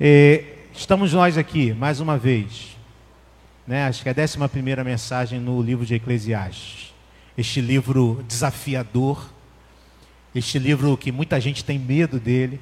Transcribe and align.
E 0.00 0.42
estamos 0.72 1.12
nós 1.12 1.38
aqui, 1.38 1.72
mais 1.72 2.00
uma 2.00 2.18
vez. 2.18 2.76
Né? 3.64 3.86
Acho 3.86 4.02
que 4.02 4.08
é 4.08 4.10
a 4.10 4.14
décima 4.14 4.48
primeira 4.48 4.82
mensagem 4.82 5.38
no 5.38 5.62
livro 5.62 5.86
de 5.86 5.94
Eclesiastes. 5.94 6.92
Este 7.38 7.60
livro 7.60 8.24
desafiador, 8.26 9.30
este 10.34 10.58
livro 10.58 10.96
que 10.96 11.12
muita 11.12 11.40
gente 11.40 11.64
tem 11.64 11.78
medo 11.78 12.18
dele, 12.18 12.60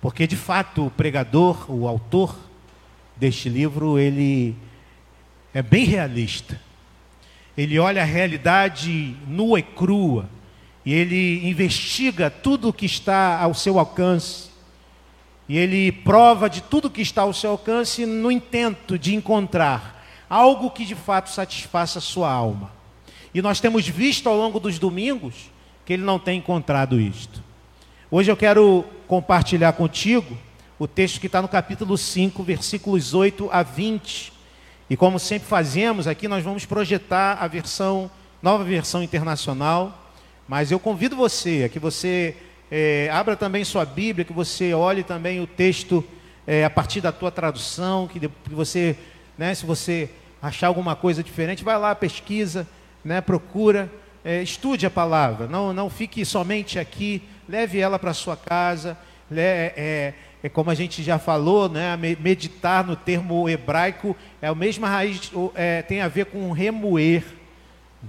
porque 0.00 0.24
de 0.24 0.36
fato 0.36 0.86
o 0.86 0.90
pregador, 0.90 1.68
o 1.68 1.88
autor 1.88 2.38
deste 3.16 3.48
livro, 3.48 3.98
ele 3.98 4.54
é 5.52 5.62
bem 5.62 5.84
realista. 5.84 6.60
Ele 7.58 7.76
olha 7.76 8.02
a 8.02 8.06
realidade 8.06 9.16
nua 9.26 9.58
e 9.58 9.64
crua, 9.64 10.30
e 10.86 10.94
ele 10.94 11.48
investiga 11.48 12.30
tudo 12.30 12.68
o 12.68 12.72
que 12.72 12.86
está 12.86 13.36
ao 13.40 13.52
seu 13.52 13.80
alcance 13.80 14.49
e 15.50 15.58
ele 15.58 15.90
prova 15.90 16.48
de 16.48 16.60
tudo 16.60 16.88
que 16.88 17.02
está 17.02 17.22
ao 17.22 17.32
seu 17.32 17.50
alcance 17.50 18.06
no 18.06 18.30
intento 18.30 18.96
de 18.96 19.16
encontrar 19.16 20.00
algo 20.28 20.70
que 20.70 20.84
de 20.84 20.94
fato 20.94 21.28
satisfaça 21.28 21.98
a 21.98 22.00
sua 22.00 22.30
alma. 22.30 22.70
E 23.34 23.42
nós 23.42 23.58
temos 23.58 23.88
visto 23.88 24.28
ao 24.28 24.36
longo 24.36 24.60
dos 24.60 24.78
domingos 24.78 25.50
que 25.84 25.94
ele 25.94 26.04
não 26.04 26.20
tem 26.20 26.38
encontrado 26.38 27.00
isto. 27.00 27.42
Hoje 28.08 28.30
eu 28.30 28.36
quero 28.36 28.84
compartilhar 29.08 29.72
contigo 29.72 30.38
o 30.78 30.86
texto 30.86 31.18
que 31.18 31.26
está 31.26 31.42
no 31.42 31.48
capítulo 31.48 31.98
5, 31.98 32.44
versículos 32.44 33.12
8 33.12 33.48
a 33.50 33.64
20. 33.64 34.32
E 34.88 34.96
como 34.96 35.18
sempre 35.18 35.48
fazemos 35.48 36.06
aqui, 36.06 36.28
nós 36.28 36.44
vamos 36.44 36.64
projetar 36.64 37.38
a 37.42 37.48
versão, 37.48 38.08
nova 38.40 38.62
versão 38.62 39.02
internacional. 39.02 40.12
Mas 40.46 40.70
eu 40.70 40.78
convido 40.78 41.16
você 41.16 41.64
a 41.64 41.68
que 41.68 41.80
você 41.80 42.36
é, 42.70 43.08
abra 43.12 43.34
também 43.36 43.64
sua 43.64 43.84
Bíblia, 43.84 44.24
que 44.24 44.32
você 44.32 44.72
olhe 44.72 45.02
também 45.02 45.40
o 45.40 45.46
texto 45.46 46.04
é, 46.46 46.64
a 46.64 46.70
partir 46.70 47.00
da 47.00 47.10
tua 47.10 47.30
tradução, 47.30 48.06
que, 48.06 48.20
você, 48.48 48.96
né, 49.36 49.54
se 49.54 49.66
você 49.66 50.08
achar 50.40 50.68
alguma 50.68 50.94
coisa 50.94 51.22
diferente, 51.22 51.64
vai 51.64 51.78
lá, 51.78 51.94
pesquisa, 51.94 52.66
né, 53.04 53.20
procura, 53.20 53.90
é, 54.24 54.42
estude 54.42 54.86
a 54.86 54.90
palavra, 54.90 55.46
não, 55.46 55.72
não 55.72 55.90
fique 55.90 56.24
somente 56.24 56.78
aqui, 56.78 57.22
leve 57.48 57.78
ela 57.80 57.98
para 57.98 58.14
sua 58.14 58.36
casa, 58.36 58.96
é, 59.32 60.14
é, 60.42 60.48
como 60.48 60.70
a 60.70 60.74
gente 60.74 61.02
já 61.02 61.18
falou, 61.18 61.68
né, 61.68 61.96
meditar 61.96 62.84
no 62.84 62.96
termo 62.96 63.48
hebraico 63.48 64.16
é 64.40 64.46
a 64.46 64.54
mesma 64.54 64.88
raiz, 64.88 65.30
é, 65.54 65.82
tem 65.82 66.00
a 66.00 66.08
ver 66.08 66.26
com 66.26 66.50
remoer, 66.52 67.24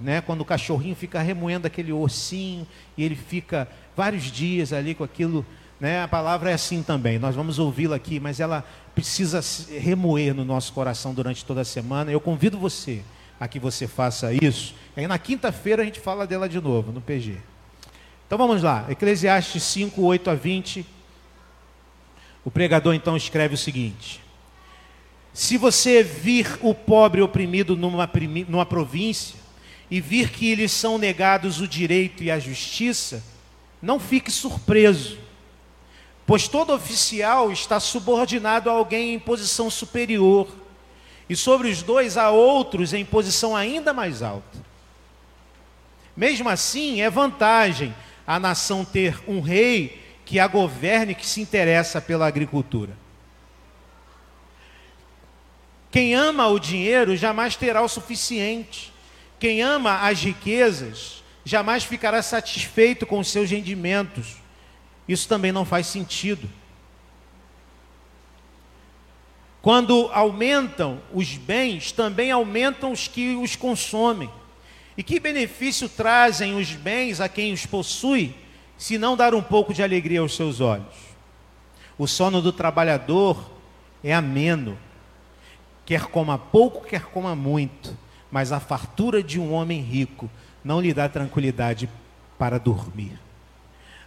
né, 0.02 0.22
quando 0.22 0.41
o 0.41 0.45
cachorrinho 0.45 0.95
fica 0.95 1.19
remoendo 1.19 1.67
aquele 1.67 1.91
ossinho 1.91 2.66
e 2.97 3.03
ele 3.03 3.16
fica 3.16 3.67
vários 3.95 4.23
dias 4.31 4.73
ali 4.73 4.94
com 4.94 5.03
aquilo. 5.03 5.45
Né? 5.80 6.03
A 6.03 6.08
palavra 6.08 6.52
é 6.52 6.53
assim 6.53 6.84
também, 6.84 7.17
nós 7.17 7.36
vamos 7.36 7.59
ouvi-la 7.59 7.95
aqui, 7.95 8.20
mas 8.20 8.39
ela 8.39 8.66
precisa 8.94 9.42
remoer 9.80 10.34
no 10.34 10.45
nosso 10.45 10.73
coração 10.73 11.14
durante 11.14 11.44
toda 11.44 11.61
a 11.61 11.66
semana. 11.66 12.12
Eu 12.12 12.19
convido 12.19 12.58
você 12.58 13.02
a 13.39 13.47
que 13.47 13.59
você 13.59 13.88
faça 13.88 14.31
isso. 14.34 14.75
Aí 14.95 15.08
na 15.08 15.17
quinta-feira 15.17 15.81
a 15.81 15.86
gente 15.86 16.00
fala 16.00 16.28
dela 16.28 16.47
de 16.47 16.62
novo, 16.62 16.92
no 16.92 17.02
PG. 17.02 17.38
Então 18.28 18.38
vamos 18.38 18.62
lá, 18.62 18.86
Eclesiastes 18.89 19.64
5, 19.64 20.02
8 20.02 20.30
a 20.30 20.36
20. 20.36 20.86
O 22.45 22.52
pregador 22.52 22.94
então 22.94 23.17
escreve 23.17 23.56
o 23.56 23.58
seguinte: 23.58 24.22
Se 25.34 25.58
você 25.58 26.03
vir 26.03 26.59
o 26.62 26.73
pobre 26.73 27.22
oprimido 27.22 27.75
numa, 27.75 28.09
numa 28.47 28.66
província, 28.66 29.42
e 29.92 30.00
vir 30.00 30.30
que 30.30 30.56
lhes 30.56 30.72
são 30.72 30.97
negados 30.97 31.59
o 31.59 31.67
direito 31.67 32.23
e 32.23 32.31
a 32.31 32.39
justiça, 32.39 33.22
não 33.81 33.99
fique 33.99 34.29
surpreso, 34.29 35.17
pois 36.25 36.47
todo 36.47 36.73
oficial 36.73 37.51
está 37.51 37.79
subordinado 37.79 38.69
a 38.69 38.73
alguém 38.73 39.13
em 39.13 39.19
posição 39.19 39.69
superior, 39.69 40.47
e 41.27 41.35
sobre 41.35 41.69
os 41.69 41.81
dois 41.81 42.17
há 42.17 42.29
outros 42.29 42.93
em 42.93 43.05
posição 43.05 43.55
ainda 43.55 43.93
mais 43.93 44.21
alta. 44.21 44.59
Mesmo 46.16 46.50
assim, 46.50 47.01
é 47.01 47.09
vantagem 47.09 47.95
a 48.28 48.39
nação 48.39 48.83
ter 48.83 49.22
um 49.28 49.39
rei 49.39 50.01
que 50.25 50.39
a 50.39 50.47
governe, 50.47 51.16
que 51.16 51.25
se 51.25 51.41
interessa 51.41 52.01
pela 52.01 52.27
agricultura. 52.27 52.97
Quem 55.89 56.16
ama 56.16 56.47
o 56.47 56.59
dinheiro 56.59 57.17
jamais 57.17 57.56
terá 57.56 57.81
o 57.81 57.89
suficiente. 57.89 58.94
Quem 59.39 59.61
ama 59.61 60.07
as 60.07 60.22
riquezas 60.22 61.20
jamais 61.44 61.84
ficará 61.84 62.22
satisfeito 62.22 63.06
com 63.06 63.19
os 63.19 63.28
seus 63.28 63.50
rendimentos. 63.50 64.38
Isso 65.07 65.28
também 65.28 65.52
não 65.52 65.66
faz 65.66 65.88
sentido. 65.88 66.50
Quando 69.62 70.09
aumentam 70.12 71.00
os 71.13 71.38
bens, 71.38 71.91
também 71.91 72.31
aumentam 72.31 72.91
os 72.91 73.07
que 73.07 73.35
os 73.35 73.56
consomem. 73.56 74.30
E 74.97 75.03
que 75.03 75.19
benefício 75.19 75.88
trazem 75.88 76.56
os 76.56 76.72
bens 76.74 77.22
a 77.22 77.30
quem 77.30 77.53
os 77.53 77.66
possui, 77.66 78.35
se 78.78 78.97
não 78.97 79.16
dar 79.16 79.34
um 79.34 79.41
pouco 79.41 79.74
de 79.74 79.84
alegria 79.84 80.19
aos 80.19 80.35
seus 80.35 80.59
olhos? 80.59 80.96
O 81.97 82.07
sono 82.07 82.41
do 82.41 82.51
trabalhador 82.51 83.51
é 84.03 84.13
ameno, 84.13 84.78
quer 85.85 86.07
coma 86.07 86.38
pouco, 86.38 86.85
quer 86.85 87.03
coma 87.03 87.35
muito, 87.35 87.96
mas 88.31 88.51
a 88.51 88.59
fartura 88.59 89.22
de 89.22 89.40
um 89.40 89.53
homem 89.53 89.81
rico 89.81 90.30
não 90.63 90.79
lhe 90.79 90.94
dá 90.94 91.09
tranquilidade 91.09 91.89
para 92.38 92.59
dormir. 92.59 93.19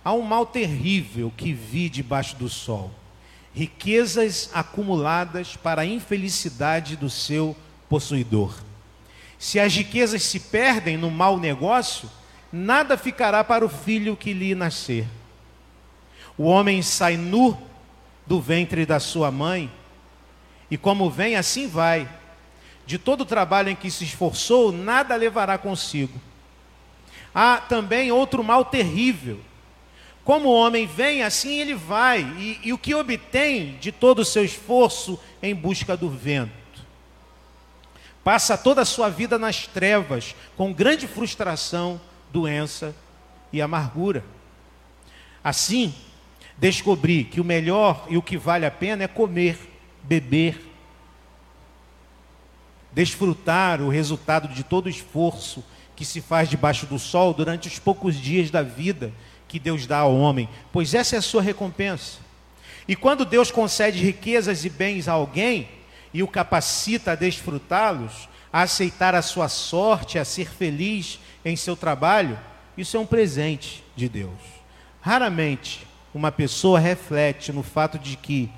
Há 0.05 0.13
um 0.13 0.23
mal 0.23 0.45
terrível 0.45 1.33
que 1.37 1.53
vi 1.53 1.89
debaixo 1.89 2.37
do 2.37 2.49
sol: 2.49 2.91
riquezas 3.55 4.51
acumuladas 4.53 5.57
para 5.57 5.83
a 5.83 5.87
infelicidade 5.87 6.97
do 6.97 7.09
seu 7.11 7.57
possuidor. 7.89 8.63
Se 9.39 9.59
as 9.59 9.75
riquezas 9.75 10.23
se 10.23 10.41
perdem 10.41 10.97
no 10.97 11.11
mau 11.11 11.39
negócio, 11.39 12.09
nada 12.53 12.97
ficará 12.97 13.43
para 13.43 13.65
o 13.65 13.69
filho 13.69 14.17
que 14.17 14.33
lhe 14.33 14.55
nascer. 14.55 15.07
O 16.37 16.45
homem 16.45 16.83
sai 16.83 17.17
nu 17.17 17.57
do 18.27 18.41
ventre 18.41 18.87
da 18.87 18.99
sua 18.99 19.31
mãe, 19.31 19.71
e 20.71 20.77
como 20.77 21.11
vem, 21.11 21.37
assim 21.37 21.69
vai. 21.69 22.09
De 22.87 22.99
todo 22.99 23.23
o 23.23 23.27
trabalho 23.27 23.71
em 23.71 23.77
que 23.77 23.91
se 23.91 24.05
esforçou, 24.05 24.71
nada 24.71 25.17
levará 25.17 25.57
consigo 25.57 26.21
há 27.35 27.59
também 27.59 28.13
outro 28.13 28.45
mal 28.45 28.65
terrível. 28.65 29.41
Como 30.25 30.49
o 30.49 30.55
homem 30.55 30.87
vem, 30.87 31.23
assim 31.23 31.61
ele 31.61 31.75
vai, 31.75 32.23
e, 32.39 32.61
e 32.65 32.73
o 32.73 32.79
que 32.79 32.95
obtém 32.95 33.77
de 33.79 33.93
todo 33.93 34.21
o 34.21 34.25
seu 34.25 34.45
esforço 34.45 35.21
em 35.43 35.55
busca 35.55 35.97
do 35.97 36.09
vento. 36.09 36.53
Passa 38.23 38.57
toda 38.57 38.81
a 38.81 38.87
sua 38.87 39.11
vida 39.11 39.39
nas 39.39 39.67
trevas, 39.67 40.35
com 40.57 40.73
grande 40.73 41.07
frustração, 41.07 42.01
doença 42.33 42.97
e 43.53 43.61
amargura. 43.61 44.25
Assim, 45.43 45.95
descobri 46.57 47.25
que 47.25 47.39
o 47.39 47.45
melhor 47.45 48.07
e 48.09 48.17
o 48.17 48.23
que 48.23 48.39
vale 48.39 48.65
a 48.65 48.71
pena 48.71 49.05
é 49.05 49.09
comer, 49.09 49.59
beber, 50.03 50.59
desfrutar 52.93 53.83
o 53.83 53.91
resultado 53.91 54.49
de 54.49 54.63
todo 54.63 54.87
o 54.87 54.89
esforço 54.89 55.63
que 55.97 56.05
se 56.05 56.21
faz 56.21 56.49
debaixo 56.49 56.87
do 56.87 56.99
sol 56.99 57.33
durante 57.33 57.69
os 57.69 57.79
poucos 57.79 58.17
dias 58.17 58.51
da 58.51 58.63
vida 58.63 59.13
que 59.47 59.59
Deus 59.59 59.87
dá 59.87 59.99
ao 59.99 60.17
homem, 60.17 60.49
pois 60.73 60.95
essa 60.95 61.15
é 61.15 61.19
a 61.19 61.23
sua 61.23 61.43
recompensa. 61.43 62.19
E 62.89 62.97
quando 62.97 63.25
Deus 63.25 63.51
concede 63.51 64.05
riquezas 64.05 64.65
e 64.65 64.69
bens 64.69 65.09
a 65.09 65.13
alguém 65.13 65.69
e 66.13 66.23
o 66.23 66.29
capacita 66.29 67.13
a 67.13 67.15
desfrutá-los, 67.15 68.29
a 68.53 68.63
aceitar 68.63 69.15
a 69.15 69.23
sua 69.23 69.49
sorte, 69.49 70.19
a 70.19 70.25
ser 70.25 70.51
feliz 70.51 71.19
em 71.45 71.57
seu 71.57 71.77
trabalho, 71.77 72.39
isso 72.77 72.97
é 72.97 73.01
um 73.01 73.07
presente 73.07 73.85
de 73.97 74.09
Deus. 74.09 74.41
Raramente 75.01 75.87
uma 76.13 76.31
pessoa 76.31 76.79
reflete 76.79 77.53
no 77.53 77.63
fato 77.63 77.99
de 77.99 78.17
que 78.17 78.51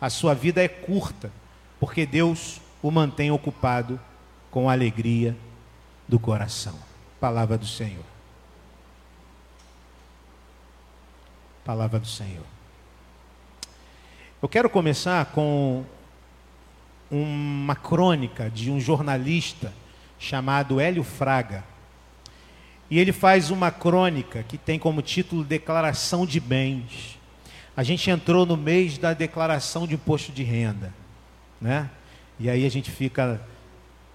a 0.00 0.08
sua 0.08 0.34
vida 0.34 0.62
é 0.62 0.68
curta, 0.68 1.32
porque 1.78 2.06
Deus 2.06 2.60
o 2.82 2.90
mantém 2.90 3.30
ocupado 3.30 4.00
com 4.50 4.68
alegria 4.68 5.36
do 6.10 6.18
coração. 6.18 6.74
Palavra 7.20 7.56
do 7.56 7.66
Senhor. 7.66 8.04
Palavra 11.64 12.00
do 12.00 12.06
Senhor. 12.06 12.44
Eu 14.42 14.48
quero 14.48 14.68
começar 14.68 15.24
com 15.26 15.84
uma 17.08 17.76
crônica 17.76 18.50
de 18.50 18.72
um 18.72 18.80
jornalista 18.80 19.72
chamado 20.18 20.80
Hélio 20.80 21.04
Fraga. 21.04 21.62
E 22.90 22.98
ele 22.98 23.12
faz 23.12 23.50
uma 23.50 23.70
crônica 23.70 24.42
que 24.42 24.58
tem 24.58 24.80
como 24.80 25.00
título 25.02 25.44
Declaração 25.44 26.26
de 26.26 26.40
Bens. 26.40 27.20
A 27.76 27.84
gente 27.84 28.10
entrou 28.10 28.44
no 28.44 28.56
mês 28.56 28.98
da 28.98 29.14
declaração 29.14 29.86
de 29.86 29.94
imposto 29.94 30.32
de 30.32 30.42
renda, 30.42 30.92
né? 31.60 31.88
E 32.38 32.50
aí 32.50 32.66
a 32.66 32.68
gente 32.68 32.90
fica 32.90 33.40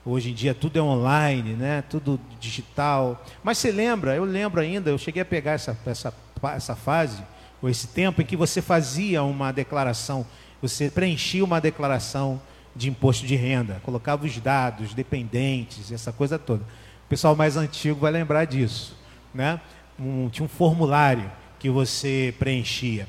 Hoje 0.07 0.29
em 0.29 0.33
dia 0.35 0.53
tudo 0.53 0.77
é 0.77 0.81
online, 0.83 1.53
né? 1.53 1.83
tudo 1.89 2.19
digital. 2.39 3.25
Mas 3.43 3.57
você 3.57 3.71
lembra, 3.71 4.15
eu 4.15 4.23
lembro 4.23 4.61
ainda, 4.61 4.91
eu 4.91 4.99
cheguei 4.99 5.23
a 5.23 5.25
pegar 5.25 5.53
essa, 5.53 5.75
essa, 5.83 6.13
essa 6.55 6.75
fase, 6.75 7.23
ou 7.59 7.67
esse 7.67 7.87
tempo 7.87 8.21
em 8.21 8.25
que 8.25 8.35
você 8.35 8.61
fazia 8.61 9.23
uma 9.23 9.51
declaração, 9.51 10.23
você 10.61 10.91
preenchia 10.91 11.43
uma 11.43 11.59
declaração 11.59 12.39
de 12.75 12.87
imposto 12.87 13.25
de 13.25 13.35
renda, 13.35 13.81
colocava 13.81 14.25
os 14.25 14.37
dados, 14.37 14.93
dependentes, 14.93 15.91
essa 15.91 16.11
coisa 16.11 16.37
toda. 16.37 16.61
O 16.61 17.09
pessoal 17.09 17.35
mais 17.35 17.57
antigo 17.57 17.99
vai 17.99 18.11
lembrar 18.11 18.45
disso, 18.45 18.95
né? 19.33 19.59
Um, 19.99 20.29
tinha 20.29 20.45
um 20.45 20.49
formulário 20.49 21.31
que 21.57 21.67
você 21.67 22.31
preenchia. 22.37 23.07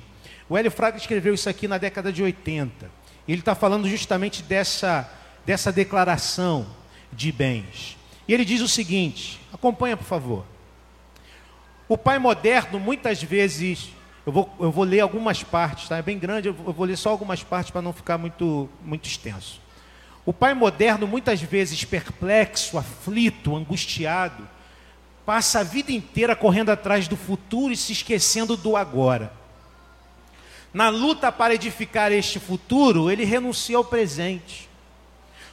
O 0.48 0.56
Hélio 0.56 0.70
Fraga 0.70 0.96
escreveu 0.96 1.34
isso 1.34 1.48
aqui 1.50 1.68
na 1.68 1.76
década 1.76 2.10
de 2.10 2.22
80. 2.22 2.88
Ele 3.28 3.40
está 3.40 3.54
falando 3.54 3.86
justamente 3.86 4.42
dessa, 4.42 5.10
dessa 5.44 5.70
declaração 5.70 6.64
de 7.12 7.32
bens. 7.32 7.96
E 8.26 8.34
ele 8.34 8.44
diz 8.44 8.60
o 8.60 8.68
seguinte: 8.68 9.40
acompanha, 9.52 9.96
por 9.96 10.04
favor. 10.04 10.44
O 11.88 11.96
pai 11.96 12.18
moderno, 12.18 12.80
muitas 12.80 13.22
vezes, 13.22 13.90
eu 14.24 14.32
vou, 14.32 14.52
eu 14.58 14.72
vou 14.72 14.84
ler 14.84 15.00
algumas 15.00 15.42
partes, 15.42 15.88
tá? 15.88 15.96
é 15.96 16.02
bem 16.02 16.18
grande, 16.18 16.48
eu 16.48 16.54
vou 16.54 16.84
ler 16.84 16.96
só 16.96 17.10
algumas 17.10 17.44
partes 17.44 17.70
para 17.70 17.80
não 17.80 17.92
ficar 17.92 18.18
muito, 18.18 18.68
muito 18.84 19.06
extenso. 19.06 19.60
O 20.24 20.32
pai 20.32 20.52
moderno, 20.52 21.06
muitas 21.06 21.40
vezes 21.40 21.84
perplexo, 21.84 22.76
aflito, 22.76 23.54
angustiado, 23.54 24.48
passa 25.24 25.60
a 25.60 25.62
vida 25.62 25.92
inteira 25.92 26.34
correndo 26.34 26.70
atrás 26.70 27.06
do 27.06 27.16
futuro 27.16 27.72
e 27.72 27.76
se 27.76 27.92
esquecendo 27.92 28.56
do 28.56 28.76
agora. 28.76 29.32
Na 30.74 30.88
luta 30.88 31.30
para 31.30 31.54
edificar 31.54 32.10
este 32.10 32.40
futuro, 32.40 33.08
ele 33.08 33.24
renuncia 33.24 33.76
ao 33.76 33.84
presente. 33.84 34.68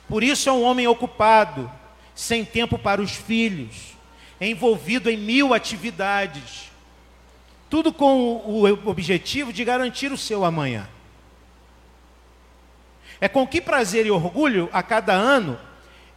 Por 0.08 0.24
isso 0.24 0.50
é 0.50 0.52
um 0.52 0.64
homem 0.64 0.88
ocupado, 0.88 1.72
sem 2.14 2.44
tempo 2.46 2.78
para 2.78 3.02
os 3.02 3.12
filhos, 3.12 3.94
envolvido 4.40 5.10
em 5.10 5.18
mil 5.18 5.54
atividades, 5.54 6.72
tudo 7.70 7.92
com 7.92 8.38
o 8.46 8.66
objetivo 8.88 9.52
de 9.52 9.64
garantir 9.64 10.12
o 10.12 10.18
seu 10.18 10.46
amanhã. 10.46 10.88
É 13.20 13.28
com 13.28 13.48
que 13.48 13.62
prazer 13.62 14.06
e 14.06 14.12
orgulho, 14.12 14.70
a 14.74 14.84
cada 14.84 15.14
ano, 15.14 15.58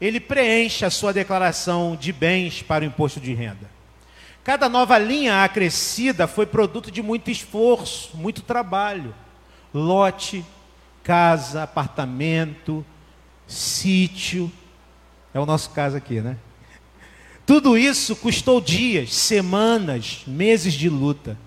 ele 0.00 0.20
preenche 0.20 0.84
a 0.84 0.90
sua 0.90 1.12
declaração 1.12 1.96
de 1.96 2.12
bens 2.12 2.62
para 2.62 2.84
o 2.84 2.86
imposto 2.86 3.20
de 3.20 3.32
renda. 3.32 3.70
Cada 4.42 4.68
nova 4.68 4.98
linha 4.98 5.42
acrescida 5.42 6.26
foi 6.26 6.46
produto 6.46 6.90
de 6.90 7.02
muito 7.02 7.30
esforço, 7.30 8.16
muito 8.16 8.42
trabalho. 8.42 9.14
Lote, 9.72 10.44
casa, 11.02 11.62
apartamento, 11.62 12.84
sítio. 13.46 14.50
É 15.32 15.40
o 15.40 15.46
nosso 15.46 15.70
caso 15.70 15.96
aqui, 15.96 16.20
né? 16.20 16.36
Tudo 17.44 17.78
isso 17.78 18.16
custou 18.16 18.60
dias, 18.60 19.14
semanas, 19.14 20.22
meses 20.26 20.74
de 20.74 20.88
luta. 20.88 21.38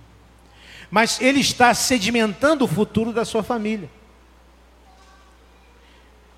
Mas 0.90 1.20
ele 1.20 1.40
está 1.40 1.74
sedimentando 1.74 2.66
o 2.66 2.68
futuro 2.68 3.12
da 3.12 3.26
sua 3.26 3.44
família. 3.44 3.90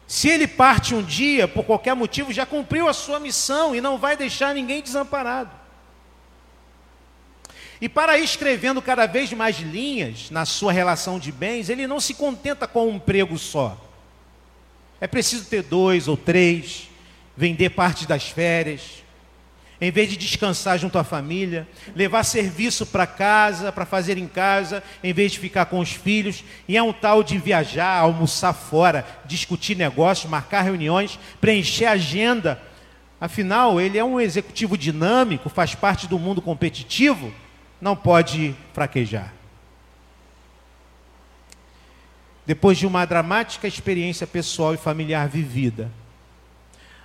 Se 0.07 0.27
ele 0.27 0.47
parte 0.47 0.93
um 0.93 1.01
dia, 1.01 1.47
por 1.47 1.63
qualquer 1.63 1.95
motivo, 1.95 2.33
já 2.33 2.45
cumpriu 2.45 2.89
a 2.89 2.93
sua 2.93 3.19
missão 3.19 3.73
e 3.73 3.79
não 3.79 3.97
vai 3.97 4.17
deixar 4.17 4.53
ninguém 4.53 4.81
desamparado. 4.81 5.51
E 7.79 7.87
para 7.87 8.17
ir 8.17 8.23
escrevendo 8.23 8.81
cada 8.81 9.05
vez 9.05 9.31
mais 9.33 9.59
linhas 9.59 10.29
na 10.29 10.45
sua 10.45 10.71
relação 10.71 11.17
de 11.17 11.31
bens, 11.31 11.69
ele 11.69 11.87
não 11.87 11.99
se 11.99 12.13
contenta 12.13 12.67
com 12.67 12.87
um 12.87 12.95
emprego 12.95 13.37
só. 13.37 13.90
É 15.01 15.07
preciso 15.07 15.45
ter 15.45 15.63
dois 15.63 16.07
ou 16.07 16.15
três, 16.15 16.87
vender 17.35 17.71
parte 17.71 18.07
das 18.07 18.29
férias, 18.29 19.01
em 19.81 19.89
vez 19.89 20.07
de 20.07 20.15
descansar 20.15 20.77
junto 20.77 20.99
à 20.99 21.03
família, 21.03 21.67
levar 21.95 22.23
serviço 22.23 22.85
para 22.85 23.07
casa, 23.07 23.71
para 23.71 23.83
fazer 23.83 24.15
em 24.15 24.27
casa, 24.27 24.83
em 25.03 25.11
vez 25.11 25.31
de 25.31 25.39
ficar 25.39 25.65
com 25.65 25.79
os 25.79 25.91
filhos, 25.91 26.43
e 26.67 26.77
é 26.77 26.83
um 26.83 26.93
tal 26.93 27.23
de 27.23 27.39
viajar, 27.39 27.97
almoçar 27.97 28.53
fora, 28.53 29.03
discutir 29.25 29.75
negócios, 29.75 30.29
marcar 30.29 30.61
reuniões, 30.61 31.17
preencher 31.41 31.85
agenda. 31.85 32.61
Afinal, 33.19 33.81
ele 33.81 33.97
é 33.97 34.03
um 34.03 34.21
executivo 34.21 34.77
dinâmico, 34.77 35.49
faz 35.49 35.73
parte 35.73 36.07
do 36.07 36.19
mundo 36.19 36.43
competitivo, 36.43 37.33
não 37.81 37.95
pode 37.95 38.55
fraquejar. 38.73 39.40
Depois 42.51 42.77
de 42.77 42.85
uma 42.85 43.05
dramática 43.05 43.65
experiência 43.65 44.27
pessoal 44.27 44.73
e 44.73 44.77
familiar 44.77 45.29
vivida, 45.29 45.89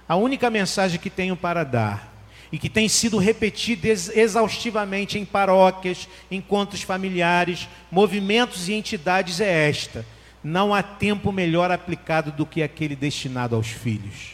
a 0.08 0.16
única 0.16 0.50
mensagem 0.50 0.98
que 0.98 1.08
tenho 1.08 1.36
para 1.36 1.62
dar 1.62 2.12
e 2.50 2.58
que 2.58 2.68
tem 2.68 2.88
sido 2.88 3.16
repetida 3.16 3.86
exaustivamente 3.86 5.20
em 5.20 5.24
paróquias, 5.24 6.08
encontros 6.32 6.82
familiares, 6.82 7.68
movimentos 7.92 8.68
e 8.68 8.72
entidades 8.72 9.40
é 9.40 9.68
esta: 9.68 10.04
não 10.42 10.74
há 10.74 10.82
tempo 10.82 11.30
melhor 11.30 11.70
aplicado 11.70 12.32
do 12.32 12.44
que 12.44 12.60
aquele 12.60 12.96
destinado 12.96 13.54
aos 13.54 13.68
filhos. 13.68 14.32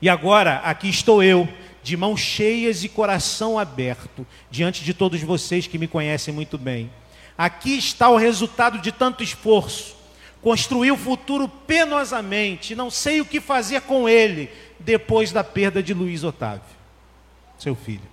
E 0.00 0.08
agora, 0.08 0.58
aqui 0.58 0.88
estou 0.88 1.24
eu, 1.24 1.48
de 1.82 1.96
mãos 1.96 2.20
cheias 2.20 2.84
e 2.84 2.88
coração 2.88 3.58
aberto, 3.58 4.24
diante 4.48 4.84
de 4.84 4.94
todos 4.94 5.20
vocês 5.22 5.66
que 5.66 5.76
me 5.76 5.88
conhecem 5.88 6.32
muito 6.32 6.56
bem. 6.56 6.88
Aqui 7.36 7.76
está 7.76 8.08
o 8.08 8.16
resultado 8.16 8.78
de 8.78 8.90
tanto 8.90 9.22
esforço. 9.22 9.96
Construí 10.40 10.92
o 10.92 10.96
futuro 10.96 11.48
penosamente, 11.48 12.74
não 12.74 12.90
sei 12.90 13.20
o 13.20 13.26
que 13.26 13.40
fazer 13.40 13.82
com 13.82 14.08
ele 14.08 14.50
depois 14.78 15.32
da 15.32 15.42
perda 15.42 15.82
de 15.82 15.92
Luiz 15.92 16.22
Otávio, 16.22 16.62
seu 17.58 17.74
filho. 17.74 18.08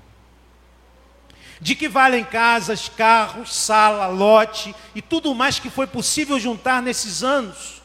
De 1.61 1.75
que 1.75 1.87
valem 1.87 2.23
casas, 2.23 2.89
carros, 2.89 3.53
sala, 3.53 4.07
lote 4.07 4.75
e 4.95 5.01
tudo 5.01 5.35
mais 5.35 5.59
que 5.59 5.69
foi 5.69 5.85
possível 5.85 6.39
juntar 6.39 6.81
nesses 6.81 7.23
anos? 7.23 7.81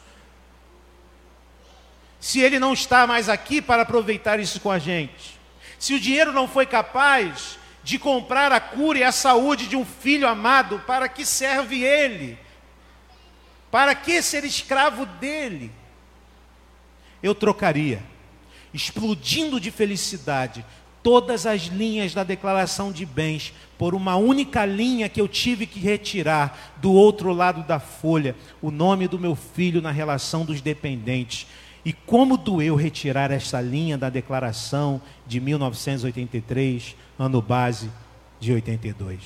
Se 2.19 2.41
ele 2.41 2.59
não 2.59 2.73
está 2.73 3.05
mais 3.05 3.29
aqui 3.29 3.61
para 3.61 3.83
aproveitar 3.83 4.39
isso 4.39 4.59
com 4.59 4.71
a 4.71 4.79
gente. 4.79 5.39
Se 5.77 5.93
o 5.93 5.99
dinheiro 5.99 6.33
não 6.33 6.47
foi 6.47 6.65
capaz 6.65 7.58
de 7.89 7.97
comprar 7.97 8.51
a 8.51 8.59
cura 8.59 8.99
e 8.99 9.03
a 9.03 9.11
saúde 9.11 9.65
de 9.65 9.75
um 9.75 9.83
filho 9.83 10.27
amado, 10.27 10.77
para 10.85 11.09
que 11.09 11.25
serve 11.25 11.83
ele? 11.83 12.37
Para 13.71 13.95
que 13.95 14.21
ser 14.21 14.43
escravo 14.43 15.07
dele? 15.07 15.71
Eu 17.23 17.33
trocaria, 17.33 18.03
explodindo 18.71 19.59
de 19.59 19.71
felicidade, 19.71 20.63
todas 21.01 21.47
as 21.47 21.63
linhas 21.63 22.13
da 22.13 22.23
declaração 22.23 22.91
de 22.91 23.07
bens 23.07 23.53
por 23.75 23.95
uma 23.95 24.15
única 24.17 24.67
linha 24.67 25.09
que 25.09 25.19
eu 25.19 25.27
tive 25.27 25.65
que 25.65 25.79
retirar 25.79 26.75
do 26.77 26.93
outro 26.93 27.33
lado 27.33 27.63
da 27.63 27.79
folha, 27.79 28.35
o 28.61 28.69
nome 28.69 29.07
do 29.07 29.17
meu 29.17 29.35
filho 29.35 29.81
na 29.81 29.89
relação 29.89 30.45
dos 30.45 30.61
dependentes. 30.61 31.47
E 31.83 31.91
como 31.91 32.37
doeu 32.37 32.75
retirar 32.75 33.31
essa 33.31 33.59
linha 33.59 33.97
da 33.97 34.11
declaração 34.11 35.01
de 35.25 35.39
1983, 35.39 36.95
ano 37.19 37.41
base 37.41 37.91
de 38.39 38.53
82. 38.53 39.19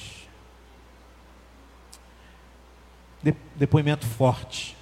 De 3.22 3.34
depoimento 3.56 4.06
forte 4.06 4.76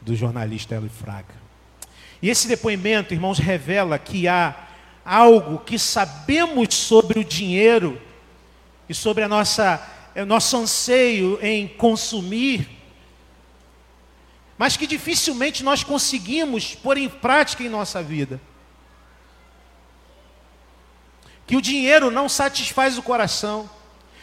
do 0.00 0.16
jornalista 0.16 0.74
Hélio 0.74 0.88
Fraga. 0.88 1.34
E 2.22 2.30
esse 2.30 2.48
depoimento, 2.48 3.12
irmãos, 3.12 3.38
revela 3.38 3.98
que 3.98 4.28
há 4.28 4.68
algo 5.04 5.58
que 5.58 5.78
sabemos 5.78 6.74
sobre 6.74 7.18
o 7.18 7.24
dinheiro 7.24 8.00
e 8.88 8.94
sobre 8.94 9.24
a 9.24 9.28
nossa, 9.28 9.84
o 10.14 10.24
nosso 10.24 10.56
anseio 10.56 11.38
em 11.42 11.68
consumir 11.68 12.80
mas 14.60 14.76
que 14.76 14.86
dificilmente 14.86 15.64
nós 15.64 15.82
conseguimos 15.82 16.74
pôr 16.74 16.98
em 16.98 17.08
prática 17.08 17.62
em 17.62 17.68
nossa 17.70 18.02
vida. 18.02 18.38
Que 21.50 21.56
o 21.56 21.60
dinheiro 21.60 22.12
não 22.12 22.28
satisfaz 22.28 22.96
o 22.96 23.02
coração, 23.02 23.68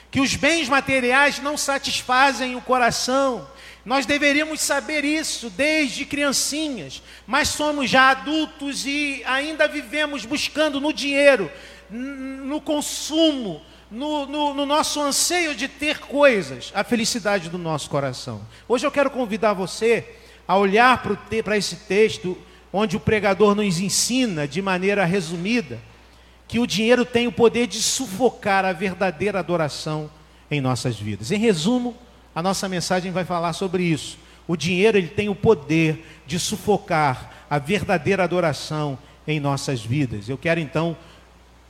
que 0.10 0.22
os 0.22 0.34
bens 0.38 0.70
materiais 0.70 1.40
não 1.40 1.58
satisfazem 1.58 2.56
o 2.56 2.62
coração. 2.62 3.46
Nós 3.84 4.06
deveríamos 4.06 4.62
saber 4.62 5.04
isso 5.04 5.50
desde 5.50 6.06
criancinhas, 6.06 7.04
mas 7.28 7.50
somos 7.50 7.90
já 7.90 8.12
adultos 8.12 8.86
e 8.86 9.22
ainda 9.26 9.68
vivemos 9.68 10.24
buscando 10.24 10.80
no 10.80 10.94
dinheiro, 10.94 11.52
no 11.90 12.62
consumo, 12.62 13.62
no, 13.92 14.26
no, 14.26 14.54
no, 14.54 14.66
nosso 14.66 15.02
anseio 15.02 15.54
de 15.54 15.68
ter 15.68 16.00
coisas, 16.00 16.72
a 16.74 16.82
felicidade 16.82 17.50
do 17.50 17.58
nosso 17.58 17.90
coração. 17.90 18.42
Hoje 18.70 18.88
eu 18.88 18.92
quero 18.92 19.12
convidar 19.12 19.52
você 19.52 20.16
a 20.48 20.56
olhar 20.56 21.04
para 21.44 21.58
esse 21.58 21.76
texto, 21.76 22.38
onde 22.72 22.96
o 22.96 23.02
pregador 23.02 23.54
nos 23.54 23.82
ensina 23.82 24.48
de 24.48 24.62
maneira 24.62 25.04
resumida 25.04 25.78
que 26.48 26.60
o 26.60 26.68
dinheiro 26.68 27.06
tem 27.06 27.28
o 27.28 27.32
poder 27.32 27.68
de 27.68 27.82
sufocar 27.82 28.64
a 28.64 28.72
verdadeira 28.72 29.40
adoração 29.40 30.10
em 30.50 30.62
nossas 30.62 30.98
vidas. 30.98 31.32
Em 31.32 31.38
resumo, 31.38 31.96
a 32.34 32.42
nossa 32.42 32.70
mensagem 32.70 33.12
vai 33.12 33.26
falar 33.26 33.54
sobre 33.54 33.84
isso. 33.84 34.18
O 34.48 34.56
dinheiro 34.56 34.98
ele 34.98 35.10
tem 35.10 35.28
o 35.28 35.36
poder 35.36 36.06
de 36.26 36.40
sufocar 36.40 37.32
a 37.50 37.60
verdadeira 37.60 38.24
adoração 38.24 38.98
em 39.28 39.40
nossas 39.40 39.84
vidas. 39.84 40.30
Eu 40.30 40.38
quero 40.38 40.60
então 40.60 40.96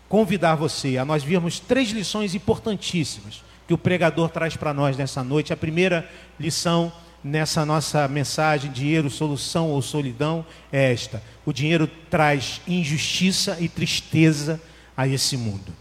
convidar 0.07 0.55
você 0.55 0.97
a 0.97 1.03
nós 1.03 1.23
virmos 1.23 1.59
três 1.59 1.89
lições 1.89 2.35
importantíssimas 2.35 3.43
que 3.67 3.73
o 3.73 3.77
pregador 3.77 4.29
traz 4.29 4.55
para 4.55 4.73
nós 4.73 4.95
nessa 4.95 5.23
noite. 5.23 5.51
A 5.51 5.57
primeira 5.57 6.07
lição 6.39 6.91
nessa 7.23 7.65
nossa 7.65 8.07
mensagem, 8.07 8.71
dinheiro, 8.71 9.09
solução 9.09 9.69
ou 9.69 9.81
solidão, 9.81 10.45
é 10.71 10.91
esta: 10.91 11.21
o 11.45 11.53
dinheiro 11.53 11.87
traz 12.09 12.61
injustiça 12.67 13.57
e 13.59 13.67
tristeza 13.67 14.61
a 14.95 15.07
esse 15.07 15.37
mundo. 15.37 15.73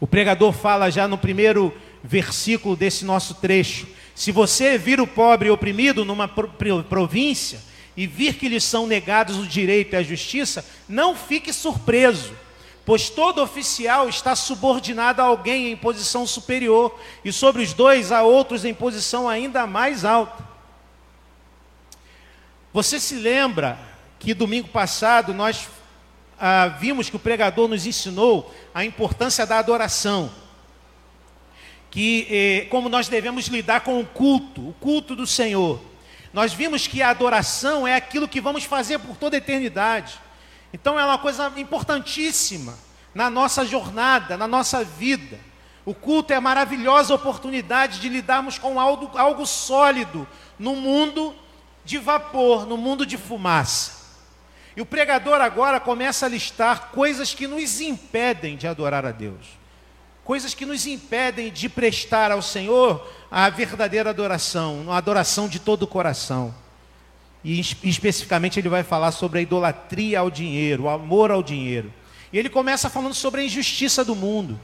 O 0.00 0.06
pregador 0.06 0.52
fala 0.52 0.90
já 0.90 1.06
no 1.08 1.16
primeiro 1.16 1.72
versículo 2.02 2.76
desse 2.76 3.04
nosso 3.04 3.34
trecho: 3.34 3.86
se 4.14 4.30
você 4.30 4.76
vir 4.78 5.00
o 5.00 5.06
pobre 5.06 5.50
oprimido 5.50 6.04
numa 6.04 6.28
província 6.28 7.60
e 7.96 8.06
vir 8.06 8.34
que 8.34 8.48
lhe 8.48 8.60
são 8.60 8.86
negados 8.86 9.38
o 9.38 9.46
direito 9.46 9.94
e 9.94 9.96
a 9.96 10.02
justiça, 10.02 10.64
não 10.88 11.14
fique 11.14 11.52
surpreso 11.52 12.34
pois 12.84 13.08
todo 13.08 13.42
oficial 13.42 14.08
está 14.08 14.36
subordinado 14.36 15.22
a 15.22 15.24
alguém 15.24 15.70
em 15.72 15.76
posição 15.76 16.26
superior, 16.26 16.98
e 17.24 17.32
sobre 17.32 17.62
os 17.62 17.72
dois 17.72 18.12
há 18.12 18.22
outros 18.22 18.64
em 18.64 18.74
posição 18.74 19.28
ainda 19.28 19.66
mais 19.66 20.04
alta. 20.04 20.44
Você 22.72 22.98
se 22.98 23.14
lembra 23.14 23.78
que 24.18 24.34
domingo 24.34 24.68
passado 24.68 25.32
nós 25.32 25.68
ah, 26.38 26.68
vimos 26.68 27.08
que 27.08 27.16
o 27.16 27.20
pregador 27.20 27.68
nos 27.68 27.86
ensinou 27.86 28.52
a 28.74 28.84
importância 28.84 29.46
da 29.46 29.58
adoração, 29.58 30.30
que 31.90 32.26
eh, 32.28 32.66
como 32.70 32.88
nós 32.88 33.06
devemos 33.06 33.46
lidar 33.46 33.82
com 33.82 34.00
o 34.00 34.04
culto, 34.04 34.68
o 34.68 34.72
culto 34.74 35.14
do 35.14 35.26
Senhor. 35.26 35.80
Nós 36.32 36.52
vimos 36.52 36.88
que 36.88 37.00
a 37.00 37.10
adoração 37.10 37.86
é 37.86 37.94
aquilo 37.94 38.26
que 38.26 38.40
vamos 38.40 38.64
fazer 38.64 38.98
por 38.98 39.16
toda 39.16 39.36
a 39.36 39.38
eternidade. 39.38 40.18
Então 40.74 40.98
é 40.98 41.04
uma 41.04 41.18
coisa 41.18 41.52
importantíssima 41.56 42.76
na 43.14 43.30
nossa 43.30 43.64
jornada, 43.64 44.36
na 44.36 44.48
nossa 44.48 44.82
vida. 44.82 45.38
O 45.86 45.94
culto 45.94 46.32
é 46.32 46.36
a 46.36 46.40
maravilhosa 46.40 47.14
oportunidade 47.14 48.00
de 48.00 48.08
lidarmos 48.08 48.58
com 48.58 48.80
algo, 48.80 49.16
algo 49.16 49.46
sólido 49.46 50.26
no 50.58 50.74
mundo 50.74 51.32
de 51.84 51.96
vapor, 51.96 52.66
no 52.66 52.76
mundo 52.76 53.06
de 53.06 53.16
fumaça. 53.16 54.02
E 54.76 54.80
o 54.80 54.86
pregador 54.86 55.40
agora 55.40 55.78
começa 55.78 56.26
a 56.26 56.28
listar 56.28 56.90
coisas 56.90 57.32
que 57.32 57.46
nos 57.46 57.80
impedem 57.80 58.56
de 58.56 58.66
adorar 58.66 59.06
a 59.06 59.12
Deus, 59.12 59.46
coisas 60.24 60.54
que 60.54 60.66
nos 60.66 60.88
impedem 60.88 61.52
de 61.52 61.68
prestar 61.68 62.32
ao 62.32 62.42
Senhor 62.42 63.08
a 63.30 63.48
verdadeira 63.48 64.10
adoração, 64.10 64.86
a 64.88 64.96
adoração 64.96 65.46
de 65.46 65.60
todo 65.60 65.84
o 65.84 65.86
coração. 65.86 66.52
E 67.44 67.60
especificamente 67.60 68.58
ele 68.58 68.70
vai 68.70 68.82
falar 68.82 69.12
sobre 69.12 69.38
a 69.38 69.42
idolatria 69.42 70.20
ao 70.20 70.30
dinheiro, 70.30 70.84
o 70.84 70.88
amor 70.88 71.30
ao 71.30 71.42
dinheiro. 71.42 71.92
E 72.32 72.38
ele 72.38 72.48
começa 72.48 72.88
falando 72.88 73.14
sobre 73.14 73.42
a 73.42 73.44
injustiça 73.44 74.04
do 74.04 74.16
mundo. 74.16 74.58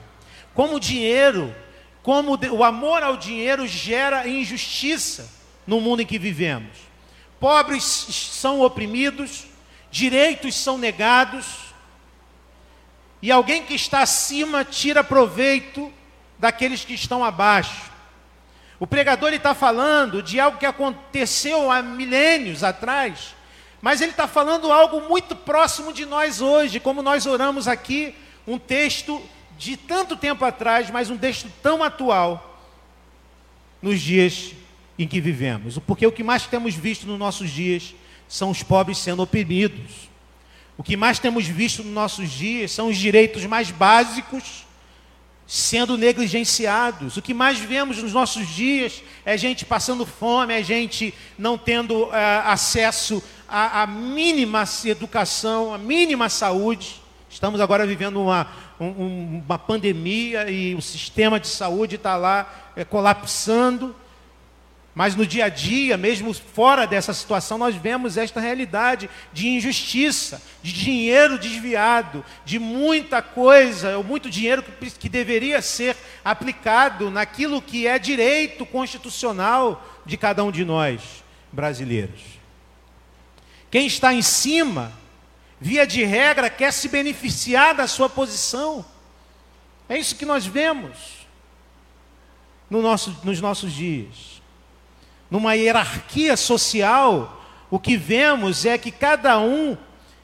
Como 0.54 0.76
o 0.76 0.80
dinheiro, 0.80 1.54
como 2.02 2.38
o 2.52 2.64
amor 2.64 3.02
ao 3.02 3.16
dinheiro 3.16 3.66
gera 3.66 4.26
injustiça 4.26 5.30
no 5.66 5.80
mundo 5.80 6.00
em 6.00 6.06
que 6.06 6.18
vivemos. 6.18 6.78
Pobres 7.38 7.84
são 7.84 8.60
oprimidos, 8.62 9.46
direitos 9.90 10.54
são 10.54 10.78
negados, 10.78 11.70
e 13.22 13.30
alguém 13.30 13.62
que 13.62 13.74
está 13.74 14.00
acima 14.00 14.64
tira 14.64 15.04
proveito 15.04 15.92
daqueles 16.38 16.84
que 16.84 16.94
estão 16.94 17.22
abaixo. 17.22 17.89
O 18.80 18.86
pregador 18.86 19.34
está 19.34 19.54
falando 19.54 20.22
de 20.22 20.40
algo 20.40 20.56
que 20.56 20.64
aconteceu 20.64 21.70
há 21.70 21.82
milênios 21.82 22.64
atrás, 22.64 23.36
mas 23.82 24.00
ele 24.00 24.12
está 24.12 24.26
falando 24.26 24.72
algo 24.72 25.02
muito 25.06 25.36
próximo 25.36 25.92
de 25.92 26.06
nós 26.06 26.40
hoje, 26.40 26.80
como 26.80 27.02
nós 27.02 27.26
oramos 27.26 27.68
aqui, 27.68 28.14
um 28.46 28.58
texto 28.58 29.22
de 29.58 29.76
tanto 29.76 30.16
tempo 30.16 30.42
atrás, 30.46 30.88
mas 30.88 31.10
um 31.10 31.18
texto 31.18 31.52
tão 31.62 31.84
atual 31.84 32.58
nos 33.82 34.00
dias 34.00 34.54
em 34.98 35.06
que 35.06 35.20
vivemos. 35.20 35.76
Porque 35.86 36.06
o 36.06 36.12
que 36.12 36.22
mais 36.22 36.46
temos 36.46 36.74
visto 36.74 37.06
nos 37.06 37.18
nossos 37.18 37.50
dias 37.50 37.94
são 38.26 38.48
os 38.48 38.62
pobres 38.62 38.96
sendo 38.96 39.22
oprimidos. 39.22 40.08
O 40.78 40.82
que 40.82 40.96
mais 40.96 41.18
temos 41.18 41.46
visto 41.46 41.84
nos 41.84 41.92
nossos 41.92 42.30
dias 42.30 42.72
são 42.72 42.88
os 42.88 42.96
direitos 42.96 43.44
mais 43.44 43.70
básicos 43.70 44.64
sendo 45.50 45.98
negligenciados. 45.98 47.16
O 47.16 47.22
que 47.22 47.34
mais 47.34 47.58
vemos 47.58 48.00
nos 48.00 48.12
nossos 48.12 48.46
dias 48.46 49.02
é 49.24 49.36
gente 49.36 49.64
passando 49.64 50.06
fome, 50.06 50.54
é 50.54 50.62
gente 50.62 51.12
não 51.36 51.58
tendo 51.58 52.04
uh, 52.04 52.10
acesso 52.44 53.20
à, 53.48 53.82
à, 53.82 53.86
mínima 53.88 54.62
educação, 54.84 55.74
à 55.74 55.78
mínima 55.78 56.28
saúde. 56.28 57.02
Estamos 57.28 57.60
agora 57.60 57.84
vivendo 57.84 58.22
uma, 58.22 58.46
um, 58.78 59.42
uma 59.44 59.58
pandemia 59.58 60.48
e 60.48 60.76
o 60.76 60.80
sistema 60.80 61.40
de 61.40 61.48
saúde 61.48 61.96
está 61.96 62.16
lá 62.16 62.72
é, 62.76 62.84
colapsando. 62.84 63.92
Mas 65.00 65.16
no 65.16 65.26
dia 65.26 65.46
a 65.46 65.48
dia, 65.48 65.96
mesmo 65.96 66.34
fora 66.34 66.86
dessa 66.86 67.14
situação, 67.14 67.56
nós 67.56 67.74
vemos 67.74 68.18
esta 68.18 68.38
realidade 68.38 69.08
de 69.32 69.48
injustiça, 69.48 70.42
de 70.62 70.74
dinheiro 70.74 71.38
desviado, 71.38 72.22
de 72.44 72.58
muita 72.58 73.22
coisa, 73.22 73.96
ou 73.96 74.04
muito 74.04 74.28
dinheiro 74.28 74.62
que, 74.62 74.90
que 74.90 75.08
deveria 75.08 75.62
ser 75.62 75.96
aplicado 76.22 77.10
naquilo 77.10 77.62
que 77.62 77.86
é 77.86 77.98
direito 77.98 78.66
constitucional 78.66 79.82
de 80.04 80.18
cada 80.18 80.44
um 80.44 80.50
de 80.50 80.66
nós, 80.66 81.00
brasileiros. 81.50 82.20
Quem 83.70 83.86
está 83.86 84.12
em 84.12 84.20
cima, 84.20 84.92
via 85.58 85.86
de 85.86 86.04
regra, 86.04 86.50
quer 86.50 86.74
se 86.74 86.90
beneficiar 86.90 87.74
da 87.74 87.86
sua 87.86 88.10
posição. 88.10 88.84
É 89.88 89.96
isso 89.96 90.14
que 90.14 90.26
nós 90.26 90.44
vemos 90.44 91.26
no 92.68 92.82
nosso, 92.82 93.18
nos 93.24 93.40
nossos 93.40 93.72
dias 93.72 94.39
numa 95.30 95.54
hierarquia 95.54 96.36
social, 96.36 97.40
o 97.70 97.78
que 97.78 97.96
vemos 97.96 98.64
é 98.64 98.76
que 98.76 98.90
cada 98.90 99.38
um 99.38 99.76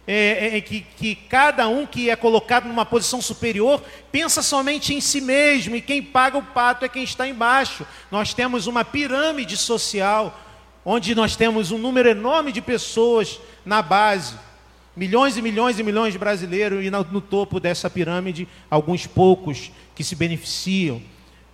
é, 0.06 0.14
é, 0.14 0.56
é, 0.56 0.60
que, 0.60 0.80
que 0.80 1.14
cada 1.14 1.68
um 1.68 1.86
que 1.86 2.10
é 2.10 2.16
colocado 2.16 2.66
numa 2.66 2.84
posição 2.84 3.20
superior 3.20 3.82
pensa 4.12 4.40
somente 4.40 4.94
em 4.94 5.00
si 5.00 5.20
mesmo 5.20 5.74
e 5.74 5.80
quem 5.80 6.02
paga 6.02 6.38
o 6.38 6.42
pato 6.42 6.84
é 6.84 6.88
quem 6.88 7.04
está 7.04 7.26
embaixo. 7.26 7.86
Nós 8.10 8.34
temos 8.34 8.66
uma 8.66 8.84
pirâmide 8.84 9.56
social 9.56 10.38
onde 10.84 11.14
nós 11.14 11.34
temos 11.34 11.72
um 11.72 11.78
número 11.78 12.08
enorme 12.08 12.52
de 12.52 12.60
pessoas 12.60 13.40
na 13.64 13.82
base, 13.82 14.36
milhões 14.94 15.36
e 15.36 15.42
milhões 15.42 15.78
e 15.78 15.82
milhões 15.82 16.12
de 16.12 16.18
brasileiros 16.18 16.84
e 16.84 16.90
no, 16.90 17.02
no 17.04 17.20
topo 17.20 17.58
dessa 17.58 17.90
pirâmide 17.90 18.46
alguns 18.70 19.06
poucos 19.06 19.72
que 19.94 20.04
se 20.04 20.14
beneficiam 20.14 21.02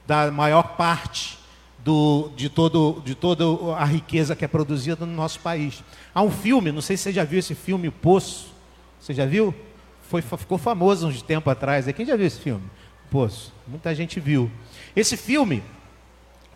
da 0.06 0.30
maior 0.30 0.76
parte 0.76 1.41
do, 1.84 2.30
de, 2.36 2.48
todo, 2.48 3.02
de 3.04 3.14
toda 3.14 3.44
a 3.76 3.84
riqueza 3.84 4.36
que 4.36 4.44
é 4.44 4.48
produzida 4.48 5.04
no 5.04 5.12
nosso 5.12 5.40
país. 5.40 5.82
Há 6.14 6.22
um 6.22 6.30
filme, 6.30 6.70
não 6.70 6.80
sei 6.80 6.96
se 6.96 7.04
você 7.04 7.12
já 7.12 7.24
viu 7.24 7.38
esse 7.38 7.54
filme, 7.54 7.88
O 7.88 7.92
Poço. 7.92 8.52
Você 9.00 9.12
já 9.12 9.26
viu? 9.26 9.54
Foi, 10.02 10.22
ficou 10.22 10.58
famoso 10.58 11.08
uns 11.08 11.22
tempo 11.22 11.50
atrás. 11.50 11.86
Quem 11.92 12.06
já 12.06 12.14
viu 12.14 12.26
esse 12.26 12.40
filme? 12.40 12.64
Poço. 13.10 13.52
Muita 13.66 13.94
gente 13.94 14.20
viu. 14.20 14.50
Esse 14.94 15.16
filme, 15.16 15.62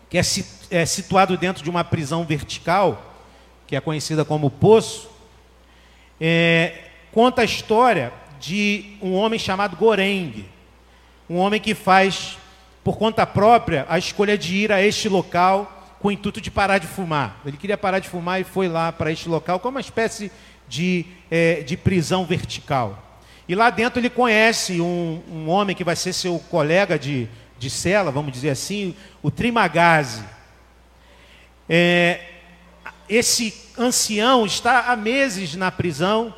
que 0.09 0.17
é, 0.17 0.21
é 0.71 0.85
situado 0.85 1.37
dentro 1.37 1.61
de 1.61 1.69
uma 1.69 1.83
prisão 1.83 2.23
vertical, 2.23 3.15
que 3.65 3.75
é 3.75 3.81
conhecida 3.81 4.23
como 4.23 4.49
Poço, 4.49 5.09
é, 6.21 6.85
conta 7.11 7.41
a 7.41 7.45
história 7.45 8.13
de 8.39 8.95
um 9.01 9.13
homem 9.13 9.37
chamado 9.37 9.75
Goreng, 9.75 10.45
um 11.29 11.35
homem 11.35 11.59
que 11.59 11.75
faz 11.75 12.37
por 12.87 12.97
conta 12.97 13.27
própria, 13.27 13.85
a 13.89 13.97
escolha 13.97 14.37
de 14.37 14.55
ir 14.55 14.71
a 14.71 14.81
este 14.81 15.09
local 15.09 15.91
com 15.99 16.07
o 16.07 16.11
intuito 16.11 16.39
de 16.39 16.49
parar 16.49 16.77
de 16.77 16.87
fumar. 16.87 17.41
Ele 17.45 17.57
queria 17.57 17.77
parar 17.77 17.99
de 17.99 18.07
fumar 18.07 18.39
e 18.39 18.45
foi 18.45 18.69
lá 18.69 18.93
para 18.93 19.11
este 19.11 19.27
local 19.27 19.59
como 19.59 19.75
uma 19.75 19.81
espécie 19.81 20.31
de, 20.69 21.05
é, 21.29 21.63
de 21.63 21.75
prisão 21.75 22.23
vertical. 22.23 23.19
E 23.45 23.53
lá 23.55 23.69
dentro 23.69 23.99
ele 23.99 24.09
conhece 24.09 24.79
um, 24.79 25.21
um 25.29 25.49
homem 25.49 25.75
que 25.75 25.83
vai 25.83 25.97
ser 25.97 26.13
seu 26.13 26.39
colega 26.39 26.97
de, 26.97 27.27
de 27.59 27.69
cela, 27.69 28.09
vamos 28.09 28.31
dizer 28.31 28.51
assim, 28.51 28.95
o 29.21 29.29
Trimagazi. 29.29 30.23
É, 31.67 32.21
esse 33.09 33.53
ancião 33.77 34.45
está 34.45 34.93
há 34.93 34.95
meses 34.95 35.55
na 35.55 35.69
prisão 35.69 36.33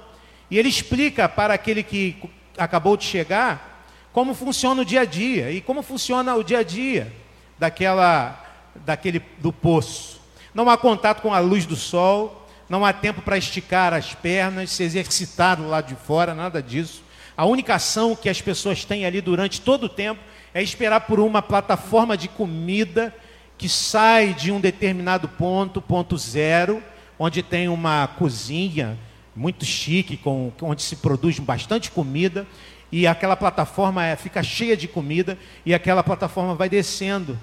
e 0.49 0.57
ele 0.57 0.67
explica 0.67 1.29
para 1.29 1.53
aquele 1.53 1.83
que 1.83 2.17
acabou 2.57 2.97
de 2.97 3.03
chegar 3.03 3.68
como 4.11 4.33
funciona 4.33 4.81
o 4.81 4.85
dia 4.85 5.01
a 5.01 5.05
dia 5.05 5.51
e 5.51 5.61
como 5.61 5.81
funciona 5.81 6.35
o 6.35 6.43
dia 6.43 6.59
a 6.59 6.63
dia 6.63 7.13
daquela 7.57 8.45
daquele 8.85 9.21
do 9.39 9.51
poço. 9.51 10.19
Não 10.53 10.69
há 10.69 10.77
contato 10.77 11.21
com 11.21 11.33
a 11.33 11.39
luz 11.39 11.65
do 11.65 11.75
sol, 11.75 12.47
não 12.69 12.85
há 12.85 12.93
tempo 12.93 13.21
para 13.21 13.37
esticar 13.37 13.93
as 13.93 14.13
pernas, 14.13 14.71
se 14.71 14.83
exercitar 14.83 15.59
lado 15.59 15.87
de 15.87 15.95
fora, 15.95 16.33
nada 16.33 16.61
disso. 16.61 17.03
A 17.35 17.45
única 17.45 17.75
ação 17.75 18.15
que 18.15 18.29
as 18.29 18.41
pessoas 18.41 18.83
têm 18.83 19.05
ali 19.05 19.21
durante 19.21 19.61
todo 19.61 19.85
o 19.85 19.89
tempo 19.89 20.21
é 20.53 20.61
esperar 20.61 21.01
por 21.01 21.19
uma 21.19 21.41
plataforma 21.41 22.17
de 22.17 22.27
comida 22.27 23.13
que 23.57 23.69
sai 23.69 24.33
de 24.33 24.51
um 24.51 24.59
determinado 24.59 25.27
ponto, 25.27 25.81
ponto 25.81 26.17
zero, 26.17 26.83
onde 27.17 27.43
tem 27.43 27.67
uma 27.67 28.07
cozinha 28.07 28.97
muito 29.35 29.65
chique, 29.65 30.17
com, 30.17 30.51
onde 30.61 30.81
se 30.81 30.97
produz 30.97 31.39
bastante 31.39 31.91
comida, 31.91 32.45
e 32.91 33.05
aquela 33.05 33.35
plataforma 33.35 34.05
é, 34.05 34.15
fica 34.15 34.41
cheia 34.41 34.75
de 34.75 34.87
comida 34.87 35.37
e 35.65 35.73
aquela 35.73 36.03
plataforma 36.03 36.55
vai 36.55 36.69
descendo, 36.69 37.39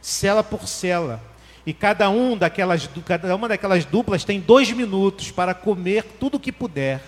cela 0.00 0.42
por 0.42 0.66
cela. 0.66 1.22
E 1.66 1.74
cada, 1.74 2.08
um 2.08 2.36
daquelas, 2.36 2.88
cada 3.04 3.34
uma 3.34 3.48
daquelas 3.48 3.84
duplas 3.84 4.24
tem 4.24 4.40
dois 4.40 4.70
minutos 4.70 5.30
para 5.30 5.52
comer 5.52 6.04
tudo 6.18 6.36
o 6.36 6.40
que 6.40 6.52
puder, 6.52 7.02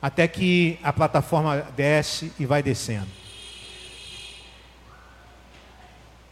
até 0.00 0.28
que 0.28 0.78
a 0.82 0.92
plataforma 0.92 1.66
desce 1.74 2.30
e 2.38 2.44
vai 2.44 2.62
descendo. 2.62 3.08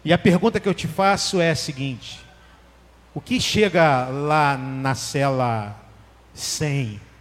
E 0.05 0.12
a 0.12 0.19
pergunta 0.19 0.61
que 0.61 0.69
eu 0.69 0.75
te 0.75 0.87
faço 0.87 1.41
é 1.41 1.50
a 1.50 1.57
seguinte: 1.57 2.21
o 3.14 3.21
que 3.21 3.41
chega 3.41 4.07
lá 4.07 4.57
na 4.57 4.95
cela 4.95 5.81
100? 6.35 7.12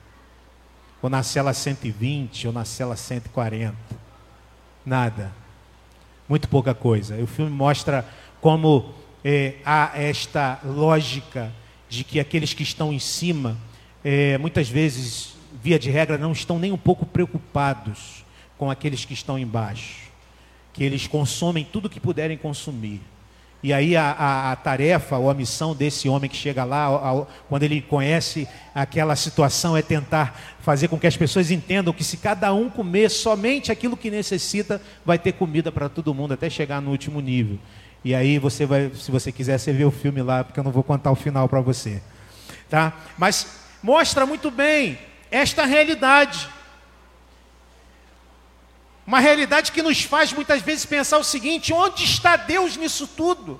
Ou 1.02 1.10
na 1.10 1.24
cela 1.24 1.54
120, 1.54 2.48
ou 2.48 2.54
na 2.54 2.64
cela 2.64 2.96
140? 2.96 3.76
Nada. 4.86 5.32
Muito 6.30 6.48
pouca 6.48 6.74
coisa. 6.74 7.16
O 7.22 7.28
filme 7.28 7.52
mostra 7.52 8.08
como 8.40 8.94
é, 9.24 9.56
há 9.66 9.92
esta 9.96 10.60
lógica 10.64 11.52
de 11.90 12.04
que 12.04 12.20
aqueles 12.20 12.54
que 12.54 12.64
estão 12.64 12.94
em 12.94 13.00
cima, 13.00 13.58
é, 14.04 14.38
muitas 14.38 14.70
vezes, 14.70 15.36
via 15.62 15.78
de 15.78 15.90
regra, 15.90 16.18
não 16.18 16.32
estão 16.32 16.58
nem 16.58 16.72
um 16.72 16.78
pouco 16.78 17.06
preocupados 17.06 18.24
com 18.58 18.70
aqueles 18.70 19.04
que 19.06 19.14
estão 19.14 19.38
embaixo. 19.38 20.10
Que 20.72 20.84
eles 20.84 21.08
consomem 21.08 21.66
tudo 21.66 21.90
que 21.90 22.00
puderem 22.00 22.38
consumir. 22.38 23.02
E 23.64 23.72
aí 23.72 23.96
a, 23.96 24.12
a, 24.12 24.52
a, 24.52 24.56
tarefa 24.56 25.18
ou 25.18 25.30
a 25.30 25.34
missão 25.34 25.76
desse 25.76 26.10
homem 26.10 26.30
que 26.30 26.36
chega 26.36 26.64
lá, 26.64 27.28
quando 27.48 27.62
ele 27.62 27.80
conhece 27.80 28.48
aquela 28.74 29.16
situação, 29.16 29.78
é 29.78 29.84
tentar 29.84 30.40
fazer 30.62 30.88
com 30.88 30.98
que 30.98 31.06
as 31.06 31.16
pessoas 31.16 31.52
entendam 31.52 31.94
que 31.94 32.04
se 32.04 32.18
cada 32.18 32.52
um 32.54 32.70
comer 32.70 33.10
somente 33.10 33.72
aquilo 33.72 33.96
que 33.96 34.10
necessita, 34.10 34.82
vai 35.06 35.20
ter 35.20 35.34
comida 35.34 35.72
para 35.72 35.88
todo 35.88 36.14
mundo 36.14 36.34
até 36.34 36.50
chegar 36.50 36.82
no 36.82 36.90
último 36.90 37.22
nível. 37.22 37.60
E 38.04 38.16
aí 38.16 38.40
você 38.40 38.66
vai, 38.66 38.92
se 38.96 39.12
você 39.12 39.32
quiser, 39.32 39.60
você 39.60 39.72
vê 39.72 39.86
o 39.86 39.92
filme 39.92 40.24
lá, 40.24 40.44
porque 40.44 40.60
eu 40.60 40.64
não 40.64 40.72
vou 40.72 40.84
contar 40.84 41.12
o 41.12 41.16
final 41.16 41.48
para 41.48 41.62
você. 41.62 42.02
Tá? 42.68 42.94
Mas 43.16 43.46
mostra 43.84 44.26
muito 44.26 44.50
bem 44.50 44.98
esta 45.30 45.66
realidade. 45.66 46.50
Uma 49.06 49.20
realidade 49.20 49.72
que 49.72 49.82
nos 49.82 50.04
faz 50.04 50.32
muitas 50.32 50.62
vezes 50.62 50.86
pensar 50.86 51.18
o 51.18 51.24
seguinte: 51.24 51.74
onde 51.74 52.04
está 52.04 52.36
Deus 52.36 52.78
nisso 52.78 53.08
tudo? 53.08 53.60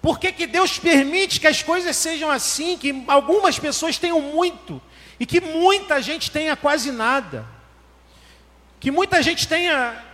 Por 0.00 0.18
que, 0.18 0.32
que 0.32 0.46
Deus 0.46 0.78
permite 0.78 1.40
que 1.40 1.46
as 1.46 1.62
coisas 1.62 1.96
sejam 1.96 2.30
assim, 2.30 2.78
que 2.78 3.04
algumas 3.08 3.58
pessoas 3.58 3.98
tenham 3.98 4.20
muito 4.20 4.80
e 5.18 5.26
que 5.26 5.40
muita 5.40 6.00
gente 6.00 6.30
tenha 6.30 6.56
quase 6.56 6.92
nada? 6.92 7.46
Que 8.80 8.90
muita 8.90 9.22
gente 9.22 9.46
tenha 9.48 10.04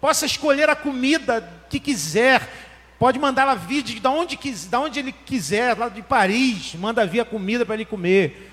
possa 0.00 0.26
escolher 0.26 0.70
a 0.70 0.76
comida 0.76 1.66
que 1.68 1.80
quiser, 1.80 2.48
pode 2.98 3.18
mandar 3.18 3.42
ela 3.42 3.54
vir 3.54 3.82
de, 3.82 3.98
de, 3.98 4.06
onde, 4.06 4.36
de 4.36 4.76
onde 4.76 5.00
ele 5.00 5.12
quiser, 5.12 5.76
lá 5.76 5.88
de 5.88 6.02
Paris, 6.02 6.74
manda 6.74 7.04
vir 7.04 7.20
a 7.20 7.24
comida 7.24 7.66
para 7.66 7.74
ele 7.74 7.84
comer 7.84 8.52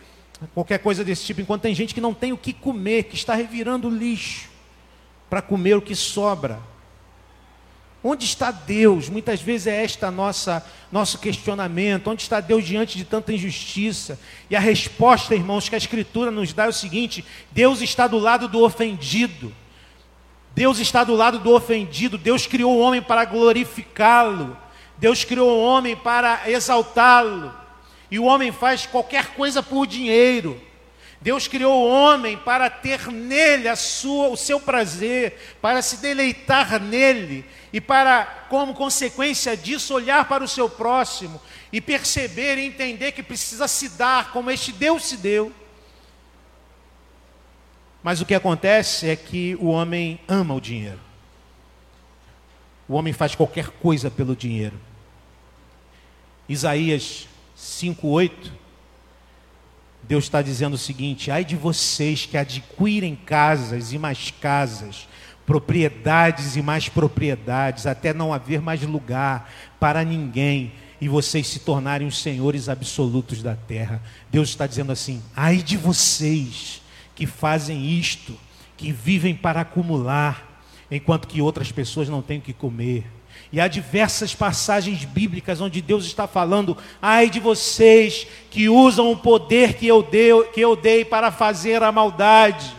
qualquer 0.54 0.80
coisa 0.80 1.04
desse 1.04 1.26
tipo, 1.26 1.42
enquanto 1.42 1.62
tem 1.62 1.76
gente 1.76 1.94
que 1.94 2.02
não 2.02 2.14
tem 2.14 2.32
o 2.32 2.38
que 2.38 2.54
comer, 2.54 3.04
que 3.04 3.16
está 3.16 3.34
revirando 3.34 3.90
lixo 3.90 4.50
para 5.30 5.42
comer 5.42 5.76
o 5.76 5.82
que 5.82 5.96
sobra. 5.96 6.60
Onde 8.08 8.24
está 8.24 8.52
Deus? 8.52 9.10
Muitas 9.10 9.42
vezes 9.42 9.66
é 9.66 9.84
esta 9.84 10.12
nossa 10.12 10.64
nosso 10.92 11.18
questionamento. 11.18 12.08
Onde 12.08 12.22
está 12.22 12.40
Deus 12.40 12.64
diante 12.64 13.00
de 13.00 13.04
tanta 13.04 13.34
injustiça? 13.34 14.20
E 14.48 14.56
a 14.56 14.60
resposta, 14.60 15.34
irmãos, 15.34 15.68
que 15.68 15.74
a 15.74 15.78
escritura 15.80 16.30
nos 16.30 16.54
dá 16.54 16.66
é 16.66 16.70
o 16.70 16.74
seguinte: 16.74 17.26
Deus 17.52 17.82
está 17.82 18.06
do 18.08 18.20
lado 18.20 18.48
do 18.48 18.64
ofendido. 18.64 19.52
Deus 20.54 20.78
está 20.78 21.04
do 21.04 21.16
lado 21.16 21.40
do 21.40 21.52
ofendido. 21.52 22.16
Deus 22.16 22.46
criou 22.46 22.76
o 22.76 22.80
homem 22.80 23.02
para 23.02 23.26
glorificá-lo. 23.26 24.56
Deus 25.00 25.24
criou 25.24 25.50
o 25.50 25.64
homem 25.64 25.96
para 25.96 26.48
exaltá-lo. 26.50 27.52
E 28.10 28.20
o 28.20 28.26
homem 28.26 28.52
faz 28.52 28.86
qualquer 28.86 29.34
coisa 29.34 29.64
por 29.64 29.88
dinheiro. 29.88 30.62
Deus 31.22 31.48
criou 31.48 31.84
o 31.84 31.90
homem 31.90 32.38
para 32.38 32.70
ter 32.70 33.08
nele 33.08 33.68
a 33.68 33.76
sua, 33.76 34.28
o 34.28 34.38
seu 34.38 34.60
prazer, 34.60 35.58
para 35.60 35.82
se 35.82 35.98
deleitar 35.98 36.80
nele 36.80 37.44
e 37.74 37.82
para, 37.82 38.46
como 38.48 38.76
consequência 38.76 39.58
disso, 39.58 39.96
olhar 39.96 40.28
para 40.28 40.44
o 40.44 40.48
seu 40.48 40.70
próximo 40.70 41.42
e 41.72 41.82
perceber 41.82 42.58
e 42.58 42.66
entender 42.68 43.12
que 43.12 43.24
precisa 43.24 43.68
se 43.68 43.90
dar 43.90 44.32
como 44.32 44.52
este 44.52 44.72
Deus 44.72 45.06
se 45.06 45.18
deu. 45.18 45.52
Mas 48.04 48.22
o 48.22 48.26
que 48.26 48.36
acontece 48.36 49.10
é 49.10 49.16
que 49.16 49.56
o 49.56 49.66
homem 49.66 50.20
ama 50.28 50.54
o 50.54 50.62
dinheiro. 50.62 51.00
O 52.88 52.94
homem 52.94 53.14
faz 53.14 53.34
qualquer 53.34 53.70
coisa 53.70 54.12
pelo 54.12 54.36
dinheiro. 54.36 54.80
Isaías 56.48 57.28
5:8, 57.56 58.52
Deus 60.04 60.26
está 60.26 60.42
dizendo 60.42 60.74
o 60.74 60.78
seguinte: 60.78 61.32
ai 61.32 61.44
de 61.44 61.56
vocês 61.56 62.26
que 62.26 62.38
adquirem 62.38 63.16
casas 63.16 63.94
e 63.94 63.98
mais 63.98 64.32
casas, 64.32 65.08
propriedades 65.46 66.56
e 66.56 66.62
mais 66.62 66.90
propriedades, 66.90 67.86
até 67.86 68.14
não 68.14 68.34
haver 68.34 68.62
mais 68.62 68.82
lugar 68.82 69.52
para 69.80 70.04
ninguém 70.04 70.74
e 71.00 71.08
vocês 71.08 71.48
se 71.48 71.60
tornarem 71.60 72.08
os 72.08 72.22
senhores 72.22 72.70
absolutos 72.70 73.44
da 73.44 73.56
terra. 73.56 74.02
Deus 74.30 74.50
está 74.50 74.66
dizendo 74.68 74.92
assim: 74.92 75.22
ai 75.36 75.58
de 75.58 75.78
vocês 75.78 76.82
que 77.16 77.26
fazem 77.26 77.90
isto, 77.98 78.38
que 78.76 78.92
vivem 78.92 79.36
para 79.36 79.62
acumular, 79.62 80.62
enquanto 80.90 81.28
que 81.28 81.42
outras 81.42 81.72
pessoas 81.72 82.10
não 82.10 82.22
têm 82.22 82.40
o 82.40 82.42
que 82.42 82.54
comer. 82.54 83.06
E 83.56 83.62
há 83.62 83.70
diversas 83.70 84.36
passagens 84.36 85.06
bíblicas 85.06 85.62
onde 85.62 85.82
Deus 85.82 86.04
está 86.04 86.28
falando: 86.28 86.78
ai 87.02 87.30
de 87.30 87.40
vocês 87.40 88.28
que 88.52 88.68
usam 88.68 89.10
o 89.14 89.16
poder 89.16 89.76
que 89.76 89.88
eu 89.88 90.04
dei, 90.04 90.44
que 90.54 90.60
eu 90.60 90.76
dei 90.76 91.06
para 91.06 91.32
fazer 91.32 91.82
a 91.82 91.90
maldade. 91.90 92.76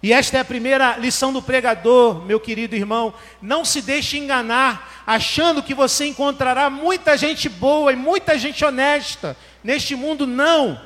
E 0.00 0.12
esta 0.12 0.36
é 0.36 0.40
a 0.40 0.44
primeira 0.44 0.98
lição 0.98 1.32
do 1.32 1.42
pregador, 1.42 2.24
meu 2.24 2.38
querido 2.38 2.76
irmão. 2.76 3.12
Não 3.42 3.64
se 3.64 3.82
deixe 3.82 4.16
enganar, 4.16 5.02
achando 5.04 5.64
que 5.64 5.74
você 5.74 6.06
encontrará 6.06 6.70
muita 6.70 7.16
gente 7.16 7.48
boa 7.48 7.92
e 7.92 7.96
muita 7.96 8.38
gente 8.38 8.64
honesta. 8.64 9.36
Neste 9.64 9.96
mundo, 9.96 10.28
não. 10.28 10.80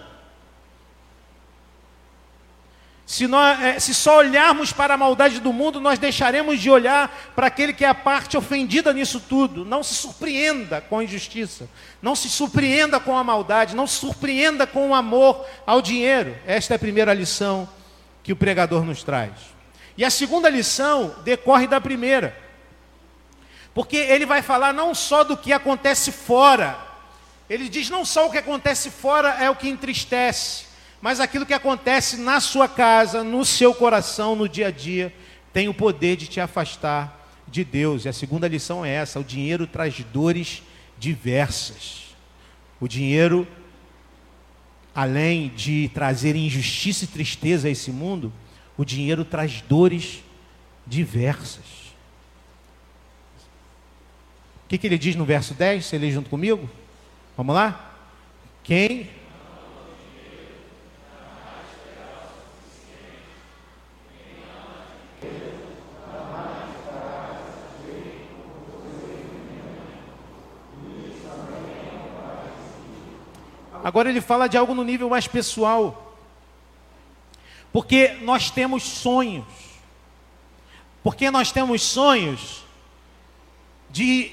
Se, 3.07 3.27
nós, 3.27 3.61
é, 3.61 3.79
se 3.79 3.93
só 3.93 4.19
olharmos 4.19 4.73
para 4.73 4.95
a 4.95 4.97
maldade 4.97 5.39
do 5.39 5.53
mundo, 5.53 5.79
nós 5.79 5.99
deixaremos 5.99 6.59
de 6.59 6.71
olhar 6.71 7.33
para 7.37 7.49
aquele 7.49 7.75
que 7.75 7.85
é 7.85 7.89
a 7.89 7.95
parte 7.95 8.37
ofendida 8.37 8.93
nisso 8.95 9.21
tudo. 9.21 9.65
Não 9.65 9.83
se 9.83 9.95
surpreenda 9.95 10.81
com 10.81 10.99
a 10.99 11.05
injustiça. 11.05 11.69
Não 12.01 12.17
se 12.17 12.31
surpreenda 12.31 12.99
com 12.99 13.17
a 13.17 13.23
maldade. 13.23 13.77
Não 13.77 13.87
se 13.87 13.97
surpreenda 13.97 14.67
com 14.67 14.91
o 14.91 14.95
amor 14.95 15.45
ao 15.67 15.83
dinheiro. 15.83 16.35
Esta 16.47 16.75
é 16.75 16.77
a 16.77 16.79
primeira 16.79 17.13
lição 17.13 17.69
que 18.23 18.33
o 18.33 18.37
pregador 18.37 18.85
nos 18.85 19.03
traz. 19.03 19.33
E 19.99 20.05
a 20.05 20.11
segunda 20.11 20.49
lição 20.49 21.15
decorre 21.25 21.67
da 21.67 21.81
primeira. 21.81 22.35
Porque 23.75 23.97
ele 23.97 24.25
vai 24.25 24.41
falar 24.41 24.73
não 24.73 24.95
só 24.95 25.23
do 25.23 25.37
que 25.37 25.53
acontece 25.53 26.11
fora. 26.11 26.79
Ele 27.51 27.69
diz 27.69 27.91
não 27.91 28.03
só 28.03 28.27
o 28.27 28.31
que 28.31 28.39
acontece 28.39 28.91
fora 28.91 29.37
é 29.39 29.51
o 29.51 29.57
que 29.57 29.69
entristece 29.69 30.64
mas 31.05 31.21
aquilo 31.21 31.45
que 31.45 31.53
acontece 31.53 32.17
na 32.17 32.41
sua 32.41 32.67
casa, 32.67 33.23
no 33.23 33.45
seu 33.45 33.75
coração, 33.75 34.35
no 34.35 34.49
dia 34.49 34.69
a 34.69 34.71
dia, 34.71 35.15
tem 35.53 35.69
o 35.69 35.75
poder 35.75 36.17
de 36.17 36.27
te 36.27 36.41
afastar 36.41 37.29
de 37.47 37.63
Deus. 37.63 38.07
E 38.07 38.09
a 38.09 38.13
segunda 38.15 38.49
lição 38.49 38.83
é 38.83 38.89
essa: 38.89 39.21
o 39.21 39.23
dinheiro 39.23 39.67
traz 39.67 40.03
dores 40.03 40.63
diversas. 40.99 42.15
O 42.81 42.89
dinheiro, 42.89 43.47
além 44.95 45.51
de 45.51 45.91
trazer 45.93 46.37
injustiça 46.37 47.05
e 47.05 47.09
tristeza 47.09 47.69
a 47.69 47.71
esse 47.71 47.91
mundo, 47.91 48.33
o 48.75 48.83
dinheiro 48.83 49.27
traz 49.27 49.61
dores 49.61 50.25
diversas. 50.87 51.67
O 54.65 54.69
que, 54.69 54.79
que 54.79 54.87
ele 54.87 54.97
diz 54.97 55.15
no 55.17 55.27
verso 55.27 55.53
10? 55.53 55.85
Você 55.85 55.99
lê 55.99 56.11
junto 56.11 56.31
comigo? 56.31 56.67
Vamos 57.37 57.55
lá? 57.55 57.95
Quem 58.63 59.11
Agora 73.85 74.09
ele 74.09 74.23
fala 74.23 74.49
de 74.49 74.57
algo 74.57 74.75
no 74.75 74.83
nível 74.83 75.11
mais 75.11 75.29
pessoal. 75.29 76.17
Porque 77.71 78.17
nós 78.23 78.51
temos 78.51 78.83
sonhos. 78.83 79.45
Porque 81.03 81.31
nós 81.31 81.53
temos 81.53 81.83
sonhos 81.83 82.65
de 83.91 84.33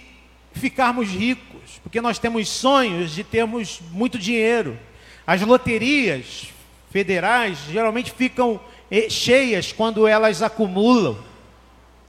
ficarmos 0.54 1.10
ricos. 1.10 1.82
Porque 1.84 2.00
nós 2.00 2.18
temos 2.18 2.48
sonhos 2.48 3.12
de 3.12 3.26
termos 3.26 3.82
muito 3.92 4.18
dinheiro. 4.18 4.80
As 5.28 5.42
loterias 5.42 6.48
federais 6.90 7.58
geralmente 7.70 8.10
ficam 8.10 8.58
eh, 8.90 9.10
cheias 9.10 9.74
quando 9.74 10.08
elas 10.08 10.42
acumulam. 10.42 11.18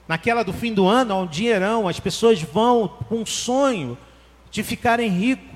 Naquela 0.07 0.45
do 0.45 0.53
fim 0.53 0.73
do 0.73 0.87
ano, 0.87 1.13
há 1.13 1.17
um 1.17 1.27
dinheirão, 1.27 1.89
as 1.89 1.99
pessoas 1.99 2.41
vão 2.41 2.87
com 3.09 3.17
um 3.17 3.27
sonho 3.27 3.99
de 4.49 4.63
ficarem 4.63 5.11
ricos. 5.11 5.52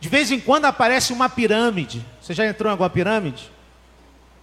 De 0.00 0.08
vez 0.08 0.30
em 0.30 0.38
quando 0.38 0.66
aparece 0.66 1.12
uma 1.12 1.28
pirâmide. 1.28 2.04
Você 2.20 2.32
já 2.34 2.46
entrou 2.46 2.68
em 2.68 2.72
alguma 2.72 2.90
pirâmide? 2.90 3.50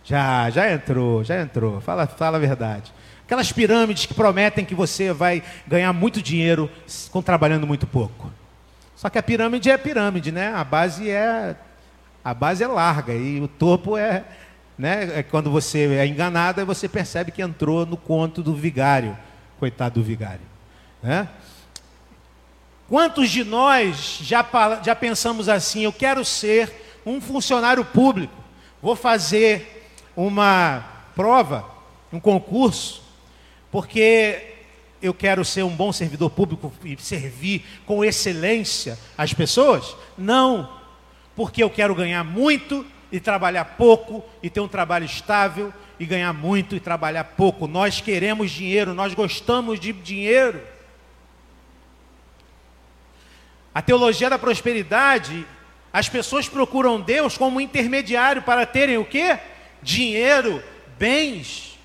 Já, 0.04 0.50
já 0.50 0.72
entrou, 0.72 1.24
já 1.24 1.41
entrou. 1.41 1.82
Fala, 1.82 2.06
fala 2.06 2.38
a 2.38 2.39
verdade. 2.39 2.94
Aquelas 3.26 3.52
pirâmides 3.52 4.06
que 4.06 4.13
prometem 4.13 4.63
que 4.63 4.76
você 4.76 5.12
vai 5.12 5.41
ganhar 5.68 5.91
muito 5.94 6.22
dinheiro 6.22 6.70
com 7.10 7.22
trabalhando 7.22 7.65
muito 7.65 7.88
pouco. 7.88 8.32
Só 8.96 9.10
que 9.10 9.18
a 9.18 9.24
pirâmide 9.24 9.70
é 9.70 9.78
pirâmide, 9.78 10.32
né? 10.32 10.54
A 10.54 10.63
base 10.63 11.10
é 11.10 11.56
a 12.24 12.34
base 12.34 12.63
é 12.63 12.68
larga 12.68 13.13
e 13.13 13.39
o 13.39 13.48
topo 13.48 13.98
é, 13.98 14.24
né? 14.78 15.20
É 15.20 15.24
quando 15.24 15.52
você 15.52 15.96
é 15.96 16.08
enganado, 16.08 16.65
você 16.65 16.88
percebe 16.88 17.32
que 17.32 17.41
entrou 17.41 17.86
no 17.86 17.98
conto 17.98 18.41
do 18.44 18.56
vigário, 18.56 19.18
coitado 19.60 20.00
do 20.00 20.04
vigário, 20.04 20.41
né? 21.02 21.28
Quantos 22.88 23.32
de 23.32 23.43
nós 23.43 24.19
já, 24.21 24.45
já 24.84 24.95
pensamos 24.95 25.50
assim? 25.50 25.84
Eu 25.84 25.93
quero 25.93 26.24
ser 26.24 26.71
um 27.06 27.19
funcionário 27.19 27.84
público, 27.84 28.34
vou 28.82 28.95
fazer 28.95 29.91
uma 30.15 30.84
prova, 31.15 31.65
um 32.13 32.19
concurso, 32.19 33.02
porque 33.71 34.54
eu 35.02 35.13
quero 35.13 35.43
ser 35.43 35.63
um 35.63 35.76
bom 35.76 35.91
servidor 35.91 36.30
público 36.30 36.71
e 36.84 36.95
servir 37.00 37.65
com 37.86 38.04
excelência 38.04 38.98
as 39.17 39.34
pessoas? 39.34 39.95
Não, 40.17 40.69
porque 41.36 41.63
eu 41.63 41.69
quero 41.69 41.95
ganhar 41.95 42.24
muito 42.24 42.86
e 43.12 43.19
trabalhar 43.19 43.65
pouco 43.65 44.24
e 44.41 44.50
ter 44.50 44.60
um 44.60 44.67
trabalho 44.67 45.06
estável 45.06 45.74
e 46.00 46.06
ganhar 46.06 46.34
muito 46.34 46.76
e 46.76 46.80
trabalhar 46.80 47.24
pouco. 47.24 47.67
Nós 47.67 48.00
queremos 48.02 48.52
dinheiro, 48.52 48.93
nós 48.93 49.13
gostamos 49.13 49.80
de 49.80 49.91
dinheiro. 49.91 50.74
A 53.75 53.81
teologia 53.81 54.29
da 54.29 54.39
prosperidade, 54.39 55.45
as 55.91 56.07
pessoas 56.07 56.47
procuram 56.47 57.01
Deus 57.01 57.38
como 57.38 57.59
intermediário 57.59 58.41
para 58.41 58.65
terem 58.65 58.97
o 58.97 59.03
quê? 59.03 59.38
Dinheiro, 59.83 60.63
bens. 60.97 61.77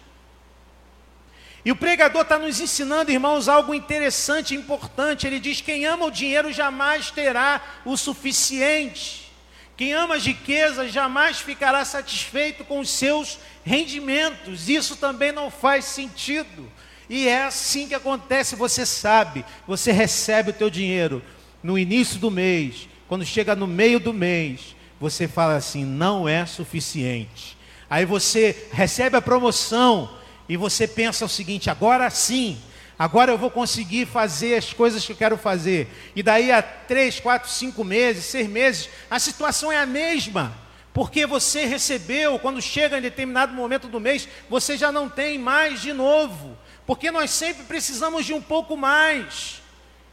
E 1.65 1.73
o 1.73 1.77
pregador 1.77 2.23
está 2.23 2.39
nos 2.39 2.61
ensinando, 2.61 3.11
irmãos, 3.11 3.49
algo 3.49 3.75
interessante 3.75 4.55
importante. 4.55 5.27
Ele 5.27 5.41
diz: 5.41 5.61
quem 5.61 5.85
ama 5.85 6.07
o 6.07 6.13
dinheiro 6.13 6.53
jamais 6.53 7.11
terá 7.11 7.61
o 7.85 7.97
suficiente. 7.97 9.29
Quem 9.77 9.93
ama 9.93 10.15
as 10.15 10.25
riquezas 10.25 10.93
jamais 10.93 11.41
ficará 11.41 11.85
satisfeito 11.85 12.65
com 12.65 12.79
os 12.79 12.89
seus 12.89 13.41
rendimentos. 13.65 14.69
Isso 14.69 14.95
também 14.95 15.33
não 15.33 15.51
faz 15.51 15.87
sentido. 15.87 16.71
E 17.09 17.27
é 17.27 17.43
assim 17.43 17.89
que 17.89 17.95
acontece, 17.97 18.55
você 18.55 18.87
sabe, 18.87 19.45
você 19.67 19.91
recebe 19.91 20.51
o 20.51 20.55
teu 20.55 20.71
dinheiro 20.71 21.21
no 21.63 21.79
início 21.79 22.19
do 22.19 22.31
mês, 22.31 22.89
quando 23.09 23.25
chega 23.25 23.57
no 23.57 23.67
meio 23.67 24.01
do 24.01 24.13
mês, 24.13 24.75
você 25.01 25.27
fala 25.27 25.57
assim: 25.57 25.85
não 25.85 26.29
é 26.29 26.47
suficiente. 26.47 27.57
Aí 27.89 28.05
você 28.05 28.69
recebe 28.73 29.17
a 29.17 29.23
promoção, 29.23 30.11
e 30.49 30.57
você 30.57 30.89
pensa 30.89 31.25
o 31.25 31.29
seguinte: 31.29 31.71
agora 31.71 32.11
sim, 32.11 32.59
agora 32.99 33.31
eu 33.31 33.39
vou 33.39 33.51
conseguir 33.51 34.05
fazer 34.07 34.57
as 34.57 34.73
coisas 34.73 35.07
que 35.07 35.13
eu 35.13 35.17
quero 35.17 35.37
fazer. 35.37 35.89
E 36.15 36.23
daí 36.23 36.51
a 36.51 36.61
três, 36.61 37.21
quatro, 37.21 37.49
cinco 37.49 37.85
meses, 37.85 38.25
seis 38.25 38.49
meses, 38.49 38.89
a 39.09 39.19
situação 39.19 39.71
é 39.71 39.79
a 39.79 39.87
mesma. 39.87 40.53
Porque 40.93 41.25
você 41.25 41.67
recebeu, 41.67 42.37
quando 42.41 42.61
chega 42.61 42.99
em 42.99 43.03
determinado 43.03 43.53
momento 43.53 43.87
do 43.87 44.01
mês, 44.01 44.29
você 44.49 44.77
já 44.77 44.91
não 44.91 45.09
tem 45.09 45.39
mais 45.39 45.81
de 45.81 45.93
novo. 45.93 46.59
Porque 46.85 47.13
nós 47.13 47.31
sempre 47.31 47.63
precisamos 47.63 48.27
de 48.27 48.33
um 48.33 48.43
pouco 48.43 48.77
mais. 48.77 49.60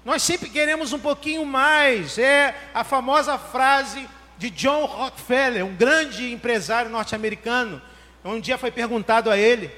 Nós 0.08 0.24
sempre 0.24 0.50
queremos 0.50 0.94
um 0.94 1.00
pouquinho 1.00 1.46
mais. 1.46 2.18
É 2.18 2.56
a 2.74 2.86
famosa 2.86 3.38
frase 3.38 4.08
de 4.38 4.50
John 4.50 4.86
Rockefeller, 4.86 5.66
um 5.66 5.76
grande 5.76 6.32
empresário 6.32 6.90
norte-americano. 6.90 7.82
Um 8.24 8.40
dia 8.40 8.58
foi 8.58 8.72
perguntado 8.72 9.30
a 9.30 9.38
ele 9.38 9.70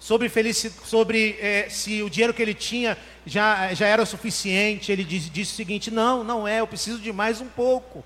sobre, 0.00 0.30
sobre 0.82 1.36
é, 1.42 1.68
se 1.68 2.02
o 2.02 2.08
dinheiro 2.08 2.32
que 2.32 2.40
ele 2.40 2.54
tinha 2.54 2.96
já, 3.26 3.74
já 3.74 3.86
era 3.86 4.06
suficiente. 4.06 4.90
Ele 4.90 5.04
disse, 5.04 5.28
disse 5.28 5.52
o 5.52 5.56
seguinte: 5.56 5.90
não, 5.90 6.24
não 6.24 6.48
é, 6.48 6.60
eu 6.60 6.66
preciso 6.66 6.98
de 6.98 7.12
mais 7.12 7.42
um 7.42 7.46
pouco. 7.46 8.02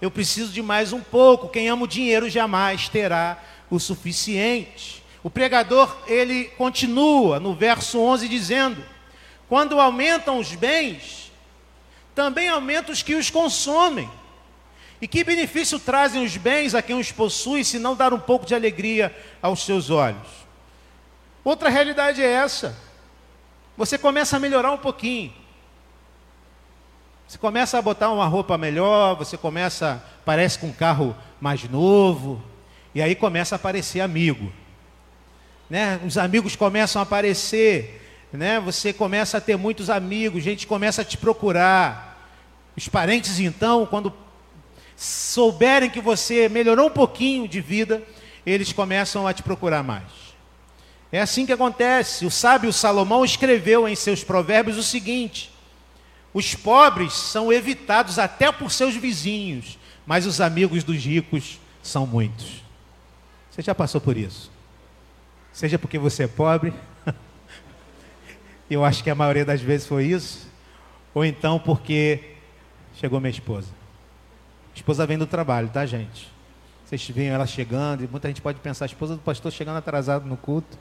Eu 0.00 0.10
preciso 0.10 0.52
de 0.52 0.60
mais 0.60 0.92
um 0.92 1.00
pouco. 1.00 1.48
Quem 1.50 1.68
ama 1.68 1.84
o 1.84 1.86
dinheiro 1.86 2.28
jamais 2.28 2.88
terá 2.88 3.40
o 3.70 3.78
suficiente. 3.78 5.04
O 5.22 5.30
pregador, 5.30 5.98
ele 6.08 6.46
continua 6.58 7.38
no 7.38 7.54
verso 7.54 8.00
11 8.00 8.28
dizendo: 8.28 8.84
Quando 9.52 9.78
aumentam 9.78 10.38
os 10.38 10.54
bens, 10.54 11.30
também 12.14 12.48
aumentam 12.48 12.90
os 12.90 13.02
que 13.02 13.14
os 13.14 13.28
consomem. 13.28 14.10
E 14.98 15.06
que 15.06 15.22
benefício 15.22 15.78
trazem 15.78 16.24
os 16.24 16.38
bens 16.38 16.74
a 16.74 16.80
quem 16.80 16.98
os 16.98 17.12
possui, 17.12 17.62
se 17.62 17.78
não 17.78 17.94
dar 17.94 18.14
um 18.14 18.18
pouco 18.18 18.46
de 18.46 18.54
alegria 18.54 19.14
aos 19.42 19.62
seus 19.66 19.90
olhos? 19.90 20.26
Outra 21.44 21.68
realidade 21.68 22.22
é 22.22 22.32
essa. 22.32 22.74
Você 23.76 23.98
começa 23.98 24.38
a 24.38 24.40
melhorar 24.40 24.72
um 24.72 24.78
pouquinho. 24.78 25.34
Você 27.28 27.36
começa 27.36 27.76
a 27.76 27.82
botar 27.82 28.10
uma 28.10 28.26
roupa 28.26 28.56
melhor, 28.56 29.16
você 29.16 29.36
começa, 29.36 30.02
parece 30.24 30.58
com 30.58 30.68
um 30.68 30.72
carro 30.72 31.14
mais 31.38 31.62
novo, 31.64 32.42
e 32.94 33.02
aí 33.02 33.14
começa 33.14 33.54
a 33.54 33.56
aparecer 33.56 34.00
amigo. 34.00 34.50
Né? 35.68 36.00
Os 36.06 36.16
amigos 36.16 36.56
começam 36.56 37.00
a 37.00 37.02
aparecer, 37.02 38.01
né? 38.32 38.58
Você 38.60 38.92
começa 38.92 39.38
a 39.38 39.40
ter 39.40 39.56
muitos 39.56 39.90
amigos, 39.90 40.42
gente 40.42 40.66
começa 40.66 41.02
a 41.02 41.04
te 41.04 41.16
procurar. 41.16 42.30
Os 42.76 42.88
parentes 42.88 43.38
então, 43.38 43.84
quando 43.84 44.12
souberem 44.96 45.90
que 45.90 46.00
você 46.00 46.48
melhorou 46.48 46.86
um 46.86 46.90
pouquinho 46.90 47.46
de 47.46 47.60
vida, 47.60 48.02
eles 48.46 48.72
começam 48.72 49.26
a 49.26 49.32
te 49.32 49.42
procurar 49.42 49.82
mais. 49.82 50.04
É 51.10 51.20
assim 51.20 51.44
que 51.44 51.52
acontece. 51.52 52.24
O 52.24 52.30
sábio 52.30 52.72
Salomão 52.72 53.24
escreveu 53.24 53.86
em 53.86 53.94
seus 53.94 54.24
provérbios 54.24 54.78
o 54.78 54.82
seguinte: 54.82 55.52
os 56.32 56.54
pobres 56.54 57.12
são 57.12 57.52
evitados 57.52 58.18
até 58.18 58.50
por 58.50 58.70
seus 58.70 58.94
vizinhos, 58.94 59.78
mas 60.06 60.24
os 60.24 60.40
amigos 60.40 60.82
dos 60.82 61.04
ricos 61.04 61.60
são 61.82 62.06
muitos. 62.06 62.62
Você 63.50 63.60
já 63.60 63.74
passou 63.74 64.00
por 64.00 64.16
isso? 64.16 64.50
Seja 65.52 65.78
porque 65.78 65.98
você 65.98 66.22
é 66.22 66.28
pobre, 66.28 66.72
eu 68.72 68.84
acho 68.84 69.02
que 69.02 69.10
a 69.10 69.14
maioria 69.14 69.44
das 69.44 69.60
vezes 69.60 69.86
foi 69.86 70.06
isso, 70.06 70.48
ou 71.14 71.24
então 71.24 71.58
porque 71.58 72.36
chegou 72.94 73.20
minha 73.20 73.30
esposa. 73.30 73.68
A 74.72 74.76
esposa 74.76 75.06
vem 75.06 75.18
do 75.18 75.26
trabalho, 75.26 75.68
tá, 75.68 75.84
gente? 75.84 76.30
Vocês 76.84 77.08
veem 77.08 77.28
ela 77.28 77.46
chegando, 77.46 78.04
e 78.04 78.08
muita 78.08 78.28
gente 78.28 78.40
pode 78.40 78.60
pensar, 78.60 78.84
a 78.84 78.86
esposa 78.86 79.14
do 79.14 79.20
pastor 79.20 79.50
chegando 79.52 79.76
atrasado 79.76 80.26
no 80.26 80.36
culto. 80.36 80.78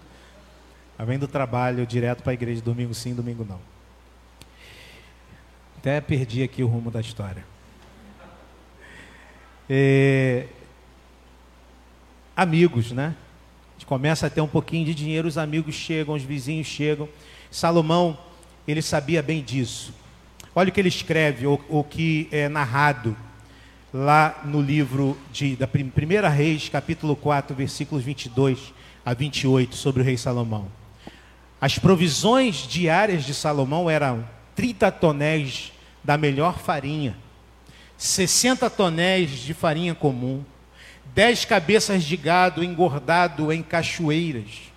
Ela 0.98 1.06
vem 1.06 1.18
do 1.18 1.28
trabalho 1.28 1.86
direto 1.86 2.22
para 2.22 2.32
a 2.32 2.34
igreja, 2.34 2.62
domingo 2.62 2.94
sim, 2.94 3.16
domingo 3.16 3.46
não. 3.48 3.60
Até 5.78 6.00
perdi 6.00 6.44
aqui 6.44 6.64
o 6.64 6.68
rumo 6.68 6.92
da 6.92 7.02
história. 7.02 7.44
É... 9.70 10.48
Amigos, 12.36 12.92
né? 12.92 13.16
A 13.70 13.74
gente 13.74 13.86
começa 13.86 14.28
a 14.28 14.30
ter 14.30 14.42
um 14.42 14.48
pouquinho 14.48 14.86
de 14.86 14.94
dinheiro, 14.94 15.28
os 15.28 15.38
amigos 15.38 15.74
chegam, 15.74 16.14
os 16.14 16.24
vizinhos 16.24 16.68
chegam. 16.68 17.10
Salomão, 17.52 18.18
ele 18.66 18.82
sabia 18.82 19.22
bem 19.22 19.44
disso. 19.44 19.94
Olha 20.56 20.70
o 20.70 20.72
que 20.72 20.80
ele 20.80 20.88
escreve, 20.88 21.46
o, 21.46 21.60
o 21.68 21.84
que 21.84 22.30
é 22.32 22.48
narrado 22.48 23.16
lá 23.94 24.42
no 24.46 24.62
livro 24.62 25.18
de, 25.34 25.58
da 25.58 25.68
Primeira 25.68 26.30
Reis, 26.30 26.70
capítulo 26.70 27.14
4, 27.14 27.54
versículos 27.54 28.06
22 28.06 28.74
a 29.06 29.14
28, 29.14 29.76
sobre 29.76 30.02
o 30.02 30.06
rei 30.06 30.16
Salomão. 30.16 30.68
As 31.60 31.78
provisões 31.78 32.66
diárias 32.68 33.26
de 33.26 33.34
Salomão 33.34 33.90
eram 33.90 34.26
30 34.56 34.90
tonéis 34.94 35.74
da 36.02 36.18
melhor 36.18 36.58
farinha, 36.58 37.18
60 37.98 38.70
tonéis 38.70 39.30
de 39.30 39.54
farinha 39.54 39.94
comum, 39.94 40.44
10 41.14 41.44
cabeças 41.46 42.04
de 42.04 42.16
gado 42.16 42.64
engordado 42.64 43.52
em 43.52 43.62
cachoeiras, 43.62 44.71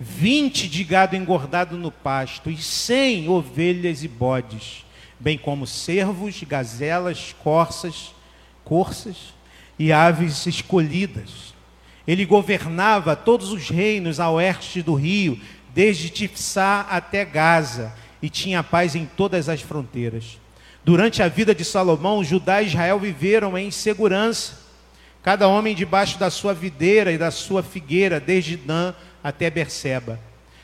20 0.00 0.68
de 0.68 0.84
gado 0.84 1.16
engordado 1.16 1.76
no 1.76 1.90
pasto 1.90 2.50
e 2.50 2.56
100 2.56 3.28
ovelhas 3.28 4.04
e 4.04 4.08
bodes, 4.08 4.84
bem 5.18 5.36
como 5.36 5.66
cervos, 5.66 6.40
gazelas, 6.44 7.34
corças, 7.42 8.14
corças 8.64 9.34
e 9.78 9.92
aves 9.92 10.46
escolhidas. 10.46 11.52
Ele 12.06 12.24
governava 12.24 13.16
todos 13.16 13.50
os 13.50 13.68
reinos 13.68 14.20
a 14.20 14.30
oeste 14.30 14.82
do 14.82 14.94
rio, 14.94 15.38
desde 15.74 16.10
Tifsá 16.10 16.86
até 16.88 17.24
Gaza, 17.24 17.92
e 18.22 18.30
tinha 18.30 18.62
paz 18.62 18.94
em 18.94 19.04
todas 19.04 19.48
as 19.48 19.60
fronteiras. 19.60 20.38
Durante 20.84 21.22
a 21.22 21.28
vida 21.28 21.54
de 21.54 21.64
Salomão, 21.64 22.24
Judá 22.24 22.62
e 22.62 22.66
Israel 22.66 22.98
viveram 22.98 23.58
em 23.58 23.70
segurança. 23.70 24.68
cada 25.22 25.46
homem 25.46 25.74
debaixo 25.74 26.18
da 26.18 26.30
sua 26.30 26.54
videira 26.54 27.12
e 27.12 27.18
da 27.18 27.30
sua 27.30 27.62
figueira, 27.62 28.18
desde 28.18 28.56
Dan 28.56 28.94
até 29.22 29.50
Berseba. 29.50 30.18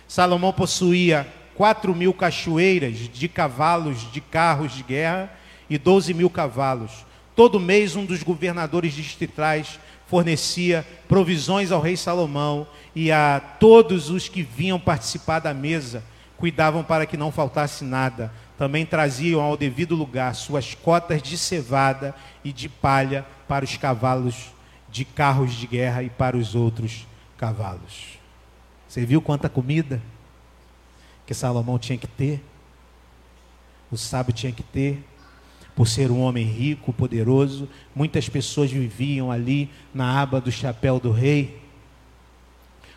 Salomão 0.06 0.52
possuía 0.52 1.26
quatro 1.54 1.94
mil 1.94 2.12
cachoeiras 2.12 3.08
de 3.08 3.28
cavalos 3.28 4.10
de 4.12 4.20
carros 4.20 4.72
de 4.72 4.82
guerra 4.82 5.32
e 5.68 5.78
doze 5.78 6.12
mil 6.12 6.28
cavalos. 6.28 7.04
Todo 7.34 7.58
mês, 7.58 7.96
um 7.96 8.04
dos 8.04 8.22
governadores 8.22 8.92
distritais 8.92 9.78
fornecia 10.06 10.86
provisões 11.08 11.72
ao 11.72 11.80
rei 11.80 11.96
Salomão 11.96 12.66
e 12.94 13.10
a 13.10 13.40
todos 13.58 14.10
os 14.10 14.28
que 14.28 14.42
vinham 14.42 14.78
participar 14.78 15.40
da 15.40 15.52
mesa, 15.52 16.04
cuidavam 16.36 16.84
para 16.84 17.06
que 17.06 17.16
não 17.16 17.32
faltasse 17.32 17.84
nada. 17.84 18.32
Também 18.56 18.86
traziam 18.86 19.40
ao 19.40 19.56
devido 19.56 19.96
lugar 19.96 20.34
suas 20.34 20.74
cotas 20.74 21.20
de 21.20 21.36
cevada 21.36 22.14
e 22.44 22.52
de 22.52 22.68
palha 22.68 23.26
para 23.48 23.64
os 23.64 23.76
cavalos 23.76 24.52
de 24.88 25.04
carros 25.04 25.54
de 25.54 25.66
guerra 25.66 26.04
e 26.04 26.10
para 26.10 26.36
os 26.36 26.54
outros 26.54 27.04
cavalos. 27.36 28.23
Você 28.94 29.04
viu 29.04 29.20
quanta 29.20 29.48
comida 29.48 30.00
que 31.26 31.34
Salomão 31.34 31.80
tinha 31.80 31.98
que 31.98 32.06
ter? 32.06 32.40
O 33.90 33.96
sábio 33.96 34.32
tinha 34.32 34.52
que 34.52 34.62
ter 34.62 35.04
por 35.74 35.88
ser 35.88 36.12
um 36.12 36.20
homem 36.20 36.46
rico, 36.46 36.92
poderoso. 36.92 37.68
Muitas 37.92 38.28
pessoas 38.28 38.70
viviam 38.70 39.32
ali 39.32 39.68
na 39.92 40.22
aba 40.22 40.40
do 40.40 40.52
chapéu 40.52 41.00
do 41.00 41.10
rei. 41.10 41.60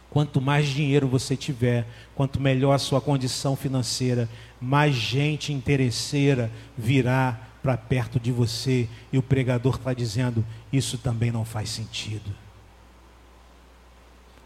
Quanto 0.08 0.40
mais 0.40 0.68
dinheiro 0.68 1.08
você 1.08 1.36
tiver, 1.36 1.88
quanto 2.14 2.40
melhor 2.40 2.74
a 2.74 2.78
sua 2.78 3.02
condição 3.02 3.56
financeira, 3.56 4.30
mais 4.62 4.94
gente 4.94 5.52
interesseira 5.52 6.52
virá 6.78 7.42
para 7.64 7.76
perto 7.76 8.20
de 8.20 8.32
você. 8.32 8.88
E 9.12 9.18
o 9.18 9.24
pregador 9.24 9.78
está 9.78 9.96
dizendo: 9.96 10.46
isso 10.72 10.96
também 11.00 11.32
não 11.32 11.44
faz 11.44 11.72
sentido. 11.72 12.47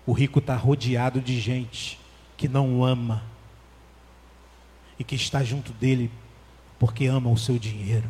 O 0.06 0.14
rico 0.14 0.40
está 0.40 0.56
rodeado 0.56 1.22
de 1.22 1.40
gente 1.40 2.00
que 2.36 2.48
não 2.48 2.80
o 2.80 2.86
ama 2.86 3.24
e 4.98 5.04
que 5.04 5.16
está 5.16 5.44
junto 5.44 5.72
dele 5.74 6.12
porque 6.80 7.06
ama 7.06 7.30
o 7.30 7.38
seu 7.38 7.60
dinheiro. 7.60 8.10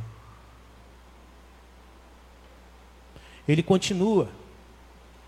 Ele 3.47 3.62
continua. 3.62 4.30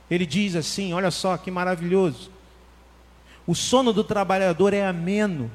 Ele 0.09 0.25
diz 0.25 0.55
assim: 0.55 0.93
olha 0.93 1.11
só 1.11 1.37
que 1.37 1.51
maravilhoso. 1.51 2.31
O 3.45 3.53
sono 3.53 3.91
do 3.91 4.03
trabalhador 4.03 4.73
é 4.73 4.85
ameno. 4.85 5.51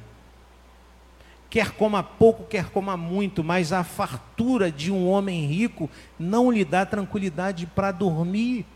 Quer 1.49 1.71
coma 1.71 2.03
pouco, 2.03 2.44
quer 2.44 2.68
coma 2.68 2.94
muito, 2.97 3.42
mas 3.42 3.73
a 3.73 3.83
fartura 3.83 4.71
de 4.71 4.92
um 4.92 5.09
homem 5.09 5.47
rico 5.47 5.88
não 6.18 6.51
lhe 6.51 6.62
dá 6.62 6.85
tranquilidade 6.85 7.64
para 7.66 7.90
dormir. 7.90 8.66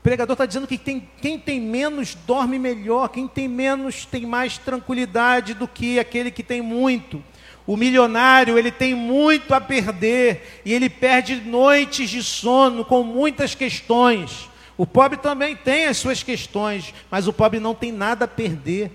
O 0.00 0.02
pregador 0.02 0.32
está 0.32 0.46
dizendo 0.46 0.66
que 0.66 0.78
tem, 0.78 1.06
quem 1.20 1.38
tem 1.38 1.60
menos 1.60 2.14
dorme 2.14 2.58
melhor, 2.58 3.08
quem 3.08 3.28
tem 3.28 3.46
menos 3.46 4.06
tem 4.06 4.24
mais 4.24 4.56
tranquilidade 4.56 5.52
do 5.52 5.68
que 5.68 5.98
aquele 5.98 6.30
que 6.30 6.42
tem 6.42 6.62
muito. 6.62 7.22
O 7.66 7.76
milionário, 7.76 8.58
ele 8.58 8.72
tem 8.72 8.94
muito 8.94 9.52
a 9.52 9.60
perder 9.60 10.62
e 10.64 10.72
ele 10.72 10.88
perde 10.88 11.36
noites 11.36 12.08
de 12.08 12.22
sono 12.22 12.82
com 12.82 13.02
muitas 13.02 13.54
questões. 13.54 14.48
O 14.74 14.86
pobre 14.86 15.18
também 15.18 15.54
tem 15.54 15.84
as 15.84 15.98
suas 15.98 16.22
questões, 16.22 16.94
mas 17.10 17.28
o 17.28 17.32
pobre 17.34 17.60
não 17.60 17.74
tem 17.74 17.92
nada 17.92 18.24
a 18.24 18.28
perder. 18.28 18.90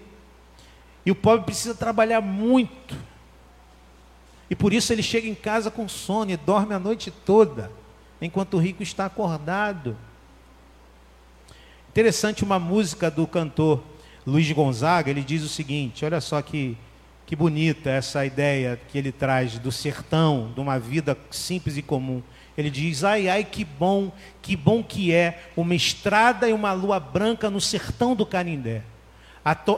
E 1.06 1.12
o 1.12 1.16
pobre 1.16 1.46
precisa 1.46 1.76
trabalhar 1.76 2.20
muito. 2.20 2.98
E 4.50 4.56
por 4.56 4.74
isso 4.74 4.92
ele 4.92 5.04
chega 5.04 5.28
em 5.28 5.36
casa 5.36 5.70
com 5.70 5.88
sono 5.88 6.32
e 6.32 6.38
dorme 6.38 6.74
a 6.74 6.80
noite 6.80 7.12
toda, 7.12 7.72
enquanto 8.20 8.56
o 8.56 8.60
rico 8.60 8.82
está 8.82 9.06
acordado. 9.06 9.96
Interessante 11.96 12.44
uma 12.44 12.60
música 12.60 13.10
do 13.10 13.26
cantor 13.26 13.82
Luiz 14.28 14.52
Gonzaga, 14.52 15.10
ele 15.10 15.22
diz 15.22 15.44
o 15.44 15.48
seguinte: 15.48 16.04
olha 16.04 16.20
só 16.20 16.42
que 16.42 16.78
que 17.26 17.38
bonita 17.38 17.90
essa 17.90 18.26
ideia 18.26 18.78
que 18.90 18.98
ele 18.98 19.14
traz 19.14 19.58
do 19.58 19.72
sertão, 19.72 20.52
de 20.54 20.60
uma 20.60 20.78
vida 20.78 21.18
simples 21.32 21.78
e 21.78 21.82
comum. 21.82 22.22
Ele 22.58 22.70
diz: 22.70 23.06
ai, 23.06 23.30
ai, 23.30 23.46
que 23.46 23.64
bom, 23.64 24.12
que 24.42 24.58
bom 24.58 24.84
que 24.84 25.14
é 25.14 25.42
uma 25.56 25.74
estrada 25.74 26.50
e 26.50 26.52
uma 26.52 26.74
lua 26.74 27.00
branca 27.00 27.50
no 27.50 27.62
sertão 27.62 28.14
do 28.14 28.26
Canindé. 28.26 28.82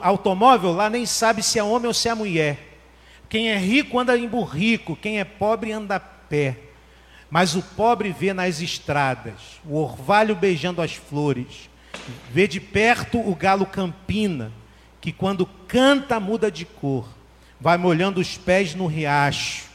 Automóvel 0.01 0.71
lá 0.71 0.89
nem 0.89 1.05
sabe 1.05 1.43
se 1.43 1.59
é 1.59 1.63
homem 1.63 1.87
ou 1.87 1.93
se 1.93 2.09
é 2.09 2.15
mulher. 2.15 2.79
Quem 3.29 3.51
é 3.51 3.57
rico 3.59 3.99
anda 3.99 4.17
em 4.17 4.27
burrico, 4.27 4.95
quem 4.95 5.19
é 5.19 5.23
pobre 5.23 5.71
anda 5.71 5.97
a 5.97 5.99
pé. 5.99 6.57
Mas 7.29 7.55
o 7.55 7.61
pobre 7.61 8.11
vê 8.11 8.33
nas 8.33 8.59
estradas, 8.59 9.61
o 9.63 9.77
orvalho 9.77 10.35
beijando 10.35 10.81
as 10.81 10.95
flores, 10.95 11.69
vê 12.31 12.47
de 12.47 12.59
perto 12.59 13.19
o 13.19 13.35
galo 13.35 13.65
campina, 13.65 14.51
que 14.99 15.11
quando 15.11 15.45
canta 15.67 16.19
muda 16.19 16.51
de 16.51 16.65
cor 16.65 17.07
vai 17.59 17.77
molhando 17.77 18.21
os 18.21 18.37
pés 18.37 18.75
no 18.75 18.87
riacho. 18.87 19.65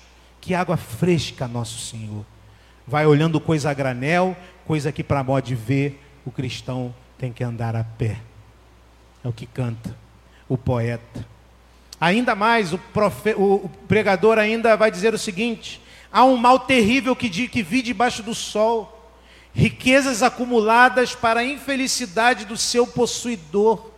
Que 0.40 0.55
água 0.55 0.77
fresca, 0.77 1.46
nosso 1.46 1.79
Senhor. 1.79 2.25
Vai 2.87 3.07
olhando 3.07 3.40
coisa 3.40 3.70
a 3.70 3.75
granel, 3.75 4.37
coisa 4.66 4.90
que 4.90 5.05
para 5.05 5.22
modo 5.22 5.44
de 5.44 5.55
ver, 5.55 6.03
o 6.25 6.31
cristão 6.31 6.94
tem 7.16 7.33
que 7.33 7.44
andar 7.44 7.77
a 7.77 7.85
pé. 7.85 8.18
É 9.25 9.29
o 9.29 9.33
que 9.33 9.46
canta 9.46 9.96
o 10.48 10.59
poeta. 10.59 11.25
Ainda 12.01 12.35
mais, 12.35 12.72
o, 12.72 12.79
profe... 12.79 13.35
o 13.37 13.70
pregador 13.87 14.37
ainda 14.37 14.77
vai 14.77 14.90
dizer 14.90 15.14
o 15.14 15.18
seguinte: 15.18 15.81
há 16.11 16.25
um 16.25 16.37
mal 16.37 16.59
terrível 16.59 17.14
que, 17.14 17.48
que 17.48 17.62
vi 17.62 17.81
debaixo 17.81 18.22
do 18.25 18.35
sol, 18.35 19.02
riquezas 19.55 20.23
acumuladas 20.23 21.15
para 21.15 21.41
a 21.41 21.45
infelicidade 21.45 22.45
do 22.45 22.57
seu 22.57 22.87
possuidor. 22.87 23.91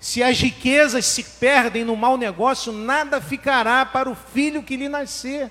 Se 0.00 0.22
as 0.22 0.38
riquezas 0.38 1.06
se 1.06 1.22
perdem 1.22 1.84
no 1.84 1.96
mau 1.96 2.16
negócio, 2.16 2.72
nada 2.72 3.20
ficará 3.20 3.84
para 3.84 4.08
o 4.08 4.14
filho 4.14 4.62
que 4.62 4.76
lhe 4.76 4.88
nascer. 4.88 5.50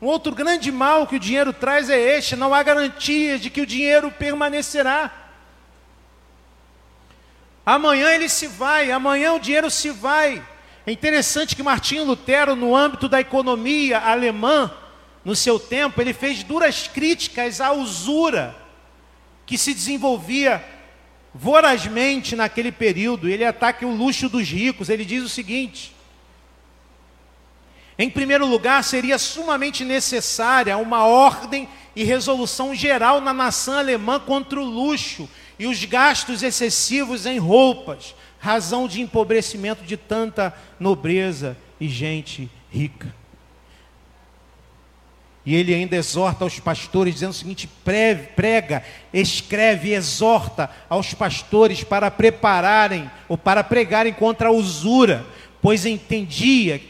Um 0.00 0.06
outro 0.06 0.34
grande 0.34 0.70
mal 0.70 1.06
que 1.06 1.16
o 1.16 1.20
dinheiro 1.20 1.52
traz 1.52 1.88
é 1.88 1.98
este: 1.98 2.36
não 2.36 2.52
há 2.52 2.62
garantia 2.62 3.38
de 3.38 3.50
que 3.50 3.60
o 3.60 3.66
dinheiro 3.66 4.10
permanecerá. 4.10 5.10
Amanhã 7.64 8.10
ele 8.10 8.28
se 8.28 8.46
vai, 8.46 8.90
amanhã 8.90 9.32
o 9.32 9.40
dinheiro 9.40 9.70
se 9.70 9.90
vai. 9.90 10.44
É 10.86 10.92
interessante 10.92 11.56
que 11.56 11.62
Martinho 11.62 12.04
Lutero, 12.04 12.54
no 12.54 12.76
âmbito 12.76 13.08
da 13.08 13.20
economia 13.20 13.98
alemã, 13.98 14.70
no 15.24 15.34
seu 15.34 15.58
tempo, 15.58 16.00
ele 16.00 16.12
fez 16.12 16.42
duras 16.42 16.86
críticas 16.86 17.60
à 17.60 17.72
usura 17.72 18.54
que 19.46 19.56
se 19.56 19.72
desenvolvia 19.72 20.62
vorazmente 21.34 22.36
naquele 22.36 22.70
período, 22.70 23.28
ele 23.28 23.44
ataca 23.44 23.86
o 23.86 23.94
luxo 23.94 24.28
dos 24.28 24.48
ricos. 24.48 24.88
Ele 24.88 25.04
diz 25.04 25.22
o 25.22 25.28
seguinte: 25.28 25.94
em 27.98 28.10
primeiro 28.10 28.46
lugar, 28.46 28.82
seria 28.82 29.18
sumamente 29.18 29.84
necessária 29.84 30.76
uma 30.76 31.06
ordem 31.06 31.68
e 31.94 32.02
resolução 32.02 32.74
geral 32.74 33.20
na 33.20 33.32
nação 33.32 33.78
alemã 33.78 34.18
contra 34.18 34.60
o 34.60 34.64
luxo 34.64 35.28
e 35.58 35.66
os 35.66 35.84
gastos 35.84 36.42
excessivos 36.42 37.24
em 37.24 37.38
roupas, 37.38 38.14
razão 38.40 38.88
de 38.88 39.00
empobrecimento 39.00 39.84
de 39.84 39.96
tanta 39.96 40.52
nobreza 40.78 41.56
e 41.80 41.88
gente 41.88 42.50
rica. 42.70 43.23
E 45.46 45.54
ele 45.54 45.74
ainda 45.74 45.94
exorta 45.94 46.44
aos 46.44 46.58
pastores, 46.58 47.14
dizendo 47.14 47.30
o 47.30 47.34
seguinte: 47.34 47.68
prega, 47.84 48.82
escreve, 49.12 49.92
exorta 49.92 50.70
aos 50.88 51.12
pastores 51.12 51.84
para 51.84 52.10
prepararem 52.10 53.10
ou 53.28 53.36
para 53.36 53.62
pregarem 53.62 54.12
contra 54.12 54.48
a 54.48 54.52
usura, 54.52 55.26
pois 55.60 55.84
entendia 55.84 56.80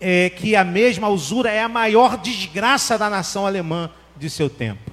é, 0.00 0.30
que 0.30 0.56
a 0.56 0.64
mesma 0.64 1.08
usura 1.08 1.50
é 1.50 1.62
a 1.62 1.68
maior 1.68 2.16
desgraça 2.16 2.96
da 2.96 3.10
nação 3.10 3.46
alemã 3.46 3.90
de 4.16 4.30
seu 4.30 4.48
tempo. 4.48 4.90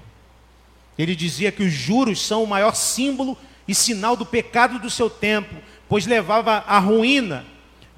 Ele 0.98 1.16
dizia 1.16 1.52
que 1.52 1.64
os 1.64 1.72
juros 1.72 2.22
são 2.22 2.44
o 2.44 2.48
maior 2.48 2.76
símbolo 2.76 3.38
e 3.66 3.74
sinal 3.74 4.16
do 4.16 4.26
pecado 4.26 4.78
do 4.78 4.90
seu 4.90 5.10
tempo, 5.10 5.56
pois 5.88 6.06
levava 6.06 6.64
à 6.68 6.80
ruína 6.80 7.46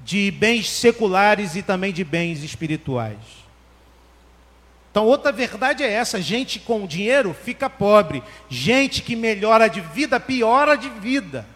de 0.04 0.30
bens 0.30 0.70
seculares 0.70 1.56
e 1.56 1.62
também 1.62 1.92
de 1.92 2.04
bens 2.04 2.44
espirituais. 2.44 3.45
Então, 4.96 5.04
outra 5.04 5.30
verdade 5.30 5.82
é 5.82 5.92
essa: 5.92 6.22
gente 6.22 6.58
com 6.58 6.86
dinheiro 6.86 7.34
fica 7.34 7.68
pobre, 7.68 8.22
gente 8.48 9.02
que 9.02 9.14
melhora 9.14 9.68
de 9.68 9.78
vida 9.78 10.18
piora 10.18 10.74
de 10.74 10.88
vida. 10.88 11.46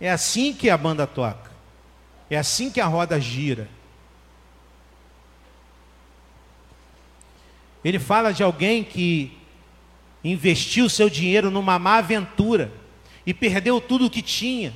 É 0.00 0.08
assim 0.08 0.54
que 0.54 0.70
a 0.70 0.78
banda 0.78 1.04
toca, 1.04 1.50
é 2.30 2.38
assim 2.38 2.70
que 2.70 2.80
a 2.80 2.86
roda 2.86 3.20
gira. 3.20 3.68
Ele 7.84 7.98
fala 7.98 8.32
de 8.32 8.44
alguém 8.44 8.84
que 8.84 9.36
investiu 10.22 10.88
seu 10.88 11.10
dinheiro 11.10 11.50
numa 11.50 11.76
má 11.76 11.96
aventura 11.96 12.70
e 13.26 13.34
perdeu 13.34 13.80
tudo 13.80 14.06
o 14.06 14.10
que 14.10 14.22
tinha. 14.22 14.72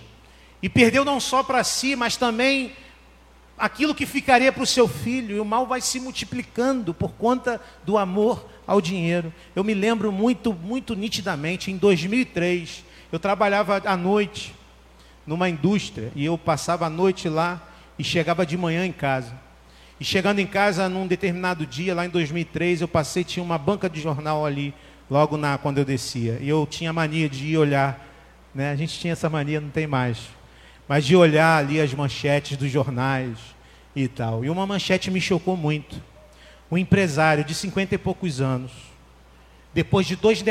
E 0.60 0.68
perdeu 0.68 1.04
não 1.04 1.20
só 1.20 1.44
para 1.44 1.62
si, 1.62 1.94
mas 1.94 2.16
também 2.16 2.72
aquilo 3.58 3.94
que 3.94 4.06
ficaria 4.06 4.52
para 4.52 4.62
o 4.62 4.66
seu 4.66 4.88
filho, 4.88 5.36
e 5.36 5.40
o 5.40 5.44
mal 5.44 5.66
vai 5.66 5.80
se 5.80 6.00
multiplicando 6.00 6.92
por 6.92 7.12
conta 7.12 7.60
do 7.84 7.96
amor 7.96 8.48
ao 8.66 8.80
dinheiro. 8.80 9.32
Eu 9.54 9.62
me 9.62 9.74
lembro 9.74 10.10
muito, 10.10 10.52
muito 10.52 10.94
nitidamente, 10.94 11.70
em 11.70 11.76
2003, 11.76 12.84
eu 13.10 13.18
trabalhava 13.18 13.82
à 13.84 13.96
noite 13.96 14.54
numa 15.26 15.48
indústria 15.48 16.10
e 16.16 16.24
eu 16.24 16.36
passava 16.36 16.86
a 16.86 16.90
noite 16.90 17.28
lá 17.28 17.62
e 17.98 18.04
chegava 18.04 18.44
de 18.44 18.56
manhã 18.56 18.84
em 18.84 18.92
casa. 18.92 19.32
E 20.00 20.04
chegando 20.04 20.40
em 20.40 20.46
casa 20.46 20.88
num 20.88 21.06
determinado 21.06 21.64
dia, 21.64 21.94
lá 21.94 22.04
em 22.04 22.08
2003, 22.08 22.80
eu 22.80 22.88
passei, 22.88 23.22
tinha 23.22 23.42
uma 23.42 23.58
banca 23.58 23.88
de 23.88 24.00
jornal 24.00 24.44
ali, 24.44 24.74
logo 25.08 25.36
na 25.36 25.58
quando 25.58 25.78
eu 25.78 25.84
descia. 25.84 26.38
E 26.40 26.48
eu 26.48 26.66
tinha 26.68 26.92
mania 26.92 27.28
de 27.28 27.46
ir 27.46 27.58
olhar, 27.58 28.04
né? 28.52 28.72
A 28.72 28.76
gente 28.76 28.98
tinha 28.98 29.12
essa 29.12 29.30
mania, 29.30 29.60
não 29.60 29.70
tem 29.70 29.86
mais. 29.86 30.18
Mas 30.88 31.04
de 31.04 31.16
olhar 31.16 31.58
ali 31.58 31.80
as 31.80 31.94
manchetes 31.94 32.56
dos 32.56 32.70
jornais 32.70 33.38
e 33.94 34.08
tal. 34.08 34.44
E 34.44 34.50
uma 34.50 34.66
manchete 34.66 35.10
me 35.10 35.20
chocou 35.20 35.56
muito. 35.56 36.02
Um 36.70 36.78
empresário 36.78 37.44
de 37.44 37.54
cinquenta 37.54 37.94
e 37.94 37.98
poucos 37.98 38.40
anos, 38.40 38.72
depois 39.74 40.06
de 40.06 40.16
dois, 40.16 40.42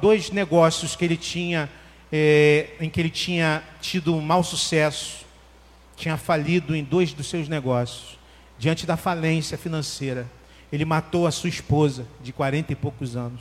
dois 0.00 0.30
negócios 0.30 0.94
que 0.94 1.04
ele 1.04 1.16
tinha, 1.16 1.70
é, 2.12 2.68
em 2.80 2.88
que 2.88 3.00
ele 3.00 3.10
tinha 3.10 3.62
tido 3.80 4.14
um 4.14 4.20
mau 4.20 4.42
sucesso, 4.42 5.24
tinha 5.96 6.16
falido 6.16 6.74
em 6.74 6.82
dois 6.84 7.12
dos 7.12 7.28
seus 7.28 7.48
negócios, 7.48 8.18
diante 8.58 8.86
da 8.86 8.96
falência 8.96 9.56
financeira, 9.58 10.26
ele 10.72 10.84
matou 10.84 11.26
a 11.26 11.30
sua 11.30 11.48
esposa 11.48 12.06
de 12.22 12.32
quarenta 12.32 12.72
e 12.72 12.76
poucos 12.76 13.16
anos. 13.16 13.40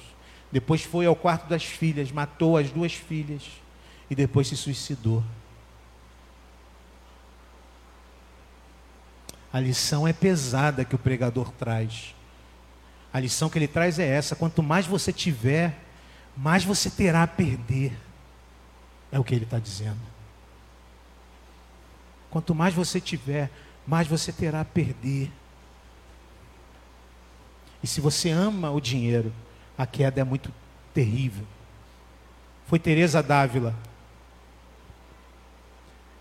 Depois 0.51 0.81
foi 0.81 1.05
ao 1.05 1.15
quarto 1.15 1.47
das 1.47 1.63
filhas, 1.63 2.11
matou 2.11 2.57
as 2.57 2.71
duas 2.71 2.93
filhas 2.93 3.43
e 4.09 4.15
depois 4.15 4.47
se 4.47 4.57
suicidou. 4.57 5.23
A 9.51 9.59
lição 9.59 10.07
é 10.07 10.13
pesada 10.13 10.85
que 10.85 10.95
o 10.95 10.99
pregador 10.99 11.51
traz. 11.51 12.13
A 13.11 13.19
lição 13.19 13.49
que 13.49 13.57
ele 13.57 13.67
traz 13.67 13.97
é 13.97 14.07
essa: 14.07 14.35
quanto 14.35 14.61
mais 14.61 14.85
você 14.85 15.11
tiver, 15.11 15.77
mais 16.37 16.63
você 16.63 16.89
terá 16.89 17.23
a 17.23 17.27
perder. 17.27 17.97
É 19.11 19.19
o 19.19 19.23
que 19.23 19.33
ele 19.33 19.45
está 19.45 19.57
dizendo. 19.57 19.99
Quanto 22.29 22.53
mais 22.53 22.73
você 22.73 23.01
tiver, 23.01 23.49
mais 23.87 24.07
você 24.07 24.31
terá 24.31 24.61
a 24.61 24.65
perder. 24.65 25.31
E 27.81 27.87
se 27.87 27.99
você 27.99 28.29
ama 28.29 28.69
o 28.69 28.79
dinheiro, 28.79 29.33
a 29.77 29.87
queda 29.87 30.21
é 30.21 30.23
muito 30.23 30.53
terrível. 30.93 31.45
Foi 32.67 32.77
Teresa 32.77 33.23
Dávila, 33.23 33.73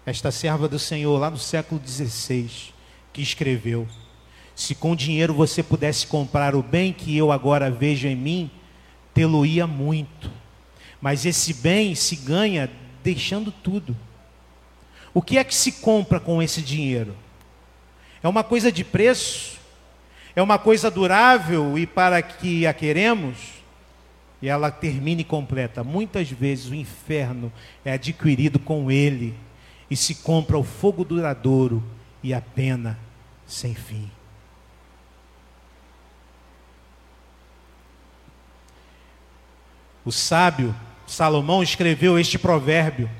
esta 0.06 0.30
serva 0.30 0.66
do 0.66 0.78
Senhor, 0.78 1.18
lá 1.18 1.28
no 1.28 1.36
século 1.36 1.78
XVI, 1.86 2.72
que 3.18 3.22
escreveu: 3.22 3.88
Se 4.54 4.76
com 4.76 4.94
dinheiro 4.94 5.34
você 5.34 5.60
pudesse 5.60 6.06
comprar 6.06 6.54
o 6.54 6.62
bem 6.62 6.92
que 6.92 7.16
eu 7.16 7.32
agora 7.32 7.68
vejo 7.68 8.06
em 8.06 8.14
mim, 8.14 8.48
tê-lo-ia 9.12 9.66
muito. 9.66 10.30
Mas 11.00 11.26
esse 11.26 11.52
bem 11.52 11.96
se 11.96 12.14
ganha 12.14 12.70
deixando 13.02 13.50
tudo. 13.50 13.96
O 15.12 15.20
que 15.20 15.36
é 15.36 15.42
que 15.42 15.54
se 15.54 15.72
compra 15.72 16.20
com 16.20 16.40
esse 16.40 16.62
dinheiro? 16.62 17.16
É 18.22 18.28
uma 18.28 18.44
coisa 18.44 18.70
de 18.70 18.84
preço? 18.84 19.58
É 20.36 20.42
uma 20.42 20.58
coisa 20.58 20.88
durável 20.88 21.76
e 21.76 21.86
para 21.86 22.22
que 22.22 22.66
a 22.66 22.72
queremos? 22.72 23.36
E 24.40 24.48
ela 24.48 24.70
termine 24.70 25.24
completa. 25.24 25.82
Muitas 25.82 26.30
vezes 26.30 26.70
o 26.70 26.74
inferno 26.74 27.52
é 27.84 27.94
adquirido 27.94 28.60
com 28.60 28.92
ele 28.92 29.34
e 29.90 29.96
se 29.96 30.14
compra 30.16 30.56
o 30.56 30.62
fogo 30.62 31.04
duradouro 31.04 31.82
e 32.22 32.32
a 32.32 32.40
pena 32.40 33.07
sem 33.48 33.74
fim. 33.74 34.10
O 40.04 40.12
sábio 40.12 40.74
Salomão 41.06 41.62
escreveu 41.62 42.18
este 42.18 42.38
provérbio, 42.38 43.10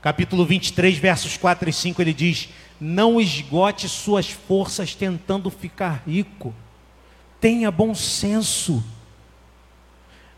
capítulo 0.00 0.46
23, 0.46 0.96
versos 0.96 1.36
4 1.36 1.68
e 1.68 1.72
5, 1.72 2.00
ele 2.00 2.14
diz: 2.14 2.48
Não 2.80 3.20
esgote 3.20 3.88
suas 3.88 4.30
forças 4.30 4.94
tentando 4.94 5.50
ficar 5.50 6.04
rico, 6.06 6.54
tenha 7.40 7.70
bom 7.70 7.94
senso. 7.94 8.82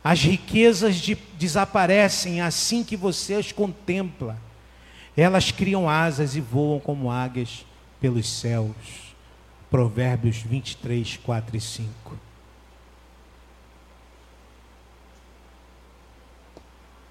As 0.02 0.22
riquezas 0.22 0.96
de, 0.96 1.16
desaparecem 1.37 2.40
assim 2.40 2.85
que 2.85 2.96
você 2.96 3.35
as 3.35 3.50
contempla. 3.52 4.40
Elas 5.16 5.50
criam 5.50 5.88
asas 5.88 6.37
e 6.37 6.40
voam 6.40 6.78
como 6.78 7.11
águias 7.11 7.64
pelos 8.07 8.29
céus. 8.29 9.16
Provérbios 9.69 10.37
23, 10.37 11.16
4 11.16 11.57
e 11.57 11.61
5. 11.61 12.19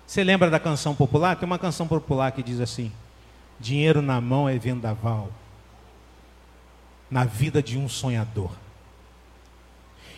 Você 0.07 0.23
lembra 0.23 0.49
da 0.49 0.57
canção 0.57 0.95
popular? 0.95 1.35
Tem 1.35 1.45
uma 1.45 1.59
canção 1.59 1.85
popular 1.85 2.31
que 2.31 2.41
diz 2.41 2.61
assim: 2.61 2.93
Dinheiro 3.59 4.01
na 4.01 4.21
mão 4.21 4.47
é 4.47 4.57
vendaval 4.57 5.29
na 7.11 7.25
vida 7.25 7.61
de 7.61 7.77
um 7.77 7.89
sonhador. 7.89 8.51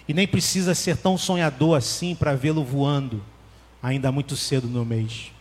E 0.08 0.14
nem 0.14 0.28
precisa 0.28 0.76
ser 0.76 0.98
tão 0.98 1.18
sonhador 1.18 1.76
assim 1.76 2.14
para 2.14 2.36
vê-lo 2.36 2.64
voando, 2.64 3.24
ainda 3.82 4.12
muito 4.12 4.36
cedo 4.36 4.68
no 4.68 4.86
mês. 4.86 5.32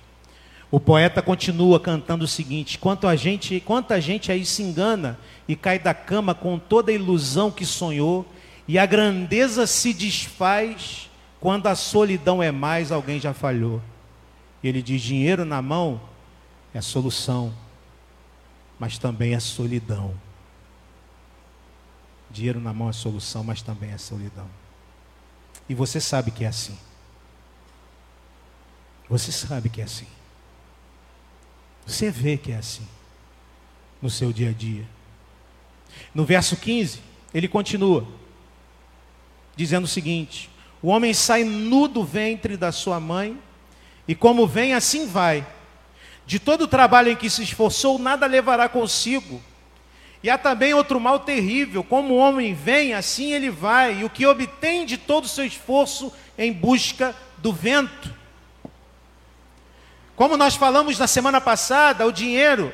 O 0.71 0.81
poeta 0.81 1.23
continua 1.23 1.79
cantando 1.79 2.25
o 2.25 2.29
seguinte: 2.29 2.79
quanto 2.79 3.07
a 3.07 3.15
gente, 3.15 3.61
quanta 3.61 4.01
gente 4.01 4.33
aí 4.33 4.45
se 4.45 4.63
engana 4.63 5.19
e 5.47 5.55
cai 5.55 5.79
da 5.79 5.95
cama 5.95 6.35
com 6.35 6.59
toda 6.59 6.91
a 6.91 6.95
ilusão 6.95 7.51
que 7.51 7.65
sonhou, 7.65 8.27
e 8.67 8.79
a 8.79 8.87
grandeza 8.87 9.67
se 9.67 9.95
desfaz 9.95 11.09
quando 11.41 11.69
a 11.69 11.75
solidão 11.75 12.43
é 12.43 12.51
mais, 12.51 12.91
alguém 12.91 13.21
já 13.21 13.33
falhou. 13.33 13.81
Ele 14.63 14.83
diz: 14.83 15.01
dinheiro 15.01 15.45
na 15.45 15.63
mão 15.63 16.01
é 16.75 16.81
solução, 16.81 17.55
mas 18.79 18.99
também 18.99 19.35
é 19.35 19.41
solidão. 19.41 20.15
Dinheiro 22.29 22.61
na 22.61 22.73
mão 22.73 22.91
é 22.91 22.93
solução, 22.93 23.45
mas 23.45 23.63
também 23.63 23.93
é 23.93 23.99
solidão. 23.99 24.49
E 25.69 25.75
você 25.75 26.01
sabe 26.01 26.33
que 26.33 26.45
é 26.45 26.49
assim. 26.49 26.77
Você 29.09 29.31
sabe 29.31 29.69
que 29.69 29.81
é 29.81 29.85
assim. 29.85 30.07
Você 31.87 32.11
vê 32.11 32.37
que 32.37 32.51
é 32.51 32.57
assim 32.57 32.87
no 34.03 34.11
seu 34.11 34.33
dia 34.33 34.51
a 34.51 34.53
dia. 34.53 34.85
No 36.15 36.25
verso 36.25 36.57
15, 36.57 37.01
ele 37.33 37.49
continua 37.49 38.07
dizendo 39.55 39.85
o 39.85 39.89
seguinte: 39.89 40.51
O 40.83 40.89
homem 40.89 41.15
sai 41.15 41.45
nu 41.45 41.87
do 41.87 42.05
ventre 42.05 42.57
da 42.57 42.73
sua 42.73 42.99
mãe, 42.99 43.39
e 44.07 44.15
como 44.15 44.47
vem, 44.47 44.75
assim 44.75 45.07
vai. 45.07 45.47
De 46.27 46.41
todo 46.41 46.63
o 46.63 46.69
trabalho 46.69 47.11
em 47.11 47.17
que 47.17 47.31
se 47.31 47.43
esforçou, 47.43 47.99
nada 47.99 48.27
levará 48.27 48.69
consigo. 48.69 49.41
E 50.23 50.29
há 50.29 50.37
também 50.37 50.75
outro 50.75 51.01
mal 51.01 51.21
terrível: 51.21 51.85
como 51.85 52.15
o 52.15 52.19
homem 52.19 52.53
vem, 52.53 52.95
assim 52.95 53.33
ele 53.33 53.49
vai, 53.49 54.01
e 54.01 54.05
o 54.05 54.11
que 54.11 54.27
obtém 54.27 54.85
de 54.85 54.97
todo 54.97 55.25
o 55.25 55.29
seu 55.29 55.45
esforço 55.45 56.13
em 56.37 56.53
busca 56.53 57.15
do 57.39 57.53
vento. 57.53 58.13
Como 60.17 60.35
nós 60.39 60.57
falamos 60.57 60.99
na 60.99 61.07
semana 61.07 61.43
passada, 61.43 62.07
o 62.07 62.11
dinheiro 62.11 62.73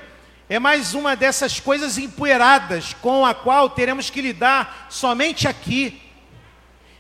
é 0.49 0.61
mais 0.61 0.95
uma 0.95 1.17
dessas 1.17 1.59
coisas 1.59 1.99
empoeiradas 1.99 2.95
com 3.03 3.27
a 3.27 3.35
qual 3.35 3.69
teremos 3.69 4.09
que 4.09 4.23
lidar 4.23 4.87
somente 4.89 5.49
aqui. 5.49 6.01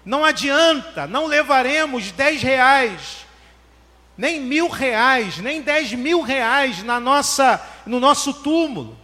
Não 0.05 0.25
adianta, 0.25 1.07
não 1.07 1.27
levaremos 1.27 2.11
dez 2.11 2.43
reais, 2.43 3.25
nem 4.19 4.41
mil 4.41 4.69
reais, 4.69 5.39
nem 5.39 5.63
dez 5.63 5.93
mil 5.93 6.23
reais 6.23 6.83
na 6.83 6.99
nossa, 6.99 7.65
no 7.87 8.01
nosso 8.01 8.35
túmulo. 8.35 8.99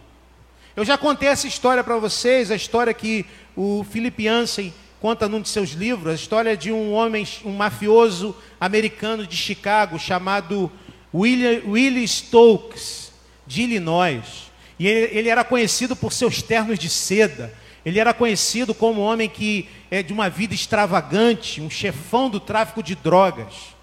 Eu 0.75 0.83
já 0.83 0.97
contei 0.97 1.29
essa 1.29 1.47
história 1.47 1.85
para 1.85 1.95
vocês, 1.95 2.51
a 2.51 2.55
história 2.55 2.93
que 2.93 3.25
o 3.55 3.85
Philip 3.89 4.23
Yancey 4.25 4.73
conta 4.99 5.29
num 5.29 5.39
de 5.39 5.47
seus 5.47 5.69
livros, 5.69 6.11
a 6.11 6.15
história 6.15 6.57
de 6.57 6.69
um 6.69 6.91
homem, 6.91 7.25
um 7.45 7.53
mafioso 7.53 8.35
americano 8.59 9.25
de 9.25 9.37
Chicago 9.37 9.97
chamado 9.97 10.69
Willie 11.13 12.07
Stokes, 12.07 13.11
de 13.45 13.63
Illinois. 13.63 14.51
E 14.77 14.87
ele, 14.87 15.17
ele, 15.17 15.29
era 15.29 15.43
conhecido 15.43 15.95
por 15.95 16.13
seus 16.13 16.41
ternos 16.41 16.77
de 16.77 16.89
seda. 16.89 17.53
Ele 17.85 17.99
era 17.99 18.13
conhecido 18.13 18.73
como 18.73 19.01
um 19.01 19.03
homem 19.03 19.27
que 19.27 19.67
é 19.89 20.03
de 20.03 20.13
uma 20.13 20.29
vida 20.29 20.53
extravagante, 20.53 21.61
um 21.61 21.69
chefão 21.69 22.29
do 22.29 22.39
tráfico 22.39 22.83
de 22.83 22.95
drogas. 22.95 23.75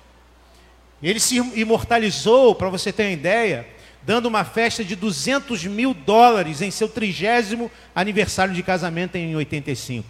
Ele 1.03 1.20
se 1.20 1.37
imortalizou, 1.37 2.55
para 2.55 2.68
você 2.68 2.93
ter 2.93 3.05
uma 3.05 3.12
ideia, 3.12 3.66
dando 4.03 4.27
uma 4.27 4.45
festa 4.45 4.85
de 4.85 4.95
200 4.95 5.64
mil 5.64 5.93
dólares 5.93 6.62
em 6.62 6.70
seu 6.70 6.89
trigésimo 6.89 7.70
aniversário 7.95 8.55
de 8.55 8.62
casamento 8.62 9.16
em 9.16 9.35
85. 9.35 10.07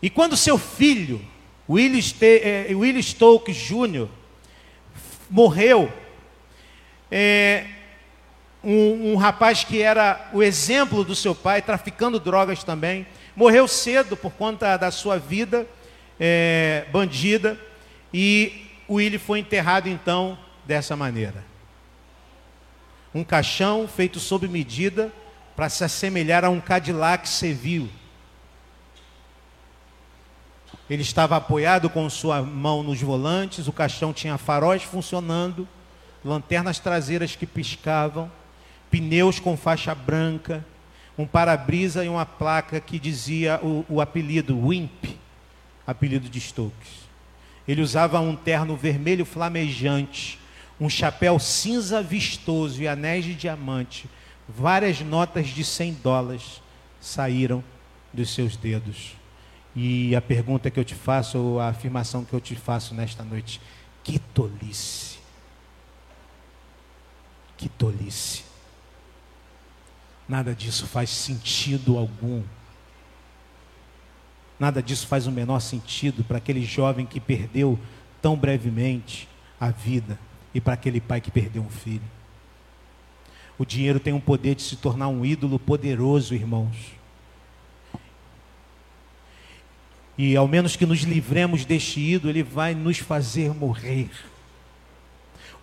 E 0.00 0.08
quando 0.08 0.36
seu 0.36 0.56
filho, 0.56 1.20
Willie, 1.68 2.02
é, 2.22 2.68
Willie 2.74 3.02
Stokes 3.02 3.56
Jr. 3.56 4.08
morreu. 5.28 5.92
É, 7.10 7.66
um, 8.64 9.12
um 9.12 9.16
rapaz 9.16 9.64
que 9.64 9.80
era 9.80 10.30
o 10.32 10.42
exemplo 10.42 11.04
do 11.04 11.14
seu 11.14 11.34
pai, 11.34 11.60
traficando 11.60 12.18
drogas 12.18 12.64
também. 12.64 13.06
Morreu 13.36 13.68
cedo 13.68 14.16
por 14.16 14.32
conta 14.32 14.76
da 14.76 14.90
sua 14.90 15.18
vida 15.18 15.66
é, 16.18 16.86
bandida. 16.90 17.58
E 18.12 18.66
o 18.86 18.94
Willie 18.94 19.18
foi 19.18 19.38
enterrado 19.38 19.88
então 19.88 20.38
dessa 20.64 20.96
maneira. 20.96 21.44
Um 23.14 23.22
caixão 23.22 23.86
feito 23.86 24.18
sob 24.18 24.48
medida 24.48 25.12
para 25.54 25.68
se 25.68 25.84
assemelhar 25.84 26.44
a 26.44 26.50
um 26.50 26.60
Cadillac 26.60 27.28
Seville. 27.28 27.90
Ele 30.88 31.02
estava 31.02 31.36
apoiado 31.36 31.90
com 31.90 32.08
sua 32.08 32.40
mão 32.42 32.82
nos 32.82 33.00
volantes, 33.00 33.68
o 33.68 33.72
caixão 33.72 34.12
tinha 34.12 34.38
faróis 34.38 34.82
funcionando, 34.82 35.68
lanternas 36.24 36.78
traseiras 36.78 37.36
que 37.36 37.46
piscavam, 37.46 38.30
pneus 38.90 39.38
com 39.38 39.56
faixa 39.56 39.94
branca, 39.94 40.64
um 41.16 41.26
para-brisa 41.26 42.04
e 42.04 42.08
uma 42.08 42.24
placa 42.24 42.80
que 42.80 42.98
dizia 42.98 43.60
o, 43.62 43.84
o 43.88 44.00
apelido 44.00 44.58
Wimp, 44.58 45.16
apelido 45.86 46.28
de 46.28 46.40
Stokes. 46.40 47.08
Ele 47.66 47.82
usava 47.82 48.18
um 48.20 48.34
terno 48.34 48.74
vermelho 48.74 49.26
flamejante, 49.26 50.38
um 50.80 50.88
chapéu 50.88 51.38
cinza 51.38 52.00
vistoso 52.02 52.80
e 52.80 52.88
anéis 52.88 53.24
de 53.24 53.34
diamante. 53.34 54.08
Várias 54.48 55.00
notas 55.00 55.48
de 55.48 55.62
100 55.62 55.94
dólares 56.02 56.62
saíram 56.98 57.62
dos 58.12 58.32
seus 58.32 58.56
dedos. 58.56 59.17
E 59.80 60.16
a 60.16 60.20
pergunta 60.20 60.72
que 60.72 60.80
eu 60.80 60.84
te 60.84 60.96
faço, 60.96 61.38
ou 61.38 61.60
a 61.60 61.68
afirmação 61.68 62.24
que 62.24 62.32
eu 62.32 62.40
te 62.40 62.56
faço 62.56 62.96
nesta 62.96 63.22
noite: 63.22 63.60
que 64.02 64.18
tolice! 64.18 65.20
Que 67.56 67.68
tolice! 67.68 68.42
Nada 70.28 70.52
disso 70.52 70.84
faz 70.84 71.10
sentido 71.10 71.96
algum. 71.96 72.42
Nada 74.58 74.82
disso 74.82 75.06
faz 75.06 75.28
o 75.28 75.30
menor 75.30 75.60
sentido 75.60 76.24
para 76.24 76.38
aquele 76.38 76.64
jovem 76.64 77.06
que 77.06 77.20
perdeu 77.20 77.78
tão 78.20 78.34
brevemente 78.34 79.28
a 79.60 79.70
vida 79.70 80.18
e 80.52 80.60
para 80.60 80.74
aquele 80.74 81.00
pai 81.00 81.20
que 81.20 81.30
perdeu 81.30 81.62
um 81.62 81.70
filho. 81.70 82.02
O 83.56 83.64
dinheiro 83.64 84.00
tem 84.00 84.12
um 84.12 84.20
poder 84.20 84.56
de 84.56 84.62
se 84.62 84.74
tornar 84.74 85.06
um 85.06 85.24
ídolo 85.24 85.56
poderoso, 85.56 86.34
irmãos. 86.34 86.97
E 90.18 90.34
ao 90.34 90.48
menos 90.48 90.74
que 90.74 90.84
nos 90.84 91.02
livremos 91.02 91.64
deste 91.64 92.00
ídolo, 92.00 92.32
ele 92.32 92.42
vai 92.42 92.74
nos 92.74 92.98
fazer 92.98 93.54
morrer. 93.54 94.10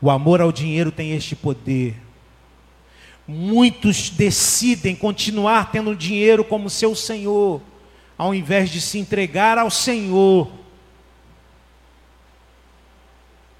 O 0.01 0.09
amor 0.09 0.39
ao 0.39 0.49
dinheiro 0.49 0.93
tem 0.93 1.11
este 1.11 1.35
poder. 1.35 1.93
Muitos 3.27 4.09
decidem 4.09 4.95
continuar 4.95 5.71
tendo 5.71 5.93
dinheiro 5.93 6.41
como 6.41 6.69
seu 6.69 6.95
senhor, 6.95 7.61
ao 8.17 8.33
invés 8.33 8.69
de 8.69 8.79
se 8.79 8.97
entregar 8.97 9.57
ao 9.57 9.69
Senhor. 9.69 10.49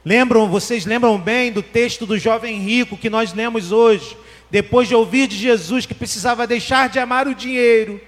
Lembram, 0.06 0.48
vocês 0.48 0.86
lembram 0.86 1.18
bem 1.18 1.52
do 1.52 1.64
texto 1.64 2.06
do 2.06 2.18
jovem 2.18 2.60
rico 2.60 2.96
que 2.96 3.10
nós 3.10 3.34
lemos 3.34 3.72
hoje, 3.72 4.16
depois 4.50 4.88
de 4.88 4.96
ouvir 4.96 5.28
de 5.28 5.36
Jesus 5.36 5.86
que 5.86 5.96
precisava 5.96 6.48
deixar 6.48 6.88
de 6.88 7.00
amar 7.00 7.28
o 7.28 7.36
dinheiro 7.36 8.00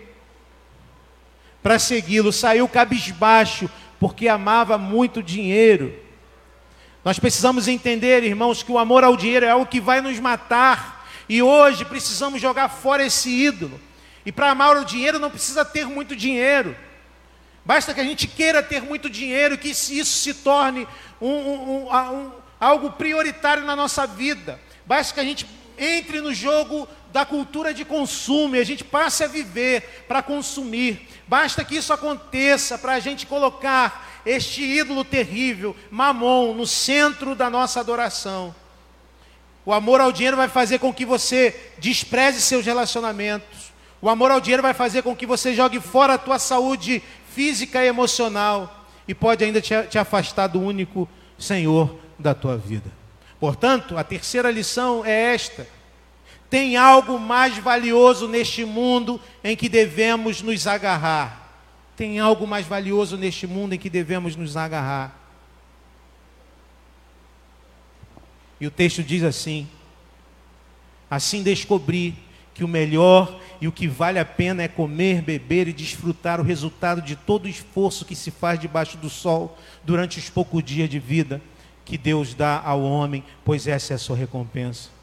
para 1.67 1.79
segui-lo, 1.79 2.31
saiu 2.31 2.65
cabisbaixo, 2.65 3.69
porque 3.99 4.29
amava 4.29 4.77
muito 4.77 5.21
dinheiro. 5.21 5.93
Nós 7.03 7.19
precisamos 7.19 7.67
entender, 7.67 8.23
irmãos, 8.23 8.63
que 8.63 8.71
o 8.71 8.79
amor 8.79 9.03
ao 9.03 9.17
dinheiro 9.17 9.45
é 9.45 9.49
algo 9.49 9.65
que 9.65 9.81
vai 9.81 9.99
nos 9.99 10.17
matar, 10.17 11.05
e 11.27 11.41
hoje 11.41 11.83
precisamos 11.83 12.41
jogar 12.41 12.69
fora 12.69 13.05
esse 13.05 13.29
ídolo. 13.29 13.77
E 14.25 14.31
para 14.31 14.49
amar 14.49 14.77
o 14.77 14.85
dinheiro 14.85 15.19
não 15.19 15.29
precisa 15.29 15.65
ter 15.65 15.85
muito 15.85 16.15
dinheiro. 16.15 16.73
Basta 17.65 17.93
que 17.93 17.99
a 17.99 18.05
gente 18.05 18.27
queira 18.27 18.63
ter 18.63 18.81
muito 18.81 19.09
dinheiro 19.09 19.57
que 19.57 19.67
isso 19.67 20.05
se 20.05 20.35
torne 20.35 20.87
um, 21.19 21.27
um, 21.27 21.93
um, 21.93 22.31
algo 22.57 22.91
prioritário 22.91 23.65
na 23.65 23.75
nossa 23.75 24.07
vida. 24.07 24.57
Basta 24.85 25.13
que 25.13 25.19
a 25.19 25.23
gente 25.25 25.45
entre 25.77 26.21
no 26.21 26.33
jogo 26.33 26.87
da 27.17 27.25
cultura 27.25 27.73
de 27.73 27.83
consumo 27.83 28.55
e 28.55 28.59
a 28.59 28.63
gente 28.63 28.83
passe 28.83 29.23
a 29.23 29.27
viver 29.27 30.05
para 30.07 30.21
consumir. 30.21 31.09
Basta 31.27 31.65
que 31.65 31.75
isso 31.75 31.91
aconteça 31.91 32.77
para 32.77 32.93
a 32.93 32.99
gente 32.99 33.25
colocar 33.25 34.21
este 34.23 34.61
ídolo 34.61 35.03
terrível, 35.03 35.75
mamon, 35.89 36.53
no 36.53 36.67
centro 36.67 37.33
da 37.33 37.49
nossa 37.49 37.79
adoração. 37.79 38.53
O 39.65 39.73
amor 39.73 39.99
ao 39.99 40.11
dinheiro 40.11 40.37
vai 40.37 40.47
fazer 40.47 40.77
com 40.77 40.93
que 40.93 41.07
você 41.07 41.73
despreze 41.79 42.39
seus 42.39 42.63
relacionamentos. 42.63 43.73
O 43.99 44.09
amor 44.09 44.29
ao 44.29 44.39
dinheiro 44.39 44.61
vai 44.61 44.75
fazer 44.75 45.01
com 45.01 45.15
que 45.15 45.25
você 45.25 45.55
jogue 45.55 45.79
fora 45.79 46.13
a 46.13 46.17
tua 46.19 46.37
saúde 46.37 47.01
física 47.33 47.83
e 47.83 47.87
emocional 47.87 48.85
e 49.07 49.15
pode 49.15 49.43
ainda 49.43 49.59
te, 49.59 49.73
te 49.89 49.97
afastar 49.97 50.45
do 50.45 50.61
único 50.61 51.09
Senhor 51.39 51.97
da 52.19 52.35
tua 52.35 52.55
vida. 52.55 52.91
Portanto, 53.39 53.97
a 53.97 54.03
terceira 54.03 54.51
lição 54.51 55.03
é 55.03 55.33
esta: 55.33 55.65
tem 56.49 56.77
algo 56.77 57.19
mais 57.19 57.57
valioso 57.57 58.27
neste 58.27 58.63
mundo 58.63 59.19
em 59.43 59.55
que 59.55 59.67
devemos 59.67 60.41
nos 60.41 60.65
agarrar. 60.65 61.45
Tem 61.95 62.19
algo 62.19 62.47
mais 62.47 62.65
valioso 62.65 63.17
neste 63.17 63.45
mundo 63.45 63.73
em 63.73 63.79
que 63.79 63.89
devemos 63.89 64.35
nos 64.35 64.55
agarrar. 64.55 65.15
E 68.59 68.67
o 68.67 68.71
texto 68.71 69.03
diz 69.03 69.23
assim: 69.23 69.67
Assim 71.09 71.43
descobri 71.43 72.15
que 72.53 72.63
o 72.63 72.67
melhor 72.67 73.39
e 73.59 73.67
o 73.67 73.71
que 73.71 73.87
vale 73.87 74.19
a 74.19 74.25
pena 74.25 74.63
é 74.63 74.67
comer, 74.67 75.21
beber 75.21 75.67
e 75.67 75.73
desfrutar 75.73 76.39
o 76.39 76.43
resultado 76.43 77.01
de 77.01 77.15
todo 77.15 77.45
o 77.45 77.49
esforço 77.49 78.05
que 78.05 78.15
se 78.15 78.31
faz 78.31 78.59
debaixo 78.59 78.97
do 78.97 79.09
sol 79.09 79.57
durante 79.83 80.19
os 80.19 80.29
poucos 80.29 80.63
dias 80.63 80.89
de 80.89 80.99
vida 80.99 81.41
que 81.83 81.97
Deus 81.97 82.33
dá 82.33 82.61
ao 82.63 82.81
homem, 82.81 83.23
pois 83.45 83.65
essa 83.65 83.93
é 83.93 83.95
a 83.95 83.99
sua 83.99 84.17
recompensa. 84.17 84.96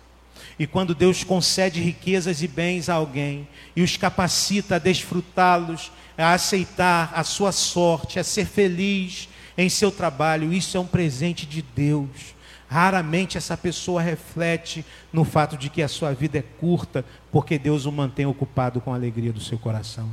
E 0.58 0.66
quando 0.66 0.94
Deus 0.94 1.24
concede 1.24 1.80
riquezas 1.80 2.42
e 2.42 2.48
bens 2.48 2.88
a 2.88 2.94
alguém 2.94 3.48
e 3.74 3.82
os 3.82 3.96
capacita 3.96 4.76
a 4.76 4.78
desfrutá-los, 4.78 5.90
a 6.16 6.32
aceitar 6.32 7.12
a 7.14 7.24
sua 7.24 7.50
sorte, 7.50 8.18
a 8.18 8.24
ser 8.24 8.46
feliz 8.46 9.28
em 9.58 9.68
seu 9.68 9.90
trabalho, 9.90 10.52
isso 10.52 10.76
é 10.76 10.80
um 10.80 10.86
presente 10.86 11.44
de 11.44 11.62
Deus. 11.62 12.34
Raramente 12.68 13.36
essa 13.36 13.56
pessoa 13.56 14.00
reflete 14.00 14.84
no 15.12 15.24
fato 15.24 15.56
de 15.56 15.68
que 15.68 15.82
a 15.82 15.88
sua 15.88 16.12
vida 16.12 16.38
é 16.38 16.42
curta, 16.42 17.04
porque 17.30 17.58
Deus 17.58 17.84
o 17.84 17.92
mantém 17.92 18.26
ocupado 18.26 18.80
com 18.80 18.92
a 18.92 18.96
alegria 18.96 19.32
do 19.32 19.40
seu 19.40 19.58
coração. 19.58 20.08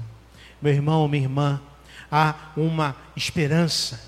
Meu 0.61 0.73
irmão, 0.73 1.07
minha 1.07 1.23
irmã, 1.23 1.61
há 2.11 2.35
uma 2.57 2.95
esperança 3.15 3.99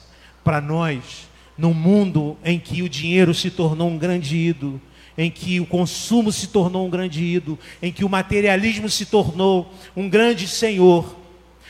para 0.43 0.59
nós 0.59 1.27
no 1.57 1.73
mundo 1.73 2.37
em 2.43 2.59
que 2.59 2.81
o 2.81 2.89
dinheiro 2.89 3.33
se 3.33 3.49
tornou 3.49 3.89
um 3.89 3.97
grande 3.97 4.35
ídolo 4.35 4.81
em 5.17 5.29
que 5.29 5.59
o 5.59 5.65
consumo 5.65 6.31
se 6.31 6.47
tornou 6.47 6.87
um 6.87 6.89
grande 6.89 7.23
ídolo, 7.23 7.59
em 7.81 7.91
que 7.91 8.03
o 8.03 8.09
materialismo 8.09 8.89
se 8.89 9.05
tornou 9.05 9.71
um 9.95 10.09
grande 10.09 10.47
senhor. 10.47 11.15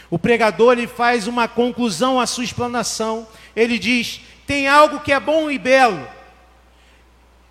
O 0.10 0.20
pregador 0.20 0.74
ele 0.74 0.88
faz 0.88 1.28
uma 1.28 1.48
conclusão 1.48 2.20
à 2.20 2.28
sua 2.28 2.44
explanação. 2.44 3.28
Ele 3.56 3.80
diz: 3.80 4.22
tem 4.46 4.68
algo 4.68 5.00
que 5.00 5.12
é 5.12 5.20
bom 5.20 5.50
e 5.50 5.58
belo. 5.58 6.08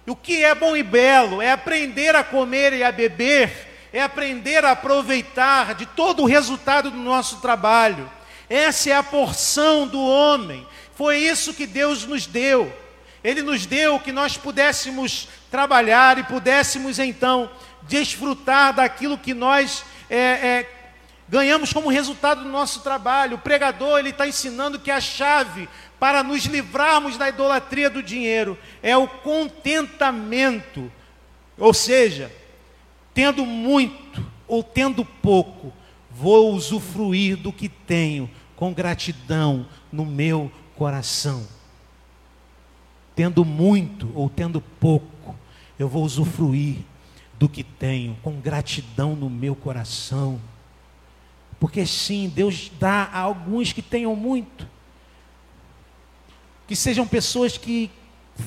O 0.07 0.17
que 0.17 0.43
é 0.43 0.55
bom 0.55 0.77
e 0.77 0.83
belo 0.83 1.41
é 1.41 1.53
aprender 1.53 2.15
a 2.17 2.25
comer 2.25 2.73
e 2.73 2.83
a 2.83 2.91
beber, 2.91 3.69
é 3.93 4.03
aprender 4.03 4.65
a 4.65 4.73
aproveitar 4.73 5.75
de 5.75 5.87
todo 5.87 6.23
o 6.23 6.27
resultado 6.27 6.91
do 6.91 6.99
nosso 6.99 7.41
trabalho. 7.41 8.11
Essa 8.49 8.91
é 8.91 8.97
a 8.97 9.03
porção 9.03 9.87
do 9.87 10.01
homem. 10.01 10.67
Foi 10.95 11.19
isso 11.19 11.55
que 11.55 11.67
Deus 11.67 12.05
nos 12.05 12.27
deu. 12.27 12.73
Ele 13.23 13.43
nos 13.43 13.65
deu 13.65 14.01
que 14.01 14.11
nós 14.11 14.37
pudéssemos 14.37 15.29
trabalhar 15.53 16.17
e 16.17 16.25
pudéssemos 16.25 16.99
então 16.99 17.51
desfrutar 17.83 18.73
daquilo 18.73 19.19
que 19.19 19.35
nós 19.35 19.85
é, 20.09 20.17
é, 20.17 20.71
ganhamos 21.29 21.75
como 21.75 21.91
resultado 21.91 22.43
do 22.43 22.49
nosso 22.49 22.81
trabalho. 22.81 23.37
O 23.37 23.41
pregador 23.41 23.99
ele 23.99 24.09
está 24.09 24.27
ensinando 24.27 24.81
que 24.81 24.91
a 24.91 24.99
chave 24.99 25.69
para 26.01 26.23
nos 26.23 26.47
livrarmos 26.47 27.19
da 27.19 27.29
idolatria 27.29 27.91
do 27.91 28.03
dinheiro 28.03 28.59
é 28.83 28.97
o 28.97 29.07
contentamento, 29.07 30.91
ou 31.59 31.75
seja, 31.75 32.33
tendo 33.13 33.45
muito 33.45 34.27
ou 34.49 34.63
tendo 34.63 35.05
pouco, 35.05 35.71
vou 36.11 36.55
usufruir 36.55 37.37
do 37.37 37.53
que 37.53 37.69
tenho 37.69 38.29
com 38.57 38.73
gratidão 38.73 39.67
no 39.93 40.07
meu 40.07 40.51
coração 40.77 41.47
tendo 43.15 43.45
muito 43.45 44.11
ou 44.15 44.29
tendo 44.29 44.61
pouco, 44.61 45.22
eu 45.83 45.89
vou 45.89 46.05
usufruir 46.05 46.77
do 47.39 47.49
que 47.49 47.65
tenho, 47.65 48.17
com 48.23 48.41
gratidão 48.41 49.17
no 49.17 49.29
meu 49.29 49.55
coração. 49.55 50.41
Porque 51.59 51.85
sim, 51.85 52.31
Deus 52.33 52.71
dá 52.79 53.11
a 53.13 53.19
alguns 53.19 53.73
que 53.73 53.83
tenham 53.83 54.15
muito. 54.15 54.69
Que 56.67 56.77
sejam 56.77 57.07
pessoas 57.07 57.59
que 57.59 57.91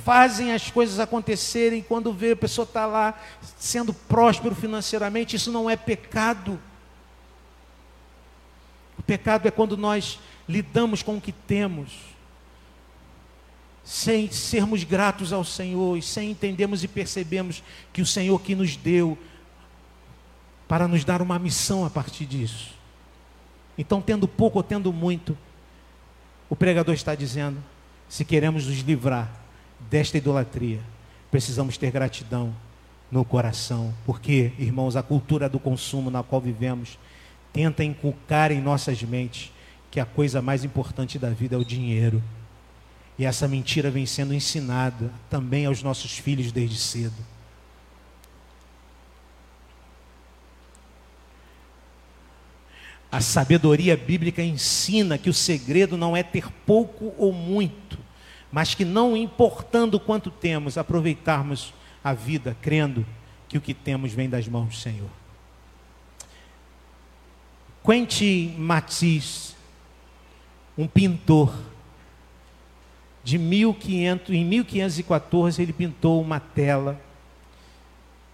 fazem 0.04 0.54
as 0.54 0.72
coisas 0.72 1.00
acontecerem 1.00 1.82
quando 1.82 2.12
vê 2.12 2.32
a 2.32 2.36
pessoa 2.36 2.64
está 2.64 2.86
lá 2.86 3.20
sendo 3.58 3.94
próspero 3.94 4.56
financeiramente. 4.56 5.36
Isso 5.36 5.52
não 5.52 5.70
é 5.70 5.76
pecado. 5.76 6.60
O 8.98 9.04
pecado 9.04 9.48
é 9.48 9.52
quando 9.52 9.76
nós 9.76 10.20
lidamos 10.48 11.04
com 11.04 11.18
o 11.18 11.22
que 11.22 11.34
temos, 11.34 11.92
sem 13.86 14.32
sermos 14.32 14.84
gratos 14.84 15.32
ao 15.32 15.46
Senhor, 15.46 16.02
sem 16.02 16.32
entendermos 16.32 16.84
e 16.84 16.88
percebemos 16.88 17.64
que 17.94 18.02
o 18.02 18.06
Senhor 18.06 18.42
que 18.42 18.56
nos 18.56 18.76
deu 18.76 19.16
para 20.68 20.88
nos 20.88 21.06
dar 21.06 21.22
uma 21.22 21.38
missão 21.38 21.86
a 21.86 21.90
partir 21.90 22.26
disso. 22.26 22.74
Então, 23.78 24.02
tendo 24.02 24.28
pouco 24.28 24.58
ou 24.58 24.64
tendo 24.64 24.92
muito, 24.92 25.38
o 26.50 26.56
pregador 26.56 26.96
está 26.96 27.14
dizendo: 27.14 27.64
se 28.10 28.26
queremos 28.26 28.66
nos 28.66 28.80
livrar 28.80 29.32
desta 29.90 30.18
idolatria, 30.18 30.80
precisamos 31.30 31.78
ter 31.78 31.92
gratidão 31.92 32.56
no 33.12 33.24
coração, 33.24 33.94
porque, 34.04 34.52
irmãos, 34.58 34.96
a 34.96 35.04
cultura 35.04 35.48
do 35.48 35.60
consumo 35.60 36.10
na 36.10 36.24
qual 36.24 36.42
vivemos 36.42 36.98
tenta 37.54 37.84
inculcar 37.84 38.52
em 38.52 38.60
nossas 38.60 39.04
mentes 39.04 39.52
que 39.92 40.00
a 40.00 40.06
coisa 40.06 40.42
mais 40.42 40.64
importante 40.64 41.20
da 41.20 41.30
vida 41.30 41.56
é 41.56 41.60
o 41.60 41.64
dinheiro. 41.64 42.22
E 43.18 43.26
essa 43.26 43.47
mentira 43.47 43.89
vem 43.89 44.05
sendo 44.05 44.34
ensinada 44.34 45.11
também 45.30 45.66
aos 45.66 45.82
nossos 45.82 46.18
filhos 46.18 46.51
desde 46.51 46.78
cedo. 46.78 47.16
A 53.11 53.22
sabedoria 53.22 53.95
bíblica 53.95 54.43
ensina 54.43 55.18
que 55.18 55.30
o 55.30 55.34
segredo 55.34 55.95
não 55.95 56.18
é 56.18 56.22
ter 56.22 56.51
pouco 56.66 57.13
ou 57.18 57.32
muito, 57.32 57.97
mas 58.51 58.74
que 58.74 58.84
não 58.84 59.16
importando 59.16 59.97
quanto 59.99 60.30
temos, 60.30 60.78
aproveitarmos 60.78 61.74
a 62.03 62.13
vida 62.13 62.57
crendo 62.61 63.05
que 63.47 63.57
o 63.57 63.61
que 63.61 63.74
temos 63.74 64.11
vem 64.11 64.30
das 64.30 64.49
mãos 64.49 64.68
do 64.68 64.76
Senhor. 64.76 65.09
Quentin 67.86 68.55
Matisse, 68.57 69.55
um 70.78 70.88
pintor, 70.88 71.55
de 73.26 73.40
1500, 73.40 74.36
em 74.36 74.46
1514 74.46 75.60
ele 75.60 75.74
pintou 75.74 76.22
uma 76.22 76.40
tela 76.40 77.02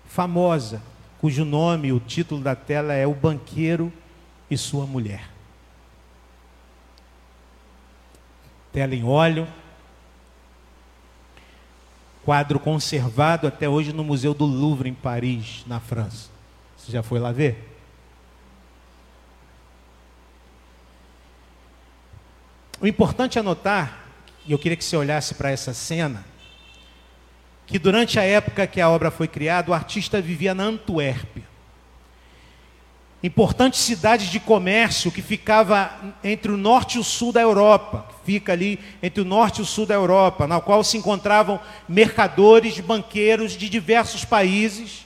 famosa, 0.06 0.84
cujo 1.18 1.46
nome, 1.46 1.94
o 1.94 2.00
título 2.02 2.42
da 2.42 2.58
tela 2.58 2.94
é 2.94 3.08
O 3.08 3.14
Banqueiro 3.14 3.92
e 4.50 4.58
sua 4.58 4.86
mulher. 4.86 5.30
Tela 8.74 8.94
em 8.94 9.06
óleo, 9.06 9.48
quadro 12.26 12.60
conservado 12.60 13.48
até 13.48 13.70
hoje 13.70 13.94
no 13.94 14.04
Museu 14.04 14.34
do 14.34 14.46
Louvre, 14.46 14.90
em 14.90 14.94
Paris, 14.94 15.64
na 15.68 15.80
França. 15.80 16.30
Você 16.76 16.92
já 16.92 17.02
foi 17.02 17.18
lá 17.18 17.32
ver? 17.32 17.70
O 22.82 22.88
importante 22.88 23.40
é 23.40 23.42
notar, 23.42 24.01
e 24.52 24.54
eu 24.54 24.60
queria 24.60 24.76
que 24.76 24.84
você 24.84 24.98
olhasse 24.98 25.36
para 25.36 25.50
essa 25.50 25.74
cena, 25.74 26.26
que 27.66 27.80
durante 27.80 28.20
a 28.20 28.24
época 28.24 28.68
que 28.68 28.82
a 28.82 28.90
obra 28.90 29.10
foi 29.10 29.26
criada, 29.26 29.72
o 29.72 29.74
artista 29.74 30.20
vivia 30.20 30.54
na 30.54 30.64
Antuérpia 30.64 31.50
importante 33.24 33.78
cidade 33.78 34.30
de 34.30 34.42
comércio 34.42 35.10
que 35.10 35.22
ficava 35.22 35.92
entre 36.22 36.52
o 36.52 36.58
norte 36.58 36.98
e 36.98 37.00
o 37.00 37.04
sul 37.04 37.32
da 37.32 37.40
Europa, 37.40 38.06
fica 38.26 38.52
ali 38.52 38.78
entre 39.02 39.22
o 39.22 39.26
norte 39.26 39.60
e 39.60 39.62
o 39.62 39.66
sul 39.66 39.86
da 39.86 39.94
Europa, 39.94 40.48
na 40.48 40.60
qual 40.60 40.84
se 40.84 40.98
encontravam 40.98 41.58
mercadores, 41.88 42.80
banqueiros 42.80 43.54
de 43.54 43.70
diversos 43.70 44.26
países, 44.26 45.06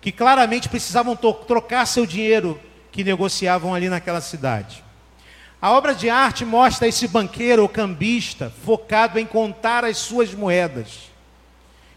que 0.00 0.12
claramente 0.12 0.68
precisavam 0.68 1.14
trocar 1.14 1.84
seu 1.84 2.06
dinheiro 2.06 2.58
que 2.92 3.02
negociavam 3.02 3.74
ali 3.74 3.90
naquela 3.90 4.22
cidade. 4.22 4.87
A 5.60 5.72
obra 5.72 5.94
de 5.94 6.08
arte 6.08 6.44
mostra 6.44 6.86
esse 6.86 7.08
banqueiro 7.08 7.62
ou 7.62 7.68
cambista 7.68 8.52
focado 8.64 9.18
em 9.18 9.26
contar 9.26 9.84
as 9.84 9.98
suas 9.98 10.32
moedas. 10.32 11.10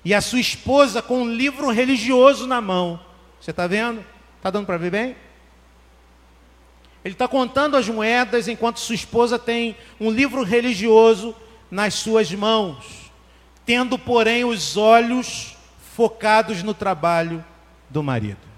E 0.03 0.15
a 0.15 0.21
sua 0.21 0.39
esposa 0.39 1.01
com 1.01 1.21
um 1.21 1.31
livro 1.31 1.69
religioso 1.69 2.47
na 2.47 2.59
mão. 2.59 2.99
Você 3.39 3.51
está 3.51 3.67
vendo? 3.67 4.03
Está 4.37 4.49
dando 4.49 4.65
para 4.65 4.77
ver 4.77 4.89
bem? 4.89 5.15
Ele 7.05 7.13
está 7.13 7.27
contando 7.27 7.77
as 7.77 7.87
moedas 7.87 8.47
enquanto 8.47 8.79
sua 8.79 8.95
esposa 8.95 9.37
tem 9.37 9.75
um 9.99 10.09
livro 10.09 10.43
religioso 10.43 11.35
nas 11.69 11.93
suas 11.93 12.31
mãos, 12.31 13.11
tendo, 13.65 13.97
porém, 13.97 14.43
os 14.43 14.75
olhos 14.75 15.55
focados 15.95 16.61
no 16.61 16.73
trabalho 16.73 17.43
do 17.89 18.03
marido. 18.03 18.50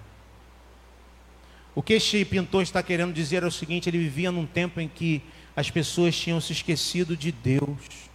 O 1.76 1.82
que 1.82 1.94
este 1.94 2.24
pintor 2.24 2.62
está 2.62 2.84
querendo 2.84 3.14
dizer 3.14 3.44
é 3.44 3.48
o 3.48 3.52
seguinte: 3.52 3.90
ele 3.90 3.98
vivia 3.98 4.32
num 4.32 4.46
tempo 4.46 4.80
em 4.80 4.88
que 4.88 5.22
as 5.56 5.70
pessoas 5.70 6.16
tinham 6.16 6.40
se 6.40 6.52
esquecido 6.54 7.18
de 7.18 7.32
Deus, 7.32 8.10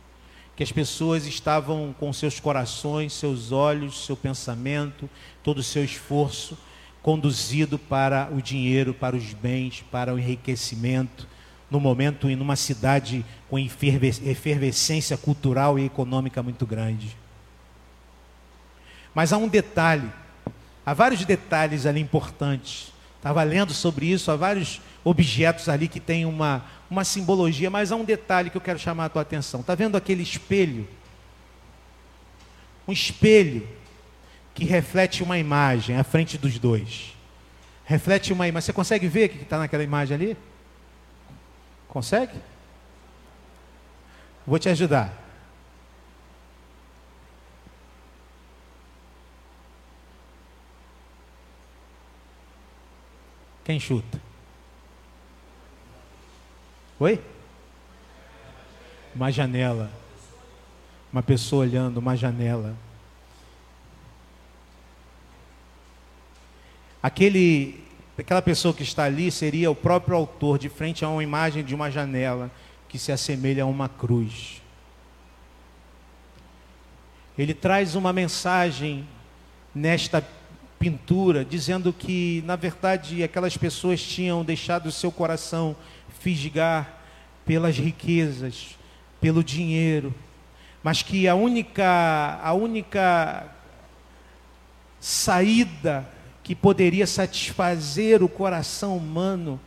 que 0.55 0.63
as 0.63 0.73
pessoas 0.73 1.27
estavam 1.27 1.95
com 1.99 2.13
seus 2.13 2.39
corações, 2.39 3.13
seus 3.13 3.53
olhos, 3.53 4.05
seu 4.07 4.17
pensamento, 4.17 5.09
todo 5.43 5.59
o 5.59 5.63
seu 5.63 5.85
esforço 5.85 6.57
conduzido 7.03 7.79
para 7.79 8.29
o 8.33 8.43
dinheiro, 8.43 8.93
para 8.93 9.17
os 9.17 9.33
bens, 9.33 9.85
para 9.91 10.13
o 10.13 10.19
enriquecimento, 10.19 11.29
no 11.71 11.81
momento 11.81 12.29
em 12.29 12.39
uma 12.41 12.57
cidade 12.57 13.25
com 13.49 13.59
efervescência 13.59 15.17
cultural 15.17 15.79
e 15.79 15.87
econômica 15.87 16.43
muito 16.43 16.67
grande. 16.67 17.17
Mas 19.15 19.33
há 19.33 19.37
um 19.37 19.49
detalhe, 19.49 20.11
há 20.85 20.93
vários 20.93 21.25
detalhes 21.25 21.87
ali 21.87 22.01
importantes. 22.01 22.93
Estava 23.19 23.43
lendo 23.43 23.75
sobre 23.75 24.07
isso, 24.07 24.31
há 24.31 24.37
vários 24.37 24.81
objetos 25.05 25.69
ali 25.69 25.89
que 25.89 26.01
têm 26.01 26.25
uma, 26.25 26.65
uma 26.89 27.05
simbologia, 27.05 27.69
mas 27.69 27.91
há 27.91 27.97
um 27.97 28.05
detalhe 28.05 28.49
que 28.49 28.57
eu 28.57 28.61
quero 28.61 28.79
chamar 28.79 29.07
a 29.07 29.09
tua 29.09 29.23
atenção. 29.23 29.61
Está 29.61 29.75
vendo 29.75 29.97
aquele 29.97 30.23
espelho? 30.23 30.89
Um 32.87 32.93
espelho 32.93 33.69
que 34.55 34.65
reflete 34.65 35.23
uma 35.23 35.39
imagem 35.39 35.97
à 35.97 36.05
frente 36.05 36.39
dos 36.39 36.59
dois. 36.59 37.15
Reflete 37.85 38.33
uma 38.33 38.47
imagem. 38.47 38.67
Você 38.67 38.73
consegue 38.73 39.09
ver 39.09 39.27
o 39.27 39.29
que 39.31 39.43
está 39.43 39.59
naquela 39.59 39.83
imagem 39.83 40.15
ali? 40.15 40.37
Consegue? 41.89 42.39
Vou 44.47 44.59
te 44.59 44.69
ajudar. 44.69 45.28
Quem 53.69 53.79
chuta? 53.79 54.19
Oi? 56.99 57.21
Uma 59.15 59.31
janela. 59.31 59.91
Uma 61.13 61.23
pessoa 61.23 61.67
olhando 61.67 61.99
uma 61.99 62.17
janela. 62.17 62.75
Aquele, 67.03 67.85
aquela 68.19 68.41
pessoa 68.41 68.73
que 68.73 68.83
está 68.83 69.05
ali 69.05 69.31
seria 69.31 69.71
o 69.71 69.75
próprio 69.75 70.17
autor, 70.17 70.59
de 70.59 70.71
frente 70.71 71.05
a 71.05 71.11
uma 71.11 71.23
imagem 71.23 71.63
de 71.63 71.75
uma 71.75 71.91
janela 71.91 72.51
que 72.89 72.99
se 72.99 73.13
assemelha 73.13 73.65
a 73.65 73.67
uma 73.67 73.87
cruz. 73.87 74.63
Ele 77.37 77.53
traz 77.53 77.95
uma 77.95 78.15
mensagem 78.15 79.07
nesta 79.75 80.27
pintura, 80.79 81.45
dizendo 81.45 81.93
que, 81.93 82.43
na 82.47 82.57
verdade, 82.57 83.23
aquelas 83.23 83.57
pessoas 83.57 84.01
tinham 84.01 84.45
deixado 84.45 84.93
seu 84.93 85.11
coração 85.11 85.75
fisgar 86.21 87.01
pelas 87.45 87.77
riquezas, 87.77 88.77
pelo 89.21 89.43
dinheiro, 89.43 90.15
mas 90.83 91.03
que 91.03 91.27
a 91.27 91.35
única, 91.35 92.39
a 92.43 92.53
única 92.53 93.47
saída 95.01 96.09
que 96.43 96.55
poderia 96.55 97.07
satisfazer 97.07 98.23
o 98.23 98.29
coração 98.29 98.97
humano 98.97 99.61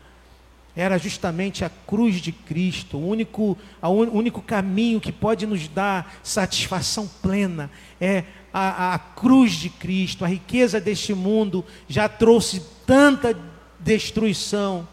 era 0.76 0.98
justamente 0.98 1.66
a 1.66 1.72
cruz 1.86 2.16
de 2.22 2.32
Cristo, 2.32 2.98
o 2.98 3.08
único, 3.08 3.58
o 3.82 3.90
único 3.90 4.42
caminho 4.42 5.02
que 5.02 5.12
pode 5.12 5.46
nos 5.46 5.68
dar 5.68 6.16
satisfação 6.24 7.08
plena 7.22 7.70
é 8.00 8.24
a, 8.54 8.94
a 8.96 9.00
cruz 9.00 9.54
de 9.54 9.70
Cristo. 9.70 10.26
A 10.26 10.28
riqueza 10.28 10.80
deste 10.80 11.14
mundo 11.14 11.66
já 11.88 12.10
trouxe 12.10 12.62
tanta 12.86 13.38
destruição, 13.80 14.88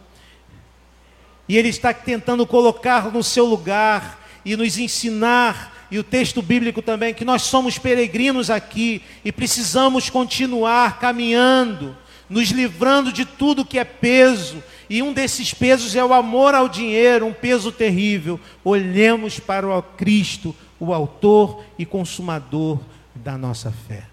e 1.49 1.57
Ele 1.57 1.69
está 1.69 1.95
tentando 1.95 2.47
colocar 2.47 3.11
no 3.11 3.23
seu 3.23 3.45
lugar 3.47 4.27
e 4.45 4.57
nos 4.57 4.79
ensinar 4.79 5.79
e 5.91 5.99
o 5.99 6.05
texto 6.05 6.43
bíblico 6.43 6.83
também, 6.83 7.15
que 7.15 7.25
nós 7.25 7.43
somos 7.43 7.79
peregrinos 7.79 8.51
aqui 8.51 9.03
e 9.25 9.33
precisamos 9.33 10.11
continuar 10.11 10.99
caminhando, 10.99 11.97
nos 12.29 12.51
livrando 12.51 13.11
de 13.11 13.25
tudo 13.25 13.65
que 13.65 13.79
é 13.79 13.85
peso, 13.85 14.63
e 14.91 15.03
um 15.03 15.13
desses 15.13 15.55
pesos 15.55 15.97
é 15.97 16.05
o 16.05 16.13
amor 16.13 16.55
ao 16.55 16.69
dinheiro, 16.69 17.27
um 17.27 17.33
peso 17.33 17.73
terrível. 17.73 18.39
Olhemos 18.63 19.39
para 19.39 19.67
o 19.67 19.83
Cristo, 19.83 20.55
o 20.79 20.93
autor 20.93 21.65
e 21.79 21.87
consumador 21.87 22.79
da 23.29 23.37
nossa 23.37 23.71
fé. 23.71 24.07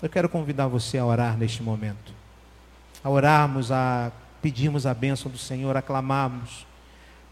Eu 0.00 0.08
quero 0.08 0.28
convidar 0.28 0.68
você 0.68 0.96
a 0.96 1.04
orar 1.04 1.36
neste 1.36 1.60
momento. 1.60 2.14
A 3.02 3.10
orarmos, 3.10 3.72
a 3.72 4.12
pedirmos 4.40 4.86
a 4.86 4.94
bênção 4.94 5.28
do 5.28 5.36
Senhor, 5.36 5.76
a 5.76 5.82
clamarmos. 5.82 6.64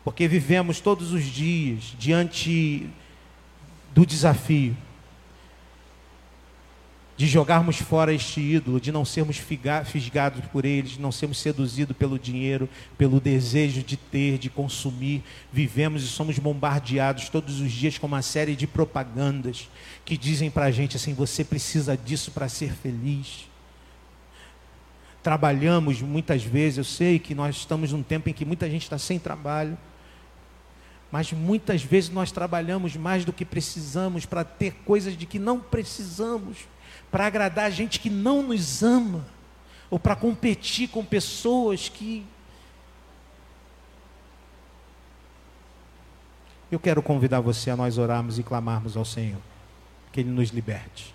Porque 0.02 0.26
vivemos 0.26 0.80
todos 0.80 1.12
os 1.12 1.22
dias 1.22 1.94
diante 1.96 2.90
do 3.94 4.04
desafio 4.04 4.76
de 7.18 7.26
jogarmos 7.26 7.78
fora 7.78 8.14
este 8.14 8.40
ídolo, 8.40 8.80
de 8.80 8.92
não 8.92 9.04
sermos 9.04 9.42
fisgados 9.84 10.40
por 10.52 10.64
eles, 10.64 10.92
de 10.92 11.00
não 11.00 11.10
sermos 11.10 11.38
seduzidos 11.38 11.96
pelo 11.96 12.16
dinheiro, 12.16 12.68
pelo 12.96 13.20
desejo 13.20 13.82
de 13.82 13.96
ter, 13.96 14.38
de 14.38 14.48
consumir. 14.48 15.24
Vivemos 15.52 16.04
e 16.04 16.06
somos 16.06 16.38
bombardeados 16.38 17.28
todos 17.28 17.60
os 17.60 17.72
dias 17.72 17.98
com 17.98 18.06
uma 18.06 18.22
série 18.22 18.54
de 18.54 18.68
propagandas 18.68 19.68
que 20.04 20.16
dizem 20.16 20.48
para 20.48 20.66
a 20.66 20.70
gente 20.70 20.96
assim: 20.96 21.12
você 21.12 21.42
precisa 21.42 21.96
disso 21.96 22.30
para 22.30 22.48
ser 22.48 22.72
feliz. 22.72 23.48
Trabalhamos 25.20 26.00
muitas 26.00 26.44
vezes, 26.44 26.78
eu 26.78 26.84
sei 26.84 27.18
que 27.18 27.34
nós 27.34 27.56
estamos 27.56 27.90
num 27.90 28.02
tempo 28.02 28.28
em 28.28 28.32
que 28.32 28.44
muita 28.44 28.70
gente 28.70 28.84
está 28.84 28.96
sem 28.96 29.18
trabalho. 29.18 29.76
Mas 31.10 31.32
muitas 31.32 31.82
vezes 31.82 32.10
nós 32.10 32.30
trabalhamos 32.30 32.94
mais 32.94 33.24
do 33.24 33.32
que 33.32 33.44
precisamos 33.44 34.24
para 34.24 34.44
ter 34.44 34.74
coisas 34.84 35.16
de 35.16 35.26
que 35.26 35.40
não 35.40 35.58
precisamos 35.58 36.58
para 37.10 37.26
agradar 37.26 37.70
gente 37.70 37.98
que 37.98 38.10
não 38.10 38.42
nos 38.42 38.82
ama, 38.82 39.24
ou 39.90 39.98
para 39.98 40.14
competir 40.14 40.88
com 40.88 41.04
pessoas 41.04 41.88
que. 41.88 42.24
Eu 46.70 46.78
quero 46.78 47.02
convidar 47.02 47.40
você 47.40 47.70
a 47.70 47.76
nós 47.76 47.96
orarmos 47.96 48.38
e 48.38 48.42
clamarmos 48.42 48.96
ao 48.96 49.04
Senhor, 49.04 49.40
que 50.12 50.20
Ele 50.20 50.28
nos 50.28 50.50
liberte, 50.50 51.14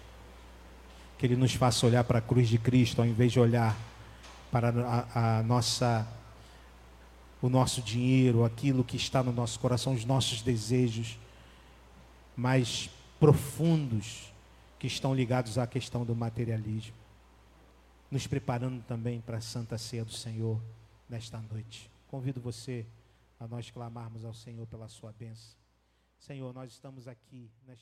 que 1.18 1.26
Ele 1.28 1.36
nos 1.36 1.54
faça 1.54 1.86
olhar 1.86 2.04
para 2.04 2.18
a 2.18 2.22
cruz 2.22 2.50
de 2.50 2.58
Cristo, 2.58 3.02
ao 3.02 3.08
invés 3.08 3.32
de 3.32 3.40
olhar 3.40 3.78
para 4.52 4.70
a, 4.70 5.40
a 5.40 5.44
nossa, 5.44 6.08
o 7.40 7.50
nosso 7.50 7.84
dinheiro, 7.84 8.44
aquilo 8.44 8.84
que 8.84 8.98
está 8.98 9.22
no 9.22 9.32
nosso 9.32 9.60
coração, 9.60 9.94
os 9.94 10.06
nossos 10.06 10.42
desejos 10.42 11.20
mais 12.36 12.90
profundos 13.20 14.33
que 14.84 14.88
estão 14.88 15.16
ligados 15.16 15.58
à 15.58 15.66
questão 15.66 16.04
do 16.04 16.14
materialismo. 16.14 16.94
Nos 18.12 18.28
preparando 18.28 18.84
também 18.84 19.22
para 19.22 19.38
a 19.38 19.42
Santa 19.42 19.78
Ceia 19.78 20.04
do 20.04 20.12
Senhor 20.12 20.62
nesta 21.08 21.40
noite. 21.40 21.90
Convido 22.06 22.42
você 22.42 22.86
a 23.40 23.48
nós 23.48 23.72
clamarmos 23.72 24.26
ao 24.26 24.34
Senhor 24.34 24.68
pela 24.68 24.90
sua 24.90 25.14
bênção. 25.14 25.56
Senhor, 26.20 26.54
nós 26.54 26.70
estamos 26.70 27.08
aqui 27.08 27.50
nesta 27.66 27.72